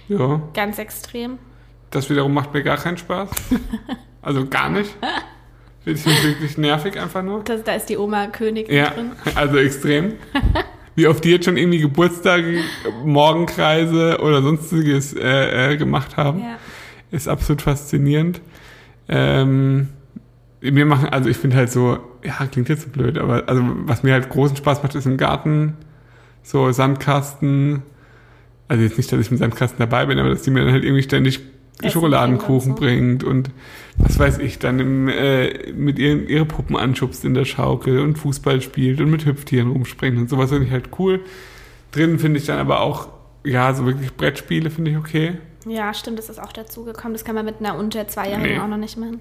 Ja, 0.09 0.41
Ganz 0.55 0.79
extrem. 0.79 1.39
das 1.91 2.11
wiederum 2.11 2.35
macht 2.35 2.53
mir 2.53 2.63
gar 2.63 2.77
keinen 2.77 2.99
Spaß. 2.99 3.31
Also 4.23 4.47
gar 4.47 4.69
nicht. 4.69 4.95
Finde 5.83 5.99
ich 5.99 6.23
wirklich 6.25 6.59
nervig 6.59 7.01
einfach 7.01 7.23
nur. 7.23 7.43
Das, 7.43 7.65
da 7.65 7.73
ist 7.73 7.87
die 7.89 7.97
Oma 7.97 8.27
Königin 8.27 8.75
Ja, 8.77 8.91
drin. 8.91 9.13
also 9.35 9.57
extrem. 9.57 10.13
Wie 11.01 11.07
oft 11.09 11.25
die 11.25 11.31
jetzt 11.31 11.47
schon 11.47 11.57
irgendwie 11.57 11.79
Geburtstage, 11.79 12.59
Morgenkreise 13.07 14.19
oder 14.21 14.43
sonstiges 14.43 15.15
äh, 15.15 15.73
äh, 15.73 15.77
gemacht 15.79 16.19
haben, 16.19 16.41
Ja. 16.41 16.59
ist 17.11 17.27
absolut 17.27 17.63
faszinierend. 17.63 18.43
Ähm, 19.09 19.89
mir 20.61 20.85
machen, 20.85 21.09
also 21.09 21.31
ich 21.31 21.39
finde 21.39 21.57
halt 21.57 21.71
so, 21.73 21.99
ja, 22.23 22.47
klingt 22.53 22.69
jetzt 22.69 22.83
so 22.83 22.91
blöd, 22.91 23.17
aber 23.17 23.45
also 23.49 23.63
was 23.87 24.03
mir 24.03 24.13
halt 24.13 24.29
großen 24.29 24.57
Spaß 24.57 24.83
macht, 24.83 24.95
ist 24.95 25.07
im 25.07 25.17
Garten 25.17 25.77
so 26.43 26.71
Sandkasten. 26.71 27.83
Also 28.69 28.83
jetzt 28.83 28.99
nicht, 28.99 29.11
dass 29.11 29.19
ich 29.21 29.31
mit 29.31 29.41
Sandkasten 29.41 29.79
dabei 29.79 30.05
bin, 30.05 30.19
aber 30.19 30.29
dass 30.29 30.43
die 30.43 30.51
mir 30.51 30.63
dann 30.65 30.73
halt 30.73 30.85
irgendwie 30.85 31.03
ständig 31.03 31.41
Essen 31.87 31.93
Schokoladenkuchen 31.93 32.75
bringt 32.75 33.25
und 33.25 33.51
was 33.99 34.19
weiß 34.19 34.39
ich, 34.39 34.59
dann 34.59 34.79
im, 34.79 35.09
äh, 35.09 35.73
mit 35.73 35.99
ihren, 35.99 36.29
ihre 36.29 36.45
Puppen 36.45 36.77
anschubst 36.77 37.25
in 37.25 37.35
der 37.35 37.45
Schaukel 37.45 38.01
und 38.01 38.17
Fußball 38.17 38.63
spielt 38.63 39.01
und 39.01 39.11
mit 39.11 39.27
Hüpftieren 39.27 39.71
rumspringt 39.71 40.19
und 40.19 40.29
sowas 40.29 40.51
finde 40.51 40.67
ich 40.67 40.73
halt 40.73 40.91
cool. 40.99 41.21
Drin 41.93 42.19
finde 42.19 42.39
ich 42.39 42.47
dann 42.47 42.59
aber 42.59 42.81
auch, 42.81 43.09
ja, 43.45 43.73
so 43.75 43.87
wirklich 43.87 44.15
Brettspiele 44.15 44.71
finde 44.71 44.93
ich 44.93 44.97
okay. 44.97 45.39
ja, 45.67 45.93
stimmt, 45.93 46.19
das 46.19 46.29
ist 46.31 46.41
auch 46.41 46.53
dazugekommen. 46.53 47.13
Das 47.13 47.25
kann 47.25 47.35
man 47.35 47.45
mit 47.45 47.57
einer 47.61 47.77
unter 47.77 48.07
Zweijährigen 48.07 48.57
Nee. 48.57 48.59
auch 48.61 48.69
noch 48.69 48.77
nicht 48.77 48.97
machen. 48.97 49.21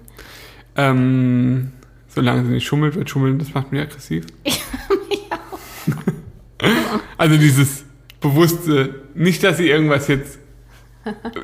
Ähm, 0.76 1.72
solange 2.08 2.44
sie 2.44 2.52
nicht 2.52 2.66
schummelt, 2.66 2.94
wird 2.94 3.10
schummeln, 3.10 3.38
das 3.38 3.54
macht 3.54 3.72
mich 3.72 3.80
aggressiv. 3.80 4.26
also 7.18 7.36
dieses 7.36 7.84
bewusste, 8.20 9.02
nicht, 9.14 9.42
dass 9.42 9.56
sie 9.56 9.68
irgendwas 9.68 10.08
jetzt 10.08 10.39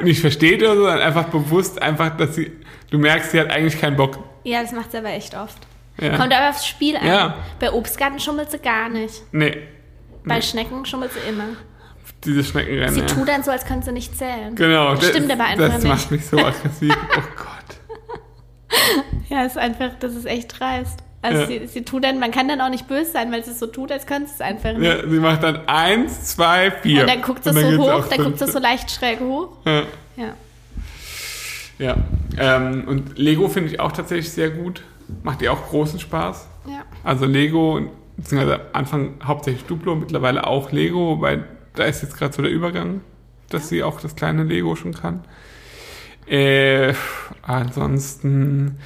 nicht 0.03 0.21
versteht 0.21 0.63
oder 0.63 0.75
so, 0.75 0.81
sondern 0.83 1.01
einfach 1.01 1.25
bewusst, 1.25 1.81
einfach, 1.81 2.17
dass 2.17 2.35
sie, 2.35 2.53
du 2.91 2.99
merkst, 2.99 3.31
sie 3.31 3.41
hat 3.41 3.51
eigentlich 3.51 3.81
keinen 3.81 3.97
Bock. 3.97 4.19
Ja, 4.45 4.63
das 4.63 4.73
macht 4.73 4.93
sie 4.93 4.99
aber 4.99 5.11
echt 5.11 5.35
oft. 5.37 5.59
Ja. 6.01 6.17
Kommt 6.17 6.33
aber 6.35 6.51
aufs 6.51 6.67
Spiel 6.67 6.97
an. 6.97 7.07
Ja. 7.07 7.35
Bei 7.59 7.73
Obstgarten 7.73 8.21
schummelt 8.21 8.51
sie 8.51 8.59
gar 8.59 8.89
nicht. 8.89 9.23
Nee, 9.33 9.57
Bei 10.25 10.41
Schnecken 10.43 10.85
schummelt 10.85 11.11
sie 11.13 11.27
immer. 11.29 11.45
diese 12.25 12.45
Schneckenrennen. 12.45 12.95
Sie 12.95 13.01
ja. 13.01 13.07
tut 13.07 13.29
dann 13.29 13.43
so, 13.43 13.51
als 13.51 13.65
könnte 13.65 13.87
sie 13.87 13.93
nicht 13.93 14.17
zählen. 14.17 14.55
Genau, 14.55 14.95
Das 14.95 15.09
stimmt 15.09 15.31
aber 15.33 15.45
einfach 15.45 15.69
das 15.69 15.83
nicht. 15.83 15.89
macht 15.89 16.11
mich 16.11 16.27
so 16.27 16.39
aggressiv. 16.39 16.97
Oh 17.17 17.21
Gott. 17.37 17.53
Ja, 19.29 19.45
ist 19.45 19.59
einfach, 19.59 19.91
das 19.99 20.15
ist 20.15 20.27
echt 20.27 20.61
dreist. 20.61 21.01
Also 21.27 21.41
Ja. 21.41 21.47
sie, 21.47 21.67
sie 21.67 21.83
tut 21.85 22.05
dann, 22.05 22.19
man 22.19 22.31
kann 22.31 22.49
dann 22.49 22.61
auch 22.61 22.69
nicht 22.71 22.87
böse 22.87 23.11
sein, 23.11 23.33
weil 23.33 23.45
sie 23.45 23.51
es 23.51 23.59
so 23.59 23.67
tut, 23.67 23.91
als 23.91 24.07
könnte 24.07 24.31
es 24.33 24.41
einfach 24.41 24.73
nicht. 24.73 24.83
Ja, 24.87 25.09
sie 25.09 25.19
macht 25.19 25.43
dann 25.43 25.67
eins, 25.67 26.25
zwei, 26.25 26.71
vier. 26.71 27.03
Und 27.03 27.11
dann 27.11 27.23
guckt 27.23 27.45
sie 27.45 27.53
so 27.53 27.79
hoch, 27.79 28.07
dann 28.09 28.25
guckt 28.25 28.39
sie 28.39 28.47
so 28.47 28.59
leicht 28.59 28.91
schräg 28.91 29.21
hoch. 29.21 29.49
Ja. 29.65 29.83
Ja. 30.17 30.35
Ja, 31.79 31.97
ähm, 32.39 32.85
und 32.87 33.19
Lego 33.19 33.49
finde 33.49 33.71
ich 33.71 33.81
auch 33.81 33.93
tatsächlich 33.93 34.31
sehr 34.31 34.49
gut. 34.51 34.83
Macht 35.23 35.43
ihr 35.43 35.53
auch 35.53 35.69
großen 35.69 36.01
Spaß. 36.01 36.49
Ja. 36.67 36.85
Also 37.05 37.27
Lego, 37.27 37.81
beziehungsweise 38.17 38.55
am 38.55 38.61
Anfang 38.73 39.15
hauptsächlich 39.23 39.65
Duplo, 39.65 39.95
mittlerweile 39.95 40.47
auch 40.47 40.73
Lego, 40.73 41.21
weil 41.21 41.45
da 41.75 41.85
ist 41.85 42.03
jetzt 42.03 42.17
gerade 42.17 42.33
so 42.35 42.41
der 42.41 42.51
Übergang, 42.51 43.03
dass 43.51 43.69
sie 43.69 43.83
auch 43.83 44.01
das 44.01 44.17
kleine 44.17 44.45
Lego 44.45 44.75
schon 44.75 44.95
kann. 44.95 45.25
Äh, 46.27 46.95
ansonsten 47.43 48.79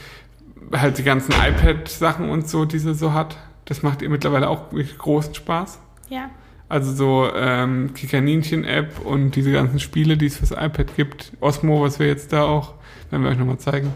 halt 0.72 0.98
die 0.98 1.02
ganzen 1.02 1.32
iPad-Sachen 1.32 2.28
und 2.28 2.48
so, 2.48 2.64
die 2.64 2.78
sie 2.78 2.94
so 2.94 3.12
hat. 3.12 3.36
Das 3.64 3.82
macht 3.82 4.02
ihr 4.02 4.10
mittlerweile 4.10 4.48
auch 4.48 4.72
wirklich 4.72 4.98
großen 4.98 5.34
Spaß. 5.34 5.78
Ja. 6.08 6.30
Also 6.68 6.92
so 6.92 7.28
ähm, 7.34 7.94
Kikaninchen-App 7.94 9.00
und 9.04 9.32
diese 9.32 9.52
ganzen 9.52 9.80
Spiele, 9.80 10.16
die 10.16 10.26
es 10.26 10.36
fürs 10.36 10.52
iPad 10.52 10.94
gibt. 10.96 11.32
Osmo, 11.40 11.82
was 11.82 11.98
wir 11.98 12.06
jetzt 12.06 12.32
da 12.32 12.44
auch, 12.44 12.74
werden 13.10 13.24
wir 13.24 13.30
euch 13.30 13.38
nochmal 13.38 13.58
zeigen, 13.58 13.92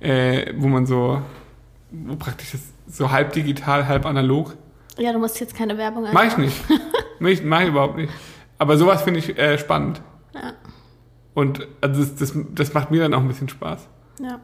äh, 0.00 0.52
wo 0.56 0.68
man 0.68 0.84
so, 0.84 1.22
wo 1.90 2.16
praktisch 2.16 2.52
das 2.52 2.60
so 2.86 3.10
halb 3.10 3.32
digital, 3.32 3.88
halb 3.88 4.04
analog. 4.04 4.56
Ja, 4.98 5.12
du 5.12 5.18
musst 5.18 5.40
jetzt 5.40 5.54
keine 5.54 5.78
Werbung 5.78 6.06
Mach 6.12 6.24
ich 6.24 6.36
nicht. 6.36 6.64
Mach 7.20 7.30
ich, 7.30 7.42
mach 7.42 7.60
ich 7.62 7.68
überhaupt 7.68 7.96
nicht. 7.96 8.12
Aber 8.58 8.76
sowas 8.76 9.02
finde 9.02 9.20
ich 9.20 9.38
äh, 9.38 9.58
spannend. 9.58 10.00
Ja. 10.34 10.52
Und 11.34 11.66
also 11.80 12.02
das, 12.02 12.14
das, 12.16 12.34
das 12.54 12.74
macht 12.74 12.90
mir 12.90 13.00
dann 13.00 13.14
auch 13.14 13.20
ein 13.20 13.28
bisschen 13.28 13.48
Spaß. 13.48 13.88
Ja. 14.20 14.40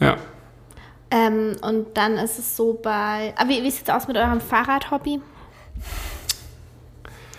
Ja. 0.00 0.16
Ähm, 1.14 1.56
und 1.62 1.96
dann 1.96 2.14
ist 2.18 2.38
es 2.40 2.56
so 2.56 2.72
bei. 2.74 3.32
Aber 3.36 3.48
wie, 3.50 3.62
wie 3.62 3.70
sieht 3.70 3.88
es 3.88 3.94
aus 3.94 4.08
mit 4.08 4.16
eurem 4.16 4.40
Fahrradhobby? 4.40 5.20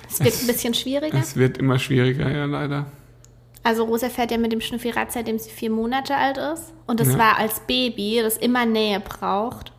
Es 0.10 0.20
wird 0.20 0.30
Es- 0.34 0.42
ein 0.42 0.48
bisschen 0.48 0.74
schwieriger. 0.74 1.18
Es 1.18 1.36
wird 1.36 1.58
immer 1.58 1.78
schwieriger, 1.80 2.30
ja, 2.32 2.46
leider. 2.46 2.86
Also 3.64 3.84
Rosa 3.84 4.10
fährt 4.10 4.32
ja 4.32 4.38
mit 4.38 4.52
dem 4.52 4.62
Schnüffi-Rad, 4.62 5.12
seitdem 5.12 5.40
sie 5.40 5.50
vier 5.50 5.72
Monate 5.72 6.16
alt 6.16 6.38
ist. 6.38 6.72
Und 6.86 7.00
das 7.00 7.10
Ja. 7.14 7.18
war 7.18 7.38
als 7.40 7.60
Baby, 7.62 8.20
das 8.22 8.38
immer 8.38 8.66
Nähe 8.66 9.00
braucht. 9.00 9.72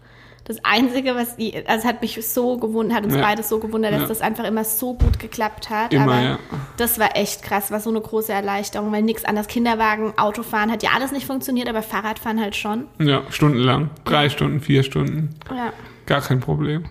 Das 0.48 0.58
Einzige, 0.64 1.16
was 1.16 1.36
die, 1.36 1.52
also 1.66 1.88
hat 1.88 2.02
mich 2.02 2.24
so 2.24 2.56
gewundert, 2.56 2.98
hat 2.98 3.04
uns 3.04 3.14
Ja. 3.16 3.20
beides 3.20 3.48
so 3.48 3.58
gewundert, 3.58 3.92
dass 3.92 4.02
Ja. 4.02 4.06
das 4.08 4.20
einfach 4.20 4.44
immer 4.44 4.62
so 4.62 4.94
gut 4.94 5.18
geklappt 5.18 5.70
hat. 5.70 5.92
Immer, 5.92 6.04
Aber 6.04 6.20
ja. 6.22 6.38
das 6.76 7.00
war 7.00 7.16
echt 7.16 7.42
krass, 7.42 7.72
war 7.72 7.80
so 7.80 7.90
eine 7.90 8.00
große 8.00 8.32
Erleichterung, 8.32 8.92
weil 8.92 9.02
nichts 9.02 9.24
anderes. 9.24 9.48
Kinderwagen, 9.48 10.14
Autofahren 10.16 10.70
hat 10.70 10.84
ja 10.84 10.90
alles 10.94 11.10
nicht 11.10 11.26
funktioniert, 11.26 11.68
aber 11.68 11.82
Fahrradfahren 11.82 12.40
halt 12.40 12.54
schon. 12.54 12.84
Ja, 13.00 13.22
stundenlang. 13.30 13.90
Drei 14.04 14.28
Stunden, 14.28 14.60
vier 14.60 14.84
Stunden. 14.84 15.34
Ja. 15.50 15.72
Gar 16.06 16.20
kein 16.20 16.38
Problem. 16.38 16.84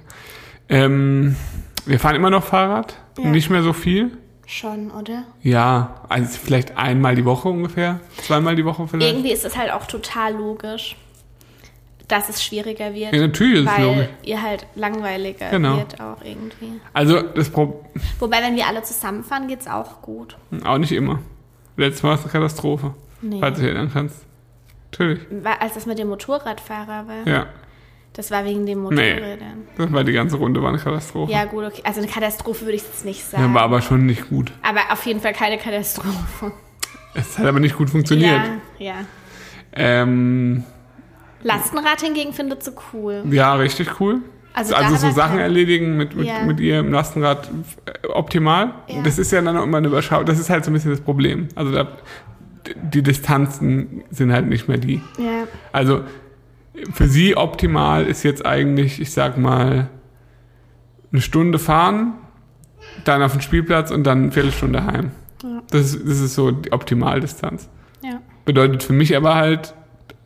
Ähm, 0.68 1.36
wir 1.86 2.00
fahren 2.00 2.16
immer 2.16 2.30
noch 2.30 2.44
Fahrrad. 2.44 2.96
Nicht 3.18 3.50
mehr 3.50 3.64
so 3.64 3.72
viel. 3.72 4.18
Schon, 4.48 4.92
oder? 4.92 5.24
Ja, 5.42 6.02
also 6.10 6.38
vielleicht 6.44 6.78
einmal 6.78 7.16
die 7.16 7.26
Woche 7.26 7.48
ungefähr. 7.50 8.00
Zweimal 8.18 8.56
die 8.56 8.66
Woche 8.66 8.88
vielleicht. 8.88 9.10
Irgendwie 9.12 9.32
ist 9.32 9.46
es 9.46 9.58
halt 9.58 9.72
auch 9.72 9.86
total 9.88 10.34
logisch, 10.36 10.98
dass 12.08 12.30
es 12.30 12.44
schwieriger 12.44 12.94
wird. 12.94 13.14
Ja, 13.14 13.22
natürlich 13.22 13.64
ist 13.66 13.70
es 13.72 13.78
weil 13.78 13.84
logisch. 13.86 14.08
ihr 14.24 14.42
halt 14.42 14.66
langweiliger 14.76 15.50
Genau. 15.50 15.78
wird 15.78 16.00
auch 16.00 16.18
irgendwie. 16.24 16.80
Also 16.94 17.22
das 17.22 17.50
Pro 17.50 17.84
Wobei, 18.20 18.42
wenn 18.42 18.56
wir 18.56 18.68
alle 18.68 18.84
zusammenfahren, 18.84 19.48
geht's 19.48 19.68
auch 19.68 20.02
gut. 20.02 20.38
auch 20.64 20.78
nicht 20.78 20.92
immer. 20.92 21.20
Letztes 21.78 22.04
Mal 22.04 22.10
war 22.10 22.16
es 22.16 22.24
eine 22.24 22.32
Katastrophe. 22.32 22.94
Nee. 23.22 23.40
Falls 23.40 23.56
du 23.58 23.62
dich 23.64 23.72
erinnern 23.72 23.92
kannst. 23.94 24.24
Natürlich. 24.92 25.20
War, 25.44 25.62
als 25.62 25.74
das 25.74 25.86
mit 25.86 25.98
dem 26.00 26.08
Motorradfahrer 26.10 27.08
war. 27.08 27.28
Ja. 27.28 27.48
Das 28.14 28.32
war 28.32 28.46
wegen 28.46 28.64
Nee. 28.64 28.76
Motorrädern. 28.76 29.68
Das 29.78 29.92
war 29.92 30.04
die 30.06 30.14
ganze 30.14 30.38
Runde 30.38 30.62
war 30.62 30.70
eine 30.70 30.78
Katastrophe. 30.78 31.32
Ja, 31.34 31.44
gut, 31.46 31.66
okay. 31.66 31.82
Also 31.84 32.00
eine 32.02 32.10
Katastrophe 32.10 32.62
würde 32.62 32.76
ich 32.78 32.84
jetzt 32.84 33.04
nicht 33.04 33.22
Ja, 33.34 33.40
sagen. 33.40 33.54
war 33.54 33.64
aber 33.64 33.82
schon 33.82 34.06
nicht 34.06 34.30
gut. 34.30 34.54
aber 34.62 34.80
auf 34.92 35.06
jeden 35.06 35.20
Fall 35.20 35.34
keine 35.34 35.58
Katastrophe. 35.58 36.54
Es 37.14 37.38
hat 37.38 37.46
aber 37.46 37.60
nicht 37.60 37.76
gut 37.78 37.90
funktioniert. 37.90 38.42
Ja, 38.78 38.86
ja. 38.86 38.94
Ähm, 39.74 40.64
Lastenrad 41.46 42.02
hingegen 42.02 42.34
findet 42.34 42.64
sie 42.64 42.72
cool. 42.94 43.24
ja, 43.30 43.54
richtig 43.56 44.00
cool. 44.00 44.20
Also 44.54 44.74
Also, 44.74 44.96
so 44.96 45.12
Sachen 45.12 45.38
erledigen 45.40 45.98
mit, 45.98 46.16
mit, 46.16 46.26
Ja. 46.28 46.44
mit 46.46 46.60
ihr 46.62 46.80
im 46.80 46.92
Lastenrad 46.92 47.50
äh, 47.86 48.08
optimal. 48.08 48.74
Ja. 48.88 49.02
Das 49.04 49.20
ist 49.20 49.32
ja 49.32 49.42
dann 49.42 49.56
auch 49.58 49.64
immer 49.64 49.78
eine 49.80 49.88
Überschau. 49.88 50.24
Das 50.24 50.40
ist 50.40 50.50
halt 50.50 50.64
so 50.66 50.72
ein 50.72 50.74
bisschen 50.74 50.92
das 50.92 51.02
Problem. 51.02 51.50
Also 51.56 51.72
da, 51.74 51.88
die 52.82 53.02
Distanzen 53.04 54.04
sind 54.12 54.32
halt 54.32 54.48
nicht 54.48 54.68
mehr 54.70 54.78
die. 54.78 55.02
Ja. 55.18 55.44
Also 55.74 56.02
für 56.94 57.08
sie 57.08 57.36
optimal 57.38 58.06
ist 58.06 58.24
jetzt 58.24 58.46
eigentlich, 58.46 59.00
ich 59.02 59.12
sag 59.12 59.38
mal, 59.38 59.90
eine 61.12 61.22
Stunde 61.22 61.60
fahren, 61.60 62.14
dann 63.04 63.22
auf 63.22 63.34
den 63.34 63.42
Spielplatz 63.42 63.92
und 63.92 64.04
dann 64.06 64.24
eine 64.24 64.32
Viertelstunde 64.32 64.86
heim. 64.86 65.12
Das, 65.70 65.94
ist- 65.94 66.08
das 66.08 66.20
ist 66.22 66.34
so 66.34 66.52
die 66.52 66.72
Optimaldistanz. 66.72 67.70
Ja. 68.04 68.22
Bedeutet 68.46 68.84
für 68.84 68.94
mich 68.94 69.16
aber 69.18 69.36
halt, 69.36 69.74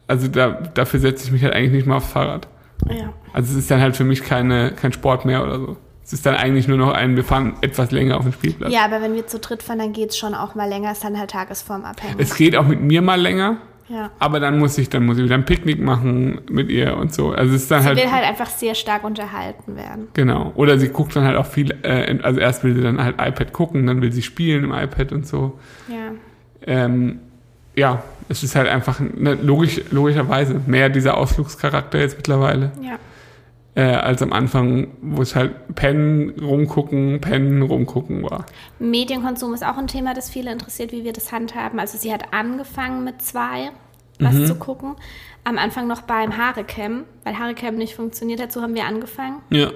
also 0.10 0.28
da, 0.28 0.50
dafür 0.74 1.00
setze 1.00 1.26
ich 1.26 1.32
mich 1.32 1.44
halt 1.44 1.54
eigentlich 1.54 1.72
nicht 1.72 1.88
mal 1.88 1.98
aufs 1.98 2.12
Fahrrad. 2.12 2.48
Ja. 2.90 3.14
Also 3.32 3.52
es 3.54 3.60
ist 3.60 3.72
dann 3.72 3.80
halt 3.80 3.96
für 3.96 4.04
mich 4.04 4.24
keine, 4.24 4.72
kein 4.72 4.92
Sport 4.92 5.24
mehr 5.26 5.44
oder 5.44 5.60
so. 5.60 5.78
Es 6.04 6.14
ist 6.14 6.26
dann 6.26 6.36
eigentlich 6.36 6.68
nur 6.68 6.78
noch 6.78 6.92
ein, 6.92 7.16
wir 7.16 7.24
fahren 7.24 7.54
etwas 7.62 7.92
länger 7.92 8.18
auf 8.18 8.24
den 8.24 8.34
Spielplatz. 8.34 8.74
ja, 8.74 8.84
aber 8.84 9.02
wenn 9.02 9.14
wir 9.14 9.28
zu 9.28 9.38
dritt 9.38 9.62
fahren, 9.62 9.78
dann 9.78 9.94
geht's 9.94 10.18
schon 10.18 10.34
auch 10.34 10.56
mal 10.56 10.68
länger, 10.68 10.92
ist 10.92 11.04
dann 11.04 11.20
halt 11.20 11.30
tagesformabhängig. 11.30 12.16
Es 12.18 12.36
geht 12.36 12.56
auch 12.56 12.66
mit 12.66 12.82
mir 12.82 13.04
mal 13.04 13.22
länger, 13.22 13.58
ja. 13.90 14.10
aber 14.18 14.40
dann 14.40 14.58
muss 14.58 14.80
ich, 14.80 14.90
dann 14.90 15.06
muss 15.06 15.20
ich 15.20 15.26
wieder 15.26 15.36
ein 15.36 15.46
Picknick 15.46 15.80
machen 15.80 16.42
mit 16.50 16.72
ihr 16.72 16.98
und 16.98 17.14
so. 17.14 17.30
Also 17.32 17.54
es 17.54 17.62
ist 17.62 17.70
dann 17.72 17.84
Sie 17.84 17.90
halt, 17.90 17.98
will 18.00 18.12
halt 18.12 18.26
einfach 18.26 18.48
sehr 18.50 18.74
stark 18.74 19.04
unterhalten 19.04 19.76
werden. 19.76 20.08
genau. 20.16 20.52
Oder 20.56 20.80
sie 20.80 20.90
guckt 20.90 21.16
dann 21.16 21.26
halt 21.26 21.38
auch 21.38 21.46
viel, 21.46 21.78
äh, 21.84 22.18
also 22.24 22.40
erst 22.40 22.64
will 22.64 22.74
sie 22.74 22.82
dann 22.82 23.04
halt 23.04 23.18
iPad 23.22 23.54
gucken, 23.54 23.86
dann 23.86 24.02
will 24.02 24.12
sie 24.12 24.24
spielen 24.24 24.64
im 24.64 24.72
iPad 24.72 25.12
und 25.12 25.28
so. 25.28 25.60
Ja. 25.88 26.14
Ähm, 26.66 27.20
ja, 27.80 28.04
es 28.30 28.44
ist 28.44 28.56
halt 28.56 28.68
einfach 28.68 29.00
ne, 29.00 29.34
logisch, 29.36 29.82
logischerweise 29.92 30.62
mehr 30.68 30.90
dieser 30.90 31.18
Ausflugscharakter 31.18 31.98
jetzt 32.00 32.18
mittlerweile. 32.18 32.72
Ja. 32.82 32.98
äh, 33.76 33.82
als 33.96 34.22
am 34.22 34.34
Anfang, 34.34 34.88
wo 35.02 35.22
es 35.22 35.36
halt 35.36 35.54
pennen, 35.76 36.32
rumgucken, 36.42 37.22
pennen, 37.22 37.62
rumgucken 37.62 38.24
war. 38.24 38.46
Medienkonsum 38.80 39.54
ist 39.54 39.64
auch 39.66 39.78
ein 39.78 39.88
Thema, 39.88 40.14
das 40.14 40.30
viele 40.30 40.52
interessiert, 40.52 40.92
wie 40.92 41.04
wir 41.04 41.14
das 41.14 41.32
handhaben. 41.32 41.80
Also 41.80 41.98
sie 41.98 42.12
hat 42.12 42.34
angefangen 42.34 43.04
mit 43.04 43.22
zwei, 43.22 43.70
was 44.20 44.34
Mhm. 44.34 44.46
zu 44.48 44.56
gucken. 44.56 44.96
Am 45.46 45.58
Anfang 45.58 45.88
noch 45.88 46.02
beim 46.02 46.36
Haarcam, 46.38 47.06
weil 47.24 47.38
Haarcam 47.40 47.76
nicht 47.76 47.96
funktioniert 47.96 48.42
hat, 48.42 48.52
so 48.52 48.62
haben 48.62 48.76
wir 48.76 48.86
angefangen. 48.86 49.38
Ja. 49.50 49.70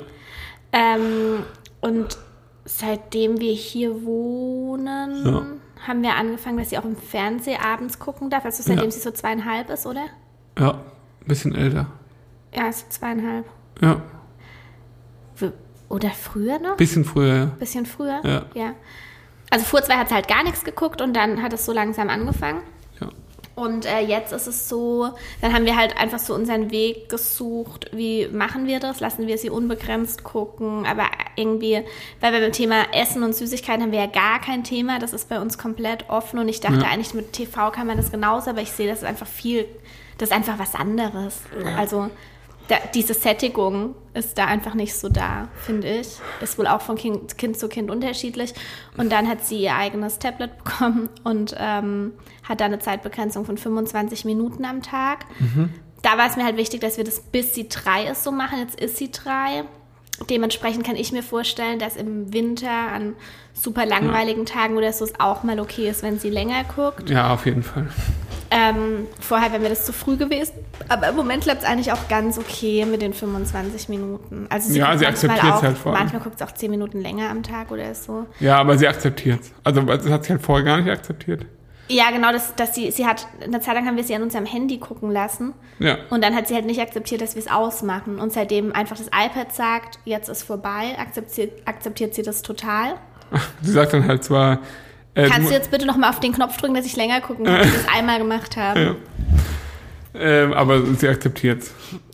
Ähm, 0.73 1.43
und 1.81 2.17
seitdem 2.65 3.39
wir 3.39 3.53
hier 3.53 4.03
wohnen, 4.03 5.25
Ja. 5.25 5.43
Haben 5.87 6.01
wir 6.01 6.15
angefangen, 6.15 6.57
dass 6.57 6.69
sie 6.69 6.77
auch 6.77 6.85
im 6.85 6.95
Fernsehen 6.95 7.59
abends 7.61 7.99
gucken 7.99 8.29
darf. 8.29 8.45
Also 8.45 8.63
seitdem 8.63 8.85
Ja. 8.85 8.91
sie 8.91 8.99
so 8.99 9.11
zweieinhalb 9.11 9.69
ist, 9.69 9.85
oder? 9.85 10.05
Ja, 10.57 10.71
ein 10.71 11.27
bisschen 11.27 11.53
älter. 11.55 11.87
Ja, 12.55 12.67
ist 12.67 12.91
zweieinhalb. 12.93 13.45
Ja, 13.81 14.01
Oder 15.89 16.09
früher 16.09 16.57
noch? 16.59 16.75
bisschen 16.77 17.05
früher, 17.05 17.35
ja. 17.35 17.45
Bisschen 17.45 17.85
früher? 17.85 18.19
Ja. 18.23 18.45
ja. 18.55 18.73
Also 19.51 19.65
vor 19.65 19.83
zwei 19.83 19.95
hat 19.97 20.09
sie 20.09 20.15
halt 20.15 20.27
gar 20.27 20.43
nichts 20.43 20.63
geguckt 20.63 21.01
und 21.01 21.13
dann 21.13 21.43
hat 21.43 21.53
es 21.53 21.65
so 21.65 21.71
langsam 21.71 22.09
angefangen. 22.09 22.61
Ja. 23.57 23.63
Und 23.63 23.85
äh, 23.85 23.99
jetzt 23.99 24.33
ist 24.33 24.47
es 24.47 24.67
so, 24.67 25.09
dann 25.41 25.53
haben 25.53 25.65
wir 25.65 25.75
halt 25.75 25.95
einfach 25.97 26.19
so 26.19 26.33
unseren 26.33 26.71
Weg 26.71 27.09
gesucht, 27.09 27.89
wie 27.93 28.27
machen 28.27 28.65
wir 28.67 28.79
das? 28.79 28.99
Lassen 28.99 29.27
wir 29.27 29.37
sie 29.37 29.49
unbegrenzt 29.49 30.23
gucken? 30.23 30.85
Aber 30.85 31.05
irgendwie, 31.35 31.83
weil 32.19 32.33
wir 32.33 32.39
beim 32.39 32.51
Thema 32.51 32.85
Essen 32.93 33.21
und 33.23 33.35
Süßigkeiten 33.35 33.83
haben 33.83 33.91
wir 33.91 33.99
ja 33.99 34.07
gar 34.07 34.39
kein 34.41 34.63
Thema, 34.63 34.99
das 34.99 35.13
ist 35.13 35.29
bei 35.29 35.39
uns 35.39 35.57
komplett 35.57 36.09
offen 36.09 36.39
und 36.39 36.47
ich 36.49 36.59
dachte 36.61 36.79
Ja. 36.81 36.87
eigentlich 36.89 37.13
mit 37.13 37.33
TV 37.33 37.69
kann 37.71 37.87
man 37.87 37.97
das 37.97 38.11
genauso, 38.11 38.49
aber 38.49 38.61
ich 38.61 38.71
sehe, 38.71 38.87
das 38.87 38.99
ist 38.99 39.05
einfach 39.05 39.27
viel, 39.27 39.65
das 40.17 40.29
ist 40.29 40.35
einfach 40.35 40.57
was 40.59 40.73
anderes. 40.75 41.41
Also 41.77 42.09
da, 42.67 42.77
diese 42.93 43.13
Sättigung 43.13 43.95
ist 44.13 44.37
da 44.37 44.45
einfach 44.45 44.73
nicht 44.73 44.95
so 44.95 45.09
da, 45.09 45.49
finde 45.55 45.89
ich. 45.89 46.19
Ist 46.41 46.57
wohl 46.57 46.67
auch 46.67 46.81
von 46.81 46.95
kind, 46.95 47.37
kind 47.37 47.57
zu 47.57 47.67
Kind 47.67 47.91
unterschiedlich. 47.91 48.53
Und 48.97 49.11
dann 49.11 49.27
hat 49.27 49.43
sie 49.43 49.59
ihr 49.59 49.75
eigenes 49.75 50.19
Tablet 50.19 50.57
bekommen 50.63 51.09
und 51.23 51.55
ähm, 51.59 52.13
hat 52.43 52.61
da 52.61 52.65
eine 52.65 52.79
Zeitbegrenzung 52.79 53.45
von 53.45 53.57
25 53.57 54.25
Minuten 54.25 54.65
am 54.65 54.81
Tag. 54.81 55.25
Da 56.01 56.17
war 56.17 56.29
es 56.29 56.35
mir 56.35 56.43
halt 56.43 56.57
wichtig, 56.57 56.81
dass 56.81 56.97
wir 56.97 57.03
das 57.03 57.21
bis 57.21 57.55
sie 57.55 57.67
drei 57.67 58.05
ist 58.05 58.23
so 58.23 58.31
machen. 58.31 58.59
Jetzt 58.59 58.79
ist 58.79 58.97
sie 58.97 59.11
drei. 59.11 59.63
Dementsprechend 60.29 60.85
kann 60.85 60.95
ich 60.95 61.11
mir 61.11 61.23
vorstellen, 61.23 61.79
dass 61.79 61.95
im 61.95 62.33
Winter 62.33 62.69
an 62.69 63.15
super 63.53 63.85
langweiligen 63.85 64.45
Tagen 64.45 64.77
oder 64.77 64.93
so 64.93 65.05
es 65.05 65.19
auch 65.19 65.43
mal 65.43 65.59
okay 65.59 65.89
ist, 65.89 66.03
wenn 66.03 66.19
sie 66.19 66.29
länger 66.29 66.63
guckt. 66.75 67.09
Ja, 67.09 67.33
auf 67.33 67.45
jeden 67.45 67.63
Fall. 67.63 67.87
Ähm, 68.55 69.07
vorher 69.19 69.51
wäre 69.51 69.59
mir 69.59 69.69
das 69.69 69.83
zu 69.83 69.91
früh 69.91 70.15
gewesen. 70.15 70.53
Aber 70.87 71.09
im 71.09 71.15
Moment 71.15 71.43
klappt 71.43 71.63
es 71.63 71.67
eigentlich 71.67 71.91
auch 71.91 72.07
ganz 72.07 72.37
okay 72.37 72.85
mit 72.85 73.01
den 73.01 73.13
25 73.13 73.89
Minuten. 73.89 74.45
Also 74.49 74.71
Ja, 74.77 74.89
guckt 74.89 74.99
sie 74.99 75.07
akzeptiert's 75.07 75.57
auch, 75.57 75.63
halt 75.63 75.77
vor 75.77 75.91
allem. 75.91 76.01
Manchmal 76.01 76.21
guckt 76.21 76.35
es 76.39 76.47
auch 76.47 76.51
10 76.51 76.69
Minuten 76.69 77.01
länger 77.01 77.31
am 77.31 77.41
Tag 77.41 77.71
oder 77.71 77.95
so. 77.95 78.27
Ja, 78.39 78.57
aber 78.59 78.77
sie 78.77 78.87
akzeptiert 78.87 79.39
Also 79.63 79.81
das 79.81 80.07
hat 80.07 80.25
sie 80.25 80.33
halt 80.33 80.41
vorher 80.43 80.63
gar 80.63 80.77
nicht 80.77 80.91
akzeptiert. 80.91 81.47
Ja, 81.89 82.11
genau, 82.11 82.31
das, 82.31 82.53
dass 82.55 82.75
sie, 82.75 82.91
sie 82.91 83.07
hat, 83.07 83.27
eine 83.43 83.59
Zeit 83.59 83.73
lang 83.73 83.87
haben 83.87 83.97
wir 83.97 84.03
sie 84.03 84.15
an 84.15 84.21
unserem 84.21 84.45
Handy 84.45 84.77
gucken 84.77 85.09
lassen. 85.09 85.53
Ja. 85.79 85.97
Und 86.11 86.23
dann 86.23 86.35
hat 86.35 86.47
sie 86.47 86.53
halt 86.53 86.65
nicht 86.65 86.79
akzeptiert, 86.79 87.21
dass 87.21 87.35
wir 87.35 87.41
es 87.41 87.51
ausmachen. 87.51 88.19
Und 88.19 88.31
seitdem 88.31 88.71
einfach 88.73 88.97
das 88.97 89.07
iPad 89.07 89.51
sagt, 89.51 89.99
jetzt 90.05 90.29
ist 90.29 90.43
vorbei, 90.43 90.95
akzeptiert, 90.97 91.61
akzeptiert 91.65 92.13
sie 92.13 92.21
das 92.21 92.43
total. 92.43 92.95
Sie 93.63 93.71
sagt 93.71 93.93
dann 93.93 94.07
halt 94.07 94.23
zwar, 94.23 94.59
äh, 95.15 95.27
Kannst 95.29 95.49
du 95.49 95.53
jetzt 95.53 95.71
bitte 95.71 95.85
nochmal 95.85 96.09
auf 96.09 96.19
den 96.19 96.33
Knopf 96.33 96.57
drücken, 96.57 96.73
dass 96.73 96.85
ich 96.85 96.95
länger 96.95 97.21
gucken 97.21 97.45
kann, 97.45 97.59
dass 97.59 97.71
wir 97.71 97.79
das 97.79 97.87
einmal 97.93 98.19
gemacht 98.19 98.57
haben? 98.57 98.81
Ja. 98.81 98.95
ähm, 100.15 100.53
aber 100.53 100.85
sie 100.85 101.07
akzeptiert's. 101.07 101.73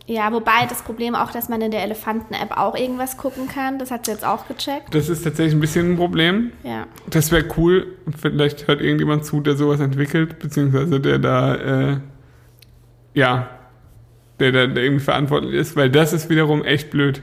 Ja, 0.09 0.33
wobei 0.33 0.65
das 0.67 0.81
Problem 0.81 1.13
auch, 1.13 1.29
dass 1.29 1.49
man 1.49 1.61
in 1.61 1.69
der 1.69 1.83
Elefanten-App 1.83 2.57
auch 2.57 2.75
irgendwas 2.75 3.15
gucken 3.15 3.47
kann. 3.47 3.77
Das 3.77 3.91
hat 3.91 4.07
sie 4.07 4.11
jetzt 4.11 4.25
auch 4.25 4.47
gecheckt. 4.47 4.95
Das 4.95 5.07
ist 5.07 5.23
tatsächlich 5.23 5.53
ein 5.53 5.59
bisschen 5.59 5.91
ein 5.91 5.97
Problem. 5.97 6.51
Ja. 6.63 6.87
Das 7.11 7.31
wäre 7.31 7.45
cool. 7.57 7.95
Vielleicht 8.19 8.67
hört 8.67 8.81
irgendjemand 8.81 9.23
zu, 9.23 9.39
der 9.39 9.55
sowas 9.55 9.79
entwickelt, 9.79 10.39
beziehungsweise 10.39 10.99
der 10.99 11.19
da, 11.19 11.55
äh, 11.55 11.97
ja, 13.13 13.49
der 14.39 14.51
da 14.51 14.65
der 14.65 14.83
irgendwie 14.83 15.03
verantwortlich 15.03 15.53
ist, 15.53 15.75
weil 15.75 15.91
das 15.91 16.11
ist 16.11 16.27
wiederum 16.27 16.63
echt 16.63 16.89
blöd. 16.89 17.21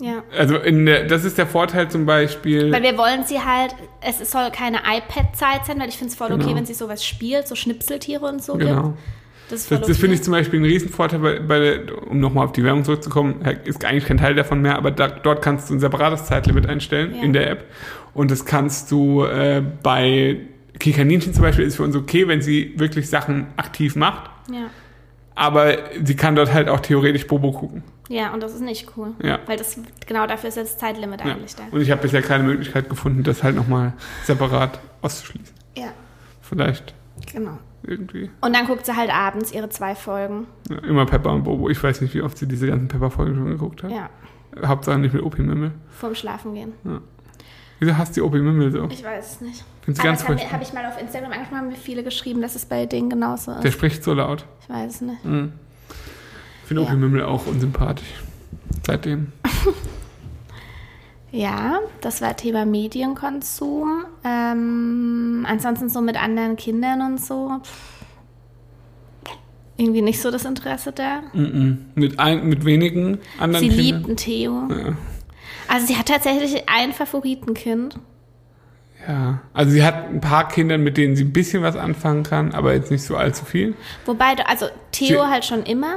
Ja. 0.00 0.22
Also 0.36 0.56
in 0.56 0.84
der, 0.84 1.04
das 1.06 1.24
ist 1.24 1.38
der 1.38 1.46
Vorteil 1.46 1.90
zum 1.90 2.04
Beispiel. 2.04 2.70
Weil 2.70 2.82
wir 2.82 2.98
wollen 2.98 3.24
sie 3.24 3.40
halt, 3.40 3.74
es 4.02 4.30
soll 4.30 4.50
keine 4.50 4.78
iPad-Zeit 4.78 5.64
sein, 5.66 5.80
weil 5.80 5.88
ich 5.88 5.96
finde 5.96 6.10
es 6.12 6.16
voll 6.16 6.32
okay, 6.32 6.44
Genau. 6.44 6.56
wenn 6.56 6.66
sie 6.66 6.74
sowas 6.74 7.04
spielt, 7.04 7.48
so 7.48 7.54
Schnipseltiere 7.54 8.26
und 8.26 8.42
so 8.42 8.54
genau. 8.54 8.82
gibt. 8.90 8.98
Das 9.48 9.60
ist 9.60 9.68
voll 9.68 9.78
Das, 9.78 9.86
das 9.88 9.96
finde 9.98 10.14
ich 10.14 10.20
okay. 10.20 10.24
zum 10.24 10.32
Beispiel 10.32 10.58
einen 10.58 10.66
Riesenvorteil, 10.68 11.18
bei, 11.20 11.38
bei 11.40 11.58
der, 11.60 12.08
um 12.10 12.20
nochmal 12.20 12.44
auf 12.44 12.52
die 12.52 12.62
Werbung 12.64 12.84
zurückzukommen, 12.84 13.40
ist 13.64 13.84
eigentlich 13.84 14.04
kein 14.04 14.18
Teil 14.18 14.34
davon 14.34 14.60
mehr, 14.60 14.76
aber 14.76 14.90
da, 14.90 15.08
dort 15.08 15.40
kannst 15.40 15.70
du 15.70 15.74
ein 15.74 15.80
separates 15.80 16.26
Zeitlimit 16.26 16.66
einstellen 16.66 17.14
Ja. 17.14 17.22
in 17.22 17.32
der 17.32 17.48
App. 17.50 17.64
Und 18.12 18.30
das 18.30 18.44
kannst 18.44 18.90
du 18.90 19.24
äh, 19.24 19.62
bei 19.82 20.38
Kikaninchen 20.78 21.32
zum 21.32 21.42
Beispiel 21.42 21.64
ist 21.64 21.76
für 21.76 21.84
uns 21.84 21.96
okay, 21.96 22.28
wenn 22.28 22.42
sie 22.42 22.74
wirklich 22.76 23.08
Sachen 23.08 23.46
aktiv 23.56 23.96
macht. 23.96 24.30
Ja. 24.52 24.66
Aber 25.34 25.76
sie 26.02 26.16
kann 26.16 26.34
dort 26.34 26.52
halt 26.52 26.68
auch 26.68 26.80
theoretisch 26.80 27.26
Bobo 27.26 27.52
gucken. 27.52 27.82
Ja, 28.08 28.32
und 28.32 28.42
das 28.42 28.54
ist 28.54 28.60
nicht 28.60 28.96
cool. 28.96 29.12
Ja. 29.22 29.38
Weil 29.46 29.56
das, 29.56 29.78
genau 30.06 30.26
dafür 30.26 30.48
ist 30.48 30.56
das 30.56 30.78
Zeitlimit 30.78 31.20
Ja. 31.24 31.32
eigentlich 31.32 31.54
da. 31.56 31.64
Und 31.70 31.80
ich 31.80 31.90
habe 31.90 32.02
bisher 32.02 32.22
keine 32.22 32.44
Möglichkeit 32.44 32.88
gefunden, 32.88 33.22
das 33.22 33.42
halt 33.42 33.56
nochmal 33.56 33.92
separat 34.24 34.78
auszuschließen. 35.02 35.54
Ja, 35.76 35.88
Vielleicht 36.40 36.94
genau. 37.32 37.58
irgendwie. 37.82 38.30
Und 38.40 38.54
dann 38.54 38.66
guckt 38.66 38.86
sie 38.86 38.96
halt 38.96 39.10
abends 39.12 39.52
ihre 39.52 39.68
zwei 39.68 39.94
Folgen. 39.94 40.46
Ja, 40.70 40.78
immer 40.78 41.06
Pepper 41.06 41.32
und 41.32 41.42
Bobo. 41.44 41.68
Ich 41.68 41.82
weiß 41.82 42.00
nicht, 42.00 42.14
wie 42.14 42.22
oft 42.22 42.38
sie 42.38 42.46
diese 42.46 42.66
ganzen 42.68 42.88
Pepper-Folgen 42.88 43.34
schon 43.34 43.46
geguckt 43.46 43.82
hat. 43.82 43.90
Ja, 43.90 44.08
Hauptsache 44.64 44.98
nicht 44.98 45.12
mit 45.12 45.22
Opi 45.22 45.42
Mimmel. 45.42 45.72
vorm 45.90 46.14
Schlafengehen. 46.14 46.72
Wieso 47.78 47.98
hasst 47.98 48.16
die 48.16 48.22
Opi 48.22 48.38
Mimmel 48.38 48.70
so? 48.72 48.88
Ich 48.90 49.04
weiß 49.04 49.32
es 49.32 49.40
nicht. 49.42 49.64
Find's 49.82 50.00
Aber 50.00 50.08
ganz 50.08 50.24
das 50.24 50.50
habe 50.52 50.62
ich 50.62 50.72
mal 50.72 50.86
auf 50.86 50.98
Instagram 51.00 51.32
angesprochen, 51.32 51.58
haben 51.58 51.68
mir 51.68 51.74
viele 51.76 52.02
geschrieben, 52.02 52.40
dass 52.40 52.54
es 52.56 52.64
bei 52.64 52.86
denen 52.86 53.10
genauso 53.10 53.52
Der 53.54 53.64
ist. 53.66 53.74
spricht 53.74 54.02
so 54.02 54.14
laut. 54.14 54.46
Ich 54.62 54.68
weiß 54.70 54.94
es 54.94 55.00
nicht. 55.02 55.18
Ich 56.66 56.68
finde 56.68 56.82
Ja. 56.82 56.88
Opi 56.88 56.96
Mimmel 56.96 57.22
auch 57.22 57.46
unsympathisch. 57.46 58.12
Seitdem. 58.84 59.30
Ja, 61.32 61.80
das 62.00 62.22
war 62.22 62.34
Thema 62.36 62.64
Medienkonsum. 62.64 64.04
Ähm, 64.24 65.44
ansonsten 65.46 65.88
so 65.90 66.00
mit 66.00 66.16
anderen 66.22 66.56
Kindern 66.56 67.02
und 67.02 67.20
so. 67.20 67.60
Irgendwie 69.76 70.00
nicht 70.02 70.22
so 70.22 70.30
das 70.30 70.44
Interesse 70.46 70.92
da. 70.92 71.22
Mhm. 71.34 71.86
Mit, 71.94 72.18
ein, 72.18 72.46
mit 72.48 72.64
wenigen 72.64 73.18
anderen 73.38 73.68
Sie 73.68 73.68
Kindern. 73.68 73.84
liebt 73.96 74.06
einen 74.06 74.16
Theo. 74.16 74.68
Ja. 74.70 74.96
Also 75.68 75.86
sie 75.88 75.96
hat 75.96 76.06
tatsächlich 76.06 76.68
ein 76.68 76.92
Favoritenkind. 76.92 77.98
ja. 79.06 79.40
Also 79.52 79.72
sie 79.72 79.84
hat 79.84 80.08
ein 80.08 80.20
paar 80.22 80.48
Kinder, 80.48 80.78
mit 80.78 80.96
denen 80.96 81.16
sie 81.16 81.24
ein 81.24 81.32
bisschen 81.34 81.62
was 81.62 81.76
anfangen 81.76 82.22
kann, 82.22 82.54
aber 82.54 82.72
jetzt 82.72 82.90
nicht 82.90 83.02
so 83.02 83.16
allzu 83.16 83.44
viel. 83.44 83.74
Wobei, 84.06 84.36
also 84.46 84.66
Theo 84.92 85.22
Sie- 85.24 85.28
halt 85.30 85.44
schon 85.44 85.64
immer. 85.64 85.96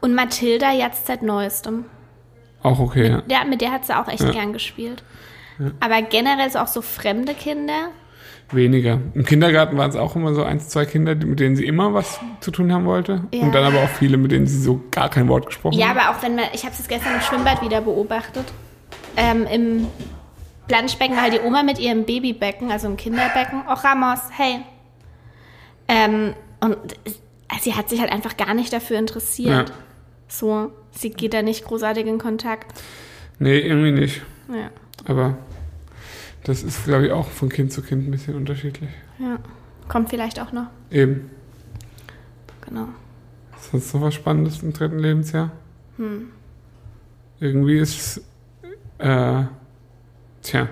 Und 0.00 0.14
Mathilda 0.14 0.72
jetzt 0.72 1.06
seit 1.06 1.22
neuestem. 1.22 1.84
Auch 2.62 2.78
okay, 2.80 3.08
ja. 3.08 3.20
Der, 3.22 3.44
mit 3.44 3.60
der 3.60 3.70
hat 3.72 3.84
sie 3.86 3.96
auch 3.96 4.08
echt 4.08 4.22
Ja. 4.22 4.30
gern 4.30 4.52
gespielt. 4.52 5.02
Aber 5.80 6.00
generell 6.02 6.50
so 6.50 6.58
auch 6.60 6.66
so 6.68 6.82
fremde 6.82 7.34
Kinder. 7.34 7.88
Weniger. 8.50 9.00
Im 9.14 9.24
Kindergarten 9.24 9.76
waren 9.76 9.90
es 9.90 9.96
auch 9.96 10.16
immer 10.16 10.32
so 10.34 10.42
eins, 10.42 10.68
zwei 10.68 10.86
Kinder, 10.86 11.14
mit 11.14 11.38
denen 11.40 11.54
sie 11.56 11.66
immer 11.66 11.92
was 11.92 12.18
zu 12.40 12.50
tun 12.50 12.72
haben 12.72 12.86
wollte. 12.86 13.24
Ja. 13.34 13.42
Und 13.42 13.54
dann 13.54 13.64
aber 13.64 13.82
auch 13.82 13.88
viele, 13.88 14.16
mit 14.16 14.32
denen 14.32 14.46
sie 14.46 14.58
so 14.60 14.80
gar 14.90 15.10
kein 15.10 15.28
Wort 15.28 15.46
gesprochen 15.46 15.78
Ja, 15.78 15.88
haben. 15.88 15.98
aber 15.98 16.16
auch 16.16 16.22
wenn 16.22 16.36
man, 16.36 16.44
ich 16.54 16.62
habe 16.62 16.72
es 16.72 16.78
jetzt 16.78 16.88
gestern 16.88 17.14
im 17.14 17.20
Schwimmbad 17.20 17.60
wieder 17.62 17.80
beobachtet. 17.82 18.46
Ähm, 19.16 19.46
Im 19.52 19.86
Planschbecken 20.68 21.16
war 21.16 21.24
halt 21.24 21.34
die 21.34 21.40
Oma 21.40 21.62
mit 21.62 21.78
ihrem 21.78 22.04
Babybecken, 22.04 22.70
also 22.70 22.86
im 22.86 22.96
Kinderbecken. 22.96 23.62
Oh, 23.68 23.72
Ramos, 23.74 24.20
hey. 24.36 24.60
Ähm, 25.88 26.34
und 26.60 26.76
sie 27.60 27.74
hat 27.74 27.88
sich 27.88 28.00
halt 28.00 28.12
einfach 28.12 28.36
gar 28.36 28.54
nicht 28.54 28.72
dafür 28.72 28.98
interessiert. 28.98 29.68
Ja. 29.70 29.74
So, 30.28 30.72
sie 30.90 31.10
geht 31.10 31.32
da 31.32 31.42
nicht 31.42 31.64
großartig 31.64 32.06
in 32.06 32.18
Kontakt. 32.18 32.80
Nee, 33.38 33.58
irgendwie 33.60 33.92
nicht. 33.92 34.22
Ja. 34.52 34.70
Aber 35.06 35.38
das 36.44 36.62
ist, 36.62 36.84
glaube 36.84 37.06
ich, 37.06 37.12
auch 37.12 37.28
von 37.28 37.48
Kind 37.48 37.72
zu 37.72 37.82
Kind 37.82 38.08
ein 38.08 38.10
bisschen 38.10 38.34
unterschiedlich. 38.34 38.90
ja. 39.18 39.38
Kommt 39.88 40.10
vielleicht 40.10 40.38
auch 40.38 40.52
noch. 40.52 40.66
Eben. 40.90 41.30
Genau. 42.66 42.88
Ist 43.58 43.72
das 43.72 43.90
so 43.90 44.02
was 44.02 44.12
Spannendes 44.14 44.62
im 44.62 44.74
dritten 44.74 44.98
Lebensjahr? 44.98 45.50
Hm. 45.96 46.28
Irgendwie 47.40 47.78
ist, 47.78 48.20
äh, 48.98 49.44
tja, 50.42 50.68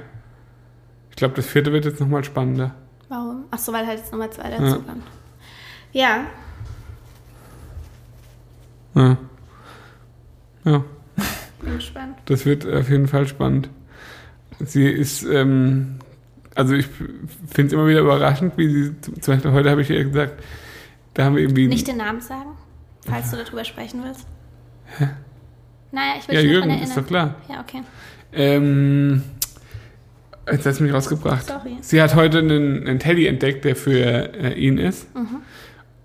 ich 1.08 1.16
glaube, 1.16 1.34
das 1.34 1.46
vierte 1.46 1.72
wird 1.72 1.86
jetzt 1.86 1.98
nochmal 1.98 2.24
spannender. 2.24 2.74
Warum? 3.08 3.44
Ach 3.50 3.58
so, 3.58 3.72
weil 3.72 3.86
halt 3.86 4.00
jetzt 4.00 4.12
Nummer 4.12 4.30
zwei 4.30 4.50
dazu 4.50 4.82
kommt. 4.82 5.02
Ja, 5.92 6.26
Ja. 8.96 9.18
Ja, 10.64 10.84
bin 11.60 11.74
gespannt. 11.76 12.18
das 12.24 12.44
wird 12.44 12.66
auf 12.66 12.90
jeden 12.90 13.06
Fall 13.06 13.28
spannend. 13.28 13.68
Sie 14.58 14.86
ist, 14.86 15.22
ähm, 15.22 15.98
also 16.56 16.74
ich 16.74 16.86
finde 16.86 17.66
es 17.68 17.72
immer 17.72 17.86
wieder 17.86 18.00
überraschend, 18.00 18.56
wie 18.56 18.68
sie, 18.68 19.00
zum 19.20 19.34
Beispiel 19.34 19.52
heute 19.52 19.70
habe 19.70 19.82
ich 19.82 19.90
ihr 19.90 20.02
gesagt, 20.02 20.42
da 21.14 21.24
haben 21.24 21.36
wir 21.36 21.42
irgendwie... 21.42 21.68
Nicht 21.68 21.86
den 21.86 21.98
Namen 21.98 22.20
sagen, 22.20 22.50
falls 23.06 23.30
du 23.30 23.36
darüber 23.36 23.64
sprechen 23.64 24.02
willst. 24.02 24.26
Naja, 25.92 26.14
ich 26.18 26.28
will 26.28 26.34
ja, 26.34 26.40
dich 26.42 26.50
Jürgen, 26.50 26.68
daran 26.68 26.82
ist 26.82 26.90
erinnern. 26.90 27.04
doch 27.04 27.08
klar. 27.08 27.34
Ja, 27.48 27.60
okay. 27.60 27.82
Ähm, 28.32 29.22
jetzt 30.50 30.66
hast 30.66 30.80
du 30.80 30.84
mich 30.84 30.92
rausgebracht. 30.92 31.46
Sorry. 31.46 31.76
Sie 31.80 32.02
hat 32.02 32.14
heute 32.14 32.38
einen, 32.38 32.88
einen 32.88 32.98
Teddy 32.98 33.26
entdeckt, 33.26 33.64
der 33.64 33.76
für 33.76 34.34
äh, 34.34 34.52
ihn 34.54 34.78
ist. 34.78 35.14
Mhm. 35.14 35.42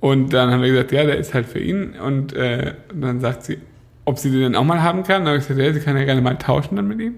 Und 0.01 0.33
dann 0.33 0.51
haben 0.51 0.61
wir 0.61 0.69
gesagt, 0.69 0.91
ja, 0.91 1.05
der 1.05 1.17
ist 1.17 1.33
halt 1.33 1.45
für 1.45 1.59
ihn. 1.59 1.93
Und 1.93 2.33
äh, 2.33 2.73
dann 2.93 3.21
sagt 3.21 3.43
sie, 3.43 3.59
ob 4.03 4.17
sie 4.17 4.31
den 4.31 4.41
dann 4.41 4.55
auch 4.55 4.63
mal 4.65 4.81
haben 4.81 5.03
kann. 5.03 5.23
Dann 5.23 5.27
habe 5.33 5.37
ich 5.37 5.47
gesagt, 5.47 5.65
ja, 5.65 5.71
sie 5.73 5.79
kann 5.79 5.95
ja 5.95 6.03
gerne 6.03 6.21
mal 6.21 6.37
tauschen 6.37 6.75
dann 6.75 6.87
mit 6.87 6.99
ihm. 6.99 7.15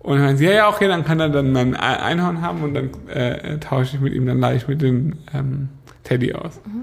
Und 0.00 0.16
dann 0.16 0.24
meinte 0.24 0.38
sie, 0.38 0.46
ja, 0.46 0.52
ja, 0.52 0.68
okay, 0.68 0.88
dann 0.88 1.04
kann 1.04 1.20
er 1.20 1.28
dann 1.28 1.52
mein 1.52 1.76
Ei- 1.76 2.02
Einhorn 2.02 2.42
haben 2.42 2.62
und 2.62 2.74
dann 2.74 2.90
äh, 3.08 3.58
tausche 3.58 3.96
ich 3.96 4.02
mit 4.02 4.12
ihm, 4.12 4.26
dann 4.26 4.40
leihe 4.40 4.56
ich 4.56 4.66
mit 4.66 4.82
dem 4.82 5.18
ähm, 5.32 5.68
Teddy 6.04 6.32
aus. 6.34 6.60
Mhm. 6.66 6.82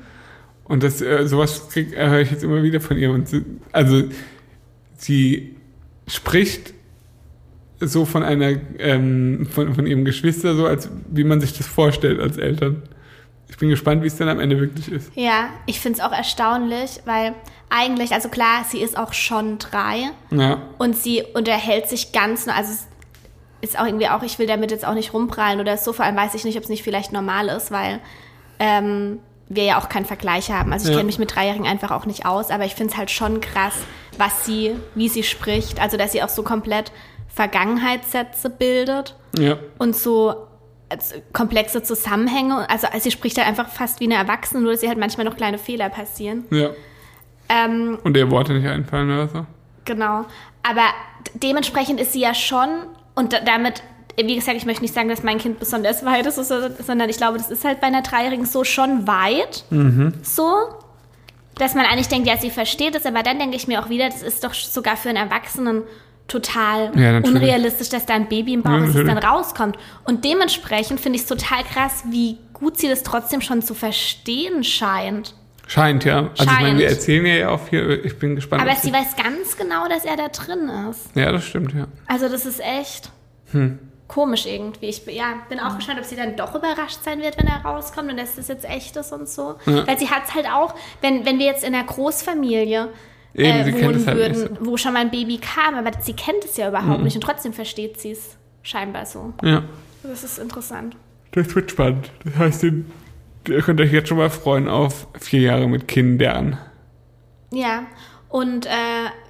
Und 0.64 0.84
das, 0.84 1.02
äh, 1.02 1.28
sowas 1.28 1.70
krieg, 1.70 1.96
höre 1.98 2.20
ich 2.22 2.32
jetzt 2.32 2.44
immer 2.44 2.64
wieder 2.64 2.80
von 2.80 2.98
ihr. 2.98 3.12
Und 3.12 3.28
sie, 3.28 3.44
also 3.72 4.04
sie 4.96 5.56
spricht 6.08 6.74
so 7.80 8.06
von 8.06 8.24
einer, 8.24 8.54
ähm, 8.80 9.48
von, 9.50 9.74
von 9.76 9.86
ihrem 9.88 10.06
Geschwister, 10.06 10.56
so 10.56 10.66
als 10.68 10.90
wie 11.12 11.24
man 11.24 11.42
sich 11.42 11.58
das 11.58 11.68
vorstellt 11.68 12.20
als 12.22 12.38
Eltern. 12.38 12.84
Ich 13.50 13.58
bin 13.58 13.70
gespannt, 13.70 14.04
wie 14.04 14.08
es 14.08 14.18
dann 14.18 14.30
am 14.30 14.40
Ende 14.40 14.60
wirklich 14.60 14.92
ist. 14.92 15.12
Ja, 15.16 15.50
ich 15.66 15.80
finde 15.80 16.00
es 16.00 16.06
auch 16.06 16.12
erstaunlich, 16.12 17.02
weil 17.06 17.34
eigentlich, 17.70 18.14
also 18.14 18.30
klar, 18.30 18.66
sie 18.68 18.80
ist 18.80 18.98
auch 18.98 19.14
schon 19.14 19.58
drei 19.58 20.10
Ja, 20.32 20.62
und 20.78 20.96
sie 20.98 21.24
unterhält 21.34 21.88
sich 21.90 22.12
ganz, 22.12 22.48
also 22.48 22.72
es 22.72 22.88
ist 23.62 23.80
auch 23.80 23.86
irgendwie 23.86 24.08
auch, 24.10 24.24
ich 24.24 24.38
will 24.40 24.48
damit 24.48 24.72
jetzt 24.72 24.86
auch 24.86 24.94
nicht 24.94 25.14
rumprallen 25.14 25.60
oder 25.60 25.78
so, 25.78 25.92
vor 25.94 26.06
allem 26.06 26.16
weiß 26.16 26.34
ich 26.36 26.44
nicht, 26.46 26.58
ob 26.58 26.64
es 26.64 26.70
nicht 26.70 26.84
vielleicht 26.84 27.12
normal 27.12 27.48
ist, 27.50 27.72
weil 27.72 28.00
ähm, 28.60 29.20
wir 29.50 29.64
ja 29.64 29.80
auch 29.80 29.88
keinen 29.90 30.06
Vergleich 30.06 30.52
haben. 30.52 30.72
Also 30.74 30.86
ich 30.86 30.92
Ja. 30.92 30.98
kenne 30.98 31.08
mich 31.08 31.20
mit 31.20 31.34
Dreijährigen 31.36 31.66
einfach 31.68 31.92
auch 31.92 32.06
nicht 32.06 32.26
aus, 32.26 32.52
aber 32.52 32.66
ich 32.66 32.76
finde 32.76 32.92
es 32.94 32.98
halt 32.98 33.12
schon 33.12 33.40
krass, 33.42 33.74
was 34.18 34.46
sie, 34.46 34.76
wie 34.96 35.10
sie 35.10 35.24
spricht, 35.24 35.80
also 35.82 35.96
dass 35.98 36.12
sie 36.12 36.22
auch 36.22 36.30
so 36.30 36.44
komplett 36.44 36.92
Vergangenheitssätze 37.30 38.50
bildet 38.50 39.16
ja, 39.38 39.58
und 39.78 39.96
so 39.96 40.47
komplexe 41.34 41.84
Zusammenhänge. 41.84 42.70
Also, 42.70 42.88
also 42.88 43.00
sie 43.04 43.12
spricht 43.12 43.38
halt 43.38 43.48
einfach 43.48 43.70
fast 43.70 44.00
wie 44.00 44.06
eine 44.06 44.16
Erwachsene, 44.16 44.62
nur 44.64 44.72
dass 44.72 44.82
sie 44.82 44.88
halt 44.88 44.98
manchmal 44.98 45.26
noch 45.26 45.36
kleine 45.38 45.58
Fehler 45.58 45.90
passieren. 45.90 46.46
ja. 46.52 46.70
Ähm, 47.50 47.98
Und 48.04 48.14
der 48.16 48.30
Worte 48.30 48.52
nicht 48.54 48.68
einfallen 48.68 49.10
oder 49.10 49.28
so. 49.30 49.46
genau. 49.86 50.26
Aber 50.64 50.84
dementsprechend 51.34 52.00
ist 52.02 52.12
sie 52.12 52.20
ja 52.20 52.34
schon, 52.34 52.68
und 53.16 53.32
da, 53.32 53.40
damit, 53.40 53.84
wie 54.22 54.36
gesagt, 54.36 54.58
ich 54.58 54.66
möchte 54.66 54.82
nicht 54.82 54.94
sagen, 54.94 55.08
dass 55.08 55.24
mein 55.24 55.38
Kind 55.38 55.58
besonders 55.60 56.04
weit 56.04 56.26
ist, 56.26 56.36
so- 56.36 56.44
sondern 56.84 57.10
ich 57.10 57.16
glaube, 57.16 57.38
das 57.38 57.50
ist 57.50 57.64
halt 57.64 57.80
bei 57.80 57.88
einer 57.88 58.02
Dreijährigen 58.02 58.46
so 58.46 58.66
schon 58.66 59.08
weit. 59.08 59.64
So. 60.24 60.56
Dass 61.56 61.74
man 61.74 61.86
eigentlich 61.86 62.10
denkt, 62.10 62.28
ja, 62.28 62.36
sie 62.38 62.50
versteht 62.52 62.96
es, 62.96 63.06
aber 63.06 63.24
dann 63.24 63.40
denke 63.40 63.56
ich 63.56 63.68
mir 63.68 63.82
auch 63.82 63.88
wieder, 63.90 64.10
das 64.10 64.22
ist 64.24 64.44
doch 64.44 64.54
sogar 64.54 64.98
für 64.98 65.08
einen 65.10 65.18
Erwachsenen 65.18 65.84
total 66.28 66.92
Ja, 67.00 67.18
unrealistisch, 67.18 67.90
dass 67.90 68.06
da 68.06 68.14
ein 68.16 68.28
Baby 68.28 68.54
im 68.54 68.62
Bauch 68.64 68.72
Ja, 68.72 68.86
ist, 68.86 68.96
das 68.96 69.06
dann 69.06 69.18
rauskommt. 69.18 69.78
Und 70.04 70.26
dementsprechend 70.26 71.00
finde 71.00 71.16
ich 71.18 71.24
es 71.24 71.28
total 71.28 71.64
krass, 71.64 72.04
wie 72.10 72.38
gut 72.54 72.78
sie 72.78 72.90
das 72.90 73.04
trotzdem 73.04 73.42
schon 73.42 73.62
zu 73.62 73.74
verstehen 73.74 74.64
scheint. 74.64 75.34
Scheint, 75.68 76.06
ja. 76.06 76.30
Also 76.38 76.44
ich 76.44 76.60
meine, 76.60 76.80
wir 76.80 76.88
erzählen 76.90 77.26
ja 77.26 77.50
auch 77.50 77.68
hier, 77.70 78.04
ich 78.06 78.18
bin 78.20 78.36
gespannt. 78.36 78.62
Aber 78.62 78.74
sie 78.76 78.92
weiß 78.94 79.16
ganz 79.22 79.58
genau, 79.58 79.88
dass 79.90 80.06
er 80.06 80.16
da 80.16 80.30
drin 80.30 80.70
ist. 80.90 81.10
Ja, 81.16 81.32
das 81.32 81.44
stimmt, 81.46 81.74
ja. 81.74 81.88
Also 82.08 82.30
das 82.30 82.46
ist 82.46 82.62
echt 82.62 83.10
Hm. 83.52 83.78
komisch 84.08 84.46
irgendwie. 84.46 84.86
Ich 84.88 85.04
bin- 85.04 85.16
ja, 85.16 85.34
bin 85.50 85.60
auch 85.60 85.76
gespannt, 85.76 86.00
ob 86.00 86.06
sie 86.06 86.16
dann 86.16 86.38
doch 86.38 86.56
überrascht 86.56 87.00
sein 87.04 87.22
wird, 87.22 87.38
wenn 87.38 87.48
er 87.48 87.58
rauskommt 87.66 88.10
und 88.10 88.18
dass 88.18 88.36
das 88.36 88.48
jetzt 88.48 88.64
echt 88.70 88.96
ist 88.96 89.12
und 89.12 89.28
so. 89.28 89.56
Weil 89.66 89.98
sie 90.00 90.10
hat 90.10 90.24
es 90.28 90.34
halt 90.36 90.48
auch, 90.50 90.74
wenn, 91.02 91.26
wenn 91.26 91.38
wir 91.38 91.46
jetzt 91.48 91.66
in 91.66 91.76
einer 91.76 91.84
Großfamilie 91.86 92.88
Eben, 93.34 93.50
äh, 93.60 93.64
sie 93.66 93.72
kennt 93.72 93.84
wohnen 93.86 93.98
es 93.98 94.08
halt 94.08 94.18
würden, 94.18 94.42
nicht 94.42 94.66
wo 94.66 94.78
schon 94.78 94.94
mal 94.94 95.00
ein 95.00 95.12
Baby 95.12 95.38
kam, 95.38 95.76
aber 95.76 95.92
sie 96.02 96.14
kennt 96.14 96.44
es 96.44 96.58
ja 96.58 96.70
überhaupt 96.70 97.04
nicht 97.04 97.16
und 97.16 97.22
trotzdem 97.22 97.54
versteht 97.54 98.00
sie 98.00 98.12
es 98.12 98.38
scheinbar 98.64 99.06
so. 99.06 99.34
Ja, 99.44 99.64
Das 100.04 100.24
ist 100.24 100.40
interessant. 100.40 100.96
das 101.32 101.54
wird 101.56 101.72
spannend. 101.72 102.12
Das 102.24 102.36
heißt, 102.38 102.64
ihr 102.64 102.84
ihr 103.48 103.62
könnt 103.62 103.80
euch 103.80 103.92
jetzt 103.94 104.10
schon 104.10 104.18
mal 104.18 104.30
freuen 104.30 104.68
auf 104.68 105.08
vier 105.20 105.42
Jahre 105.42 105.68
mit 105.70 105.88
Kindern. 105.88 106.58
Ja, 107.54 107.84
und 108.30 108.66
äh, 108.66 108.70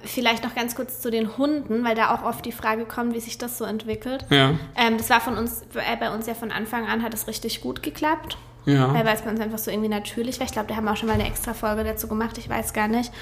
vielleicht 0.02 0.42
noch 0.42 0.56
ganz 0.56 0.74
kurz 0.74 1.00
zu 1.00 1.10
den 1.10 1.38
Hunden, 1.38 1.84
weil 1.84 1.94
da 1.94 2.12
auch 2.12 2.24
oft 2.24 2.44
die 2.44 2.50
Frage 2.50 2.84
kommt, 2.84 3.14
wie 3.14 3.20
sich 3.20 3.38
das 3.38 3.58
so 3.58 3.64
entwickelt. 3.64 4.26
Ja, 4.30 4.54
Ähm, 4.74 4.96
das 4.98 5.08
war 5.10 5.20
von 5.20 5.36
uns, 5.38 5.62
äh, 5.74 5.96
bei 6.00 6.12
uns 6.12 6.26
ja 6.26 6.34
von 6.34 6.50
Anfang 6.50 6.86
an 6.86 7.02
hat 7.04 7.14
es 7.14 7.28
richtig 7.28 7.60
gut 7.60 7.82
geklappt. 7.84 8.38
Ja. 8.66 8.92
Weil 8.92 9.06
es 9.14 9.22
bei 9.22 9.30
uns 9.30 9.40
einfach 9.40 9.58
so 9.58 9.70
irgendwie 9.70 9.88
natürlich 9.88 10.38
war. 10.38 10.46
Ich 10.46 10.52
glaube, 10.52 10.68
da 10.68 10.76
haben 10.76 10.84
wir 10.84 10.92
auch 10.92 10.96
schon 10.96 11.08
mal 11.08 11.14
eine 11.14 11.26
extra 11.26 11.54
Folge 11.54 11.84
dazu 11.84 12.08
gemacht, 12.08 12.38
ich 12.38 12.48
weiß 12.48 12.72
gar 12.72 12.88
nicht. 12.88 13.12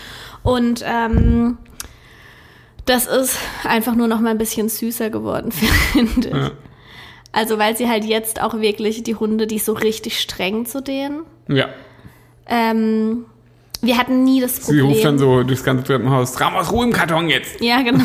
Und 0.43 0.85
ähm, 0.87 1.59
das 2.85 3.07
ist 3.07 3.39
einfach 3.65 3.95
nur 3.95 4.09
noch 4.09 4.21
mal 4.21 4.31
ein 4.31 4.39
bisschen 4.39 4.69
süßer 4.69 5.11
geworden, 5.11 5.53
finde 5.93 6.29
ich. 6.29 6.35
Ja. 6.35 6.51
Also, 7.33 7.59
weil 7.59 7.77
sie 7.77 7.89
halt 7.89 8.05
jetzt 8.05 8.41
auch 8.41 8.61
wirklich 8.61 9.03
die 9.03 9.15
Hunde, 9.15 9.47
die 9.47 9.59
so 9.59 9.75
richtig 9.75 10.21
streng 10.21 10.65
zu 10.65 10.81
denen. 10.81 11.25
Ja. 11.49 11.69
Ähm, 12.49 13.27
wir 13.83 13.99
hatten 13.99 14.25
nie 14.25 14.41
das 14.41 14.57
Sie 14.57 14.63
Problem. 14.63 14.87
ruft 14.87 15.05
dann 15.05 15.19
so 15.19 15.43
durchs 15.43 15.63
ganze 15.65 15.85
Treppenhaus, 15.85 16.41
Ramos, 16.41 16.73
Ruhe 16.73 16.85
im 16.87 16.93
Karton 16.93 17.29
jetzt. 17.29 17.61
Ja, 17.61 17.83
genau. 17.83 18.03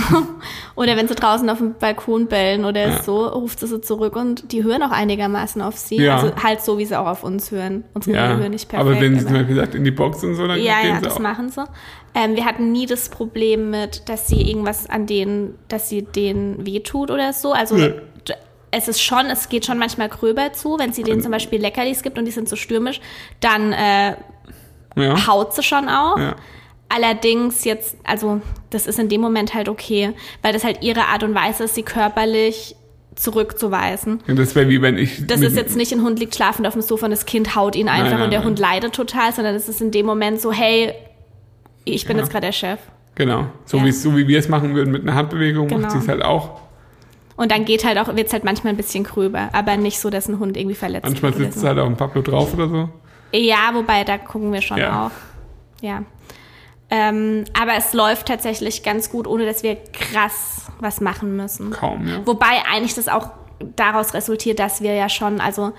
Oder 0.75 0.97
wenn 0.97 1.07
sie 1.07 1.15
draußen 1.15 1.49
auf 1.49 1.57
dem 1.59 1.73
Balkon 1.75 2.27
bellen 2.27 2.65
oder 2.65 2.89
Ja. 2.89 3.03
so, 3.03 3.25
ruft 3.27 3.59
sie 3.59 3.67
sie 3.67 3.81
zurück 3.81 4.15
und 4.15 4.51
die 4.51 4.63
hören 4.63 4.83
auch 4.83 4.91
einigermaßen 4.91 5.61
auf 5.61 5.77
sie. 5.77 5.97
Ja. 5.97 6.17
Also 6.17 6.35
halt 6.41 6.61
so, 6.61 6.77
wie 6.77 6.85
sie 6.85 6.97
auch 6.99 7.07
auf 7.07 7.23
uns 7.23 7.51
hören. 7.51 7.83
Unsere 7.93 8.15
Ja, 8.15 8.35
hören 8.37 8.51
nicht 8.51 8.69
perfekt. 8.69 8.89
aber 8.91 8.99
wenn 9.01 9.17
sie 9.19 9.25
zum 9.25 9.33
Beispiel 9.35 9.55
sagt, 9.55 9.75
in 9.75 9.83
die 9.83 9.91
Box 9.91 10.23
und 10.23 10.35
so, 10.35 10.47
dann 10.47 10.59
ja, 10.61 10.81
gehen 10.81 10.89
ja, 10.89 10.95
sie 10.97 11.01
das 11.03 11.15
auch. 11.15 11.19
machen 11.19 11.49
sie. 11.49 11.63
Ähm, 12.13 12.35
wir 12.35 12.45
hatten 12.45 12.71
nie 12.71 12.85
das 12.85 13.09
Problem 13.09 13.69
mit, 13.69 14.09
dass 14.09 14.27
sie 14.27 14.41
irgendwas 14.41 14.89
an 14.89 15.05
denen, 15.07 15.55
dass 15.69 15.87
sie 15.89 16.01
denen 16.03 16.65
wehtut 16.65 17.09
oder 17.11 17.31
so. 17.33 17.53
Also 17.53 17.75
Nee. 17.75 17.93
es 18.71 18.87
ist 18.87 19.01
schon, 19.01 19.25
es 19.27 19.49
geht 19.49 19.65
schon 19.65 19.77
manchmal 19.77 20.09
gröber 20.09 20.53
zu, 20.53 20.77
wenn 20.79 20.93
sie 20.93 21.03
denen 21.03 21.21
zum 21.21 21.31
Beispiel 21.31 21.59
Leckerlis 21.61 22.03
gibt 22.03 22.17
und 22.17 22.25
die 22.25 22.31
sind 22.31 22.47
so 22.49 22.55
stürmisch, 22.55 23.01
dann 23.41 23.73
äh, 23.73 24.15
Ja. 24.95 25.27
haut 25.27 25.53
sie 25.53 25.63
schon 25.63 25.87
auch. 25.89 26.17
Ja. 26.17 26.35
Allerdings 26.89 27.63
jetzt, 27.63 27.95
also 28.03 28.41
das 28.69 28.85
ist 28.87 28.99
in 28.99 29.07
dem 29.07 29.21
Moment 29.21 29.53
halt 29.53 29.69
okay, 29.69 30.13
weil 30.41 30.51
das 30.51 30.63
halt 30.63 30.81
ihre 30.83 31.05
Art 31.05 31.23
und 31.23 31.33
Weise 31.33 31.63
ist, 31.63 31.75
sie 31.75 31.83
körperlich 31.83 32.75
zurückzuweisen. 33.15 34.21
Und 34.27 34.37
das 34.39 34.55
wäre 34.55 34.67
wie 34.69 34.81
wenn 34.81 34.97
ich. 34.97 35.25
Das 35.27 35.41
ist 35.41 35.55
jetzt 35.55 35.75
nicht 35.77 35.91
ein 35.93 36.01
Hund 36.01 36.19
liegt 36.19 36.35
schlafend 36.35 36.67
auf 36.67 36.73
dem 36.73 36.81
Sofa 36.81 37.05
und 37.05 37.11
das 37.11 37.25
Kind 37.25 37.55
haut 37.55 37.75
ihn 37.75 37.87
einfach 37.87 38.13
nein, 38.13 38.21
und 38.23 38.31
der 38.31 38.39
nein. 38.39 38.47
Hund 38.49 38.59
leidet 38.59 38.93
total, 38.93 39.31
sondern 39.33 39.55
es 39.55 39.69
ist 39.69 39.81
in 39.81 39.91
dem 39.91 40.05
Moment 40.05 40.41
so, 40.41 40.51
hey, 40.51 40.93
ich 41.85 42.05
bin 42.05 42.17
Ja. 42.17 42.23
jetzt 42.23 42.31
gerade 42.31 42.47
der 42.47 42.51
Chef. 42.53 42.79
Genau. 43.15 43.45
So, 43.65 43.77
Ja. 43.77 43.85
wie 43.85 43.91
so 43.91 44.15
wie 44.17 44.27
wir 44.27 44.39
es 44.39 44.49
machen 44.49 44.73
würden 44.75 44.91
mit 44.91 45.03
einer 45.03 45.15
Handbewegung, 45.15 45.67
Genau. 45.67 45.81
macht 45.81 45.91
sie 45.91 45.97
es 45.99 46.07
halt 46.07 46.23
auch. 46.23 46.61
Und 47.37 47.51
dann 47.51 47.65
geht 47.65 47.83
halt 47.85 47.97
auch, 47.97 48.13
wird's 48.15 48.33
halt 48.33 48.43
manchmal 48.43 48.73
ein 48.73 48.77
bisschen 48.77 49.03
gröber, 49.03 49.49
aber 49.53 49.77
nicht 49.77 49.99
so, 49.99 50.09
dass 50.09 50.27
ein 50.27 50.39
Hund 50.39 50.57
irgendwie 50.57 50.75
verletzt 50.75 51.05
Manchmal 51.05 51.31
wird. 51.31 51.39
oder 51.41 51.45
sitzt 51.51 51.61
sie 51.61 51.67
halt 51.67 51.79
auf 51.79 51.87
dem 51.87 51.97
Pablo 51.97 52.21
drauf 52.21 52.53
oder 52.53 52.67
so. 52.69 52.89
Ja, 53.33 53.71
wobei, 53.73 54.03
da 54.03 54.17
gucken 54.17 54.51
wir 54.53 54.61
schon 54.61 54.77
Ja. 54.77 55.07
auch. 55.07 55.11
Ja. 55.81 56.03
Ähm, 56.89 57.45
aber 57.59 57.75
es 57.77 57.93
läuft 57.93 58.27
tatsächlich 58.27 58.83
ganz 58.83 59.09
gut, 59.09 59.25
ohne 59.25 59.45
dass 59.45 59.63
wir 59.63 59.77
krass 59.93 60.69
was 60.79 60.99
machen 60.99 61.37
müssen. 61.37 61.71
Kaum, 61.71 62.05
ja. 62.07 62.19
Wobei 62.25 62.63
eigentlich 62.69 62.93
das 62.95 63.07
auch 63.07 63.29
daraus 63.77 64.13
resultiert, 64.13 64.59
dass 64.59 64.81
wir 64.81 64.93
ja 64.93 65.07
schon, 65.07 65.39
also 65.39 65.71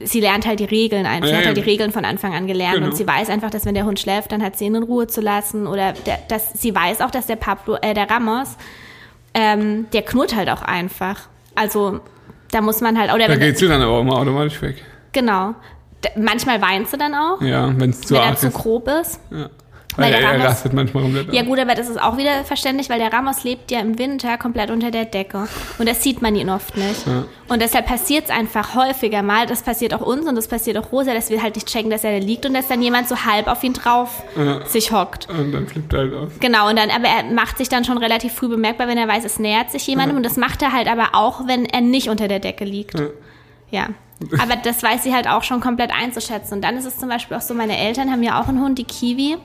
sie 0.00 0.20
lernt 0.20 0.46
halt 0.46 0.60
die 0.60 0.64
Regeln 0.64 1.04
ein. 1.04 1.22
Sie 1.22 1.28
Ja, 1.28 1.36
hat 1.36 1.46
halt 1.46 1.56
ja. 1.58 1.62
die 1.62 1.68
Regeln 1.70 1.92
von 1.92 2.04
Anfang 2.06 2.34
an 2.34 2.46
gelernt 2.46 2.76
Genau. 2.76 2.86
und 2.88 2.96
sie 2.96 3.06
weiß 3.06 3.28
einfach, 3.28 3.50
dass 3.50 3.66
wenn 3.66 3.74
der 3.74 3.84
Hund 3.84 4.00
schläft, 4.00 4.32
dann 4.32 4.42
hat 4.42 4.56
sie 4.56 4.64
ihn 4.64 4.74
in 4.74 4.82
Ruhe 4.82 5.06
zu 5.06 5.20
lassen 5.20 5.66
oder 5.66 5.92
der, 5.92 6.18
dass 6.28 6.52
sie 6.54 6.74
weiß 6.74 7.02
auch, 7.02 7.10
dass 7.10 7.26
der 7.26 7.36
Pablo, 7.36 7.76
äh, 7.82 7.92
der 7.92 8.08
Ramos, 8.10 8.56
ähm, 9.34 9.86
der 9.92 10.02
knurrt 10.02 10.34
halt 10.34 10.48
auch 10.48 10.62
einfach. 10.62 11.20
Also 11.54 12.00
da 12.50 12.60
muss 12.62 12.80
man 12.80 12.98
halt 12.98 13.12
oder 13.12 13.28
Da 13.28 13.36
geht 13.36 13.58
sie 13.58 13.68
dann 13.68 13.82
aber 13.82 13.92
auch 13.92 14.00
immer 14.00 14.16
automatisch 14.16 14.62
weg. 14.62 14.82
genau. 15.12 15.54
Manchmal 16.16 16.60
weint 16.62 16.88
sie 16.88 16.96
dann 16.96 17.14
auch, 17.14 17.40
Ja, 17.40 17.72
wenn 17.78 17.90
es 17.90 18.00
zu 18.02 18.14
zu 18.36 18.50
grob 18.50 18.88
ist. 18.88 19.20
Ja. 19.30 19.48
Weil, 19.96 20.06
Weil 20.06 20.10
der 20.12 20.20
er, 20.22 20.26
er 20.26 20.34
Ramos- 20.40 20.46
rastet 20.48 20.72
manchmal 20.72 21.04
komplett 21.04 21.32
Ja 21.32 21.42
gut, 21.44 21.56
aber 21.60 21.76
das 21.76 21.88
ist 21.88 22.02
auch 22.02 22.16
wieder 22.16 22.42
verständlich, 22.42 22.90
weil 22.90 22.98
der 22.98 23.12
Ramos 23.12 23.44
lebt 23.44 23.70
ja 23.70 23.78
im 23.78 23.96
Winter 23.96 24.36
komplett 24.38 24.72
unter 24.72 24.90
der 24.90 25.04
Decke. 25.04 25.46
Und 25.78 25.88
das 25.88 26.02
sieht 26.02 26.20
man 26.20 26.34
ihn 26.34 26.50
oft 26.50 26.76
nicht. 26.76 27.06
Ja. 27.06 27.26
Und 27.46 27.62
deshalb 27.62 27.86
passiert 27.86 28.24
es 28.24 28.30
einfach 28.30 28.74
häufiger 28.74 29.22
mal. 29.22 29.46
Das 29.46 29.62
passiert 29.62 29.94
auch 29.94 30.00
uns 30.00 30.26
und 30.26 30.34
das 30.34 30.48
passiert 30.48 30.78
auch 30.78 30.90
Rosa, 30.90 31.14
dass 31.14 31.30
wir 31.30 31.40
halt 31.40 31.54
nicht 31.54 31.68
checken, 31.68 31.92
dass 31.92 32.02
er 32.02 32.18
da 32.18 32.26
liegt 32.26 32.44
und 32.44 32.54
dass 32.54 32.66
dann 32.66 32.82
jemand 32.82 33.08
so 33.08 33.24
halb 33.24 33.46
auf 33.46 33.62
ihn 33.62 33.72
drauf 33.74 34.24
Ja. 34.36 34.66
sich 34.66 34.90
hockt. 34.90 35.28
Und 35.28 35.52
dann 35.52 35.68
flippt 35.68 35.92
er 35.92 35.98
halt 36.00 36.14
aus. 36.14 36.32
Genau, 36.40 36.68
und 36.68 36.76
dann, 36.76 36.90
aber 36.90 37.06
er 37.06 37.22
macht 37.32 37.58
sich 37.58 37.68
dann 37.68 37.84
schon 37.84 37.98
relativ 37.98 38.32
früh 38.32 38.48
bemerkbar, 38.48 38.88
wenn 38.88 38.98
er 38.98 39.06
weiß, 39.06 39.24
es 39.24 39.38
nähert 39.38 39.70
sich 39.70 39.86
jemandem. 39.86 40.16
Und 40.16 40.24
das 40.26 40.36
macht 40.36 40.60
er 40.62 40.72
halt 40.72 40.88
aber 40.88 41.10
auch, 41.12 41.46
wenn 41.46 41.66
er 41.66 41.82
nicht 41.82 42.08
unter 42.08 42.26
der 42.26 42.40
Decke 42.40 42.64
liegt. 42.64 43.00
Ja. 43.70 43.90
Aber 44.40 44.56
das 44.56 44.82
weiß 44.82 45.02
sie 45.02 45.14
halt 45.14 45.28
auch 45.28 45.42
schon 45.42 45.60
komplett 45.60 45.90
einzuschätzen. 45.92 46.54
Und 46.54 46.62
dann 46.62 46.76
ist 46.76 46.84
es 46.86 46.96
zum 46.98 47.08
Beispiel 47.08 47.36
auch 47.36 47.40
so, 47.42 47.52
meine 47.52 47.76
Eltern 47.76 48.10
haben 48.10 48.22
ja 48.22 48.40
auch 48.40 48.48
einen 48.48 48.60
Hund, 48.60 48.78
die 48.78 48.84
Kiwi. 48.84 49.36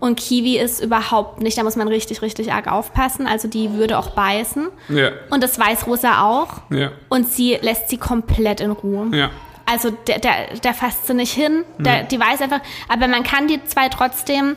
Und 0.00 0.18
Kiwi 0.18 0.58
ist 0.58 0.82
überhaupt 0.82 1.40
nicht, 1.42 1.56
da 1.58 1.62
muss 1.62 1.76
man 1.76 1.86
richtig, 1.88 2.22
richtig 2.22 2.52
arg 2.52 2.66
aufpassen. 2.70 3.26
Also 3.26 3.46
die 3.48 3.72
würde 3.74 3.98
auch 3.98 4.10
beißen. 4.10 4.68
Ja, 4.88 5.10
Und 5.30 5.42
das 5.42 5.58
weiß 5.58 5.86
Rosa 5.86 6.22
auch. 6.24 6.62
ja, 6.70 6.90
Und 7.08 7.28
sie 7.30 7.58
lässt 7.60 7.88
sie 7.88 7.98
komplett 7.98 8.60
in 8.60 8.70
Ruhe. 8.72 9.08
ja. 9.16 9.30
Also 9.68 9.90
der, 9.90 10.20
der, 10.20 10.54
der 10.62 10.74
fasst 10.74 11.08
sie 11.08 11.14
nicht 11.14 11.32
hin. 11.32 11.64
Der, 11.78 12.04
Die 12.04 12.20
weiß 12.20 12.40
einfach, 12.40 12.60
aber 12.88 13.08
man 13.08 13.24
kann 13.24 13.48
die 13.48 13.62
zwei 13.64 13.88
trotzdem, 13.88 14.54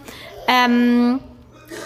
ähm, 0.48 1.20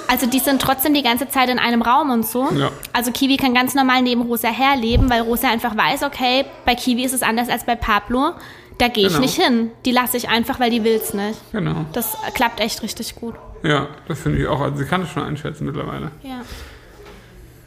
also 0.08 0.26
die 0.28 0.40
sind 0.40 0.62
trotzdem 0.62 0.94
die 0.94 1.04
ganze 1.04 1.28
Zeit 1.30 1.50
in 1.50 1.60
einem 1.60 1.82
Raum 1.82 2.10
und 2.12 2.26
so. 2.26 2.50
Ja. 2.54 2.72
Also 2.94 3.12
Kiwi 3.12 3.38
kann 3.38 3.54
ganz 3.54 3.74
normal 3.76 4.02
neben 4.02 4.22
Rosa 4.22 4.50
herleben, 4.50 5.10
weil 5.10 5.22
Rosa 5.22 5.50
einfach 5.50 5.76
weiß, 5.78 6.04
okay, 6.04 6.46
bei 6.66 6.76
Kiwi 6.76 7.04
ist 7.04 7.14
es 7.14 7.24
anders 7.24 7.50
als 7.50 7.66
bei 7.66 7.76
Pablo. 7.76 8.32
Da 8.80 8.88
gehe 8.88 9.04
ich 9.06 9.10
Genau. 9.14 9.22
nicht 9.22 9.36
hin. 9.42 9.72
Die 9.86 9.92
lasse 9.92 10.18
ich 10.18 10.30
einfach, 10.30 10.60
weil 10.60 10.72
die 10.72 10.84
will's 10.84 11.14
nicht. 11.14 11.40
Genau. 11.52 11.86
Das 11.94 12.18
klappt 12.34 12.60
echt 12.60 12.82
richtig 12.82 13.16
gut. 13.16 13.36
Ja, 13.64 13.88
das 14.08 14.20
finde 14.20 14.40
ich 14.40 14.48
auch. 14.48 14.60
Also 14.62 14.78
sie 14.78 14.86
kann 14.86 15.02
das 15.02 15.12
schon 15.12 15.24
einschätzen 15.24 15.66
mittlerweile. 15.66 16.12
Ja. 16.24 16.42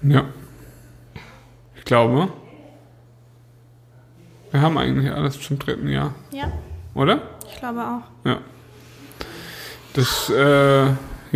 Ja. 0.03 0.25
Ich 1.77 1.85
glaube, 1.85 2.29
wir 4.51 4.61
haben 4.61 4.77
eigentlich 4.79 5.13
alles 5.13 5.41
zum 5.41 5.59
dritten 5.59 5.89
Jahr, 5.89 6.13
Ja, 6.33 6.51
oder? 6.95 7.21
ich 7.51 7.59
glaube 7.59 7.81
auch. 7.83 8.29
Ja. 8.29 8.39
Das, 9.95 10.29
äh, 10.31 10.87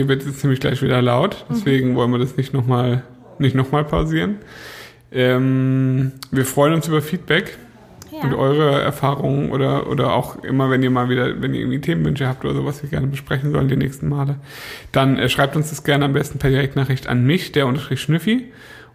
hier 0.01 0.09
wird 0.09 0.25
jetzt 0.25 0.43
nämlich 0.43 0.61
gleich 0.61 0.81
wieder 0.81 1.03
laut, 1.03 1.45
deswegen 1.51 1.95
wollen 1.95 2.11
wir 2.11 2.19
das 2.19 2.39
nicht 2.39 2.55
nochmal 2.55 3.03
nicht 3.39 3.55
noch 3.55 3.71
mal 3.71 3.85
pausieren. 3.85 4.37
Ähm, 5.13 6.13
wir 6.31 6.47
freuen 6.47 6.73
uns 6.73 6.89
über 6.89 7.03
Feedback 7.03 7.59
Ja. 8.11 8.23
und 8.23 8.33
eure 8.35 8.81
Erfahrungen 8.81 9.51
oder, 9.51 9.89
oder 9.91 10.15
auch 10.15 10.43
immer, 10.43 10.71
wenn 10.71 10.83
ihr 10.83 10.89
mal 10.91 11.11
wieder, 11.11 11.43
wenn 11.43 11.53
ihr 11.53 11.61
irgendwie 11.61 11.83
Themenwünsche 11.83 12.27
habt 12.27 12.45
oder 12.47 12.55
so, 12.55 12.65
was 12.65 12.83
wir 12.83 12.89
gerne 12.89 13.09
besprechen 13.09 13.53
sollen 13.53 13.69
die 13.69 13.77
nächsten 13.77 14.09
Male, 14.09 14.37
dann 14.91 15.19
äh, 15.19 15.29
schreibt 15.29 15.55
uns 15.55 15.69
das 15.69 15.85
gerne 15.85 16.07
am 16.07 16.15
besten 16.15 16.39
per 16.39 16.49
Direktnachricht 16.49 17.07
an 17.09 17.25
mich, 17.27 17.53
der 17.53 17.67
unterstrich 17.67 18.01
Schnüffi, 18.01 18.47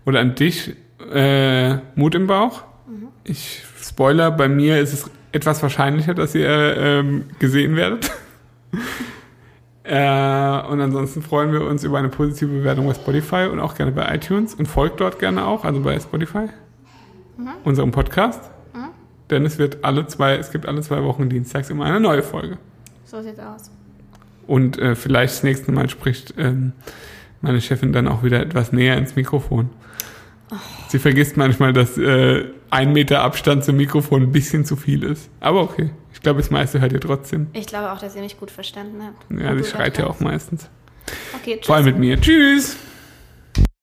oder 0.06 0.22
an 0.22 0.34
dich, 0.34 0.74
äh, 1.14 1.76
Mut 1.96 2.16
im 2.16 2.26
Bauch. 2.26 2.64
Ich 3.26 3.62
Spoiler, 3.80 4.32
bei 4.32 4.48
mir 4.48 4.80
ist 4.80 4.94
es 4.94 5.12
etwas 5.34 5.62
wahrscheinlicher, 5.62 6.16
dass 6.16 6.34
ihr 6.34 6.76
ähm, 6.78 7.26
gesehen 7.38 7.76
werdet. 7.76 8.10
Äh, 9.88 10.68
und 10.68 10.82
ansonsten 10.82 11.22
freuen 11.22 11.52
wir 11.52 11.62
uns 11.62 11.84
über 11.84 12.00
eine 12.00 12.10
positive 12.10 12.52
Bewertung 12.52 12.88
bei 12.88 12.94
Spotify 12.94 13.48
und 13.52 13.60
auch 13.60 13.76
gerne 13.76 13.92
bei 13.92 14.16
iTunes 14.16 14.56
und 14.56 14.66
folgt 14.66 15.00
dort 15.00 15.20
gerne 15.20 15.46
auch, 15.46 15.64
also 15.64 15.82
bei 15.82 16.00
Spotify, 16.00 16.48
unserem 17.64 17.92
Podcast. 17.92 18.52
Denn 19.30 19.46
es 19.46 19.58
wird 19.58 19.84
alle 19.84 20.06
zwei, 20.08 20.36
es 20.36 20.52
gibt 20.52 20.68
alle 20.68 20.82
zwei 20.82 21.04
Wochen 21.04 21.30
dienstags 21.30 21.70
immer 21.70 21.86
eine 21.86 22.00
neue 22.00 22.22
Folge. 22.22 22.58
So 23.06 23.22
sieht's 23.22 23.40
aus. 23.40 23.72
Und 24.48 24.78
äh, 24.78 24.96
vielleicht 24.96 25.34
das 25.34 25.44
nächste 25.44 25.72
Mal 25.72 25.90
spricht 25.90 26.36
ähm, 26.38 26.74
meine 27.42 27.62
Chefin 27.62 27.92
dann 27.92 28.08
auch 28.08 28.24
wieder 28.24 28.40
etwas 28.40 28.72
näher 28.72 28.98
ins 28.98 29.16
Mikrofon. 29.16 29.70
Sie 30.90 31.00
vergisst 31.00 31.38
manchmal, 31.38 31.74
dass 31.74 31.98
äh, 31.98 32.46
ein 32.70 32.94
Meter 32.94 33.22
Abstand 33.22 33.64
zum 33.64 33.78
Mikrofon 33.78 34.24
ein 34.24 34.32
bisschen 34.32 34.64
zu 34.64 34.76
viel 34.76 35.04
ist. 35.04 35.30
Aber 35.40 35.62
okay, 35.62 35.90
ich 36.16 36.22
glaube, 36.22 36.40
das 36.42 36.50
meiste 36.50 36.80
hört 36.80 36.94
ihr 36.94 37.02
trotzdem. 37.02 37.48
Ich 37.54 37.68
glaube 37.68 37.92
auch, 37.92 38.00
dass 38.00 38.16
ihr 38.16 38.22
mich 38.22 38.40
gut 38.40 38.50
verstanden 38.50 39.04
habt. 39.04 39.40
Ja, 39.40 39.56
sie 39.56 39.70
schreit 39.70 39.98
ja 39.98 40.08
auch 40.08 40.20
meistens. 40.22 40.70
Okay, 41.36 41.58
tschüss. 41.58 41.68
Vor 41.68 41.76
allem 41.76 41.86
mit 41.86 42.00
mir. 42.00 42.20
Tschüss! 42.20 42.78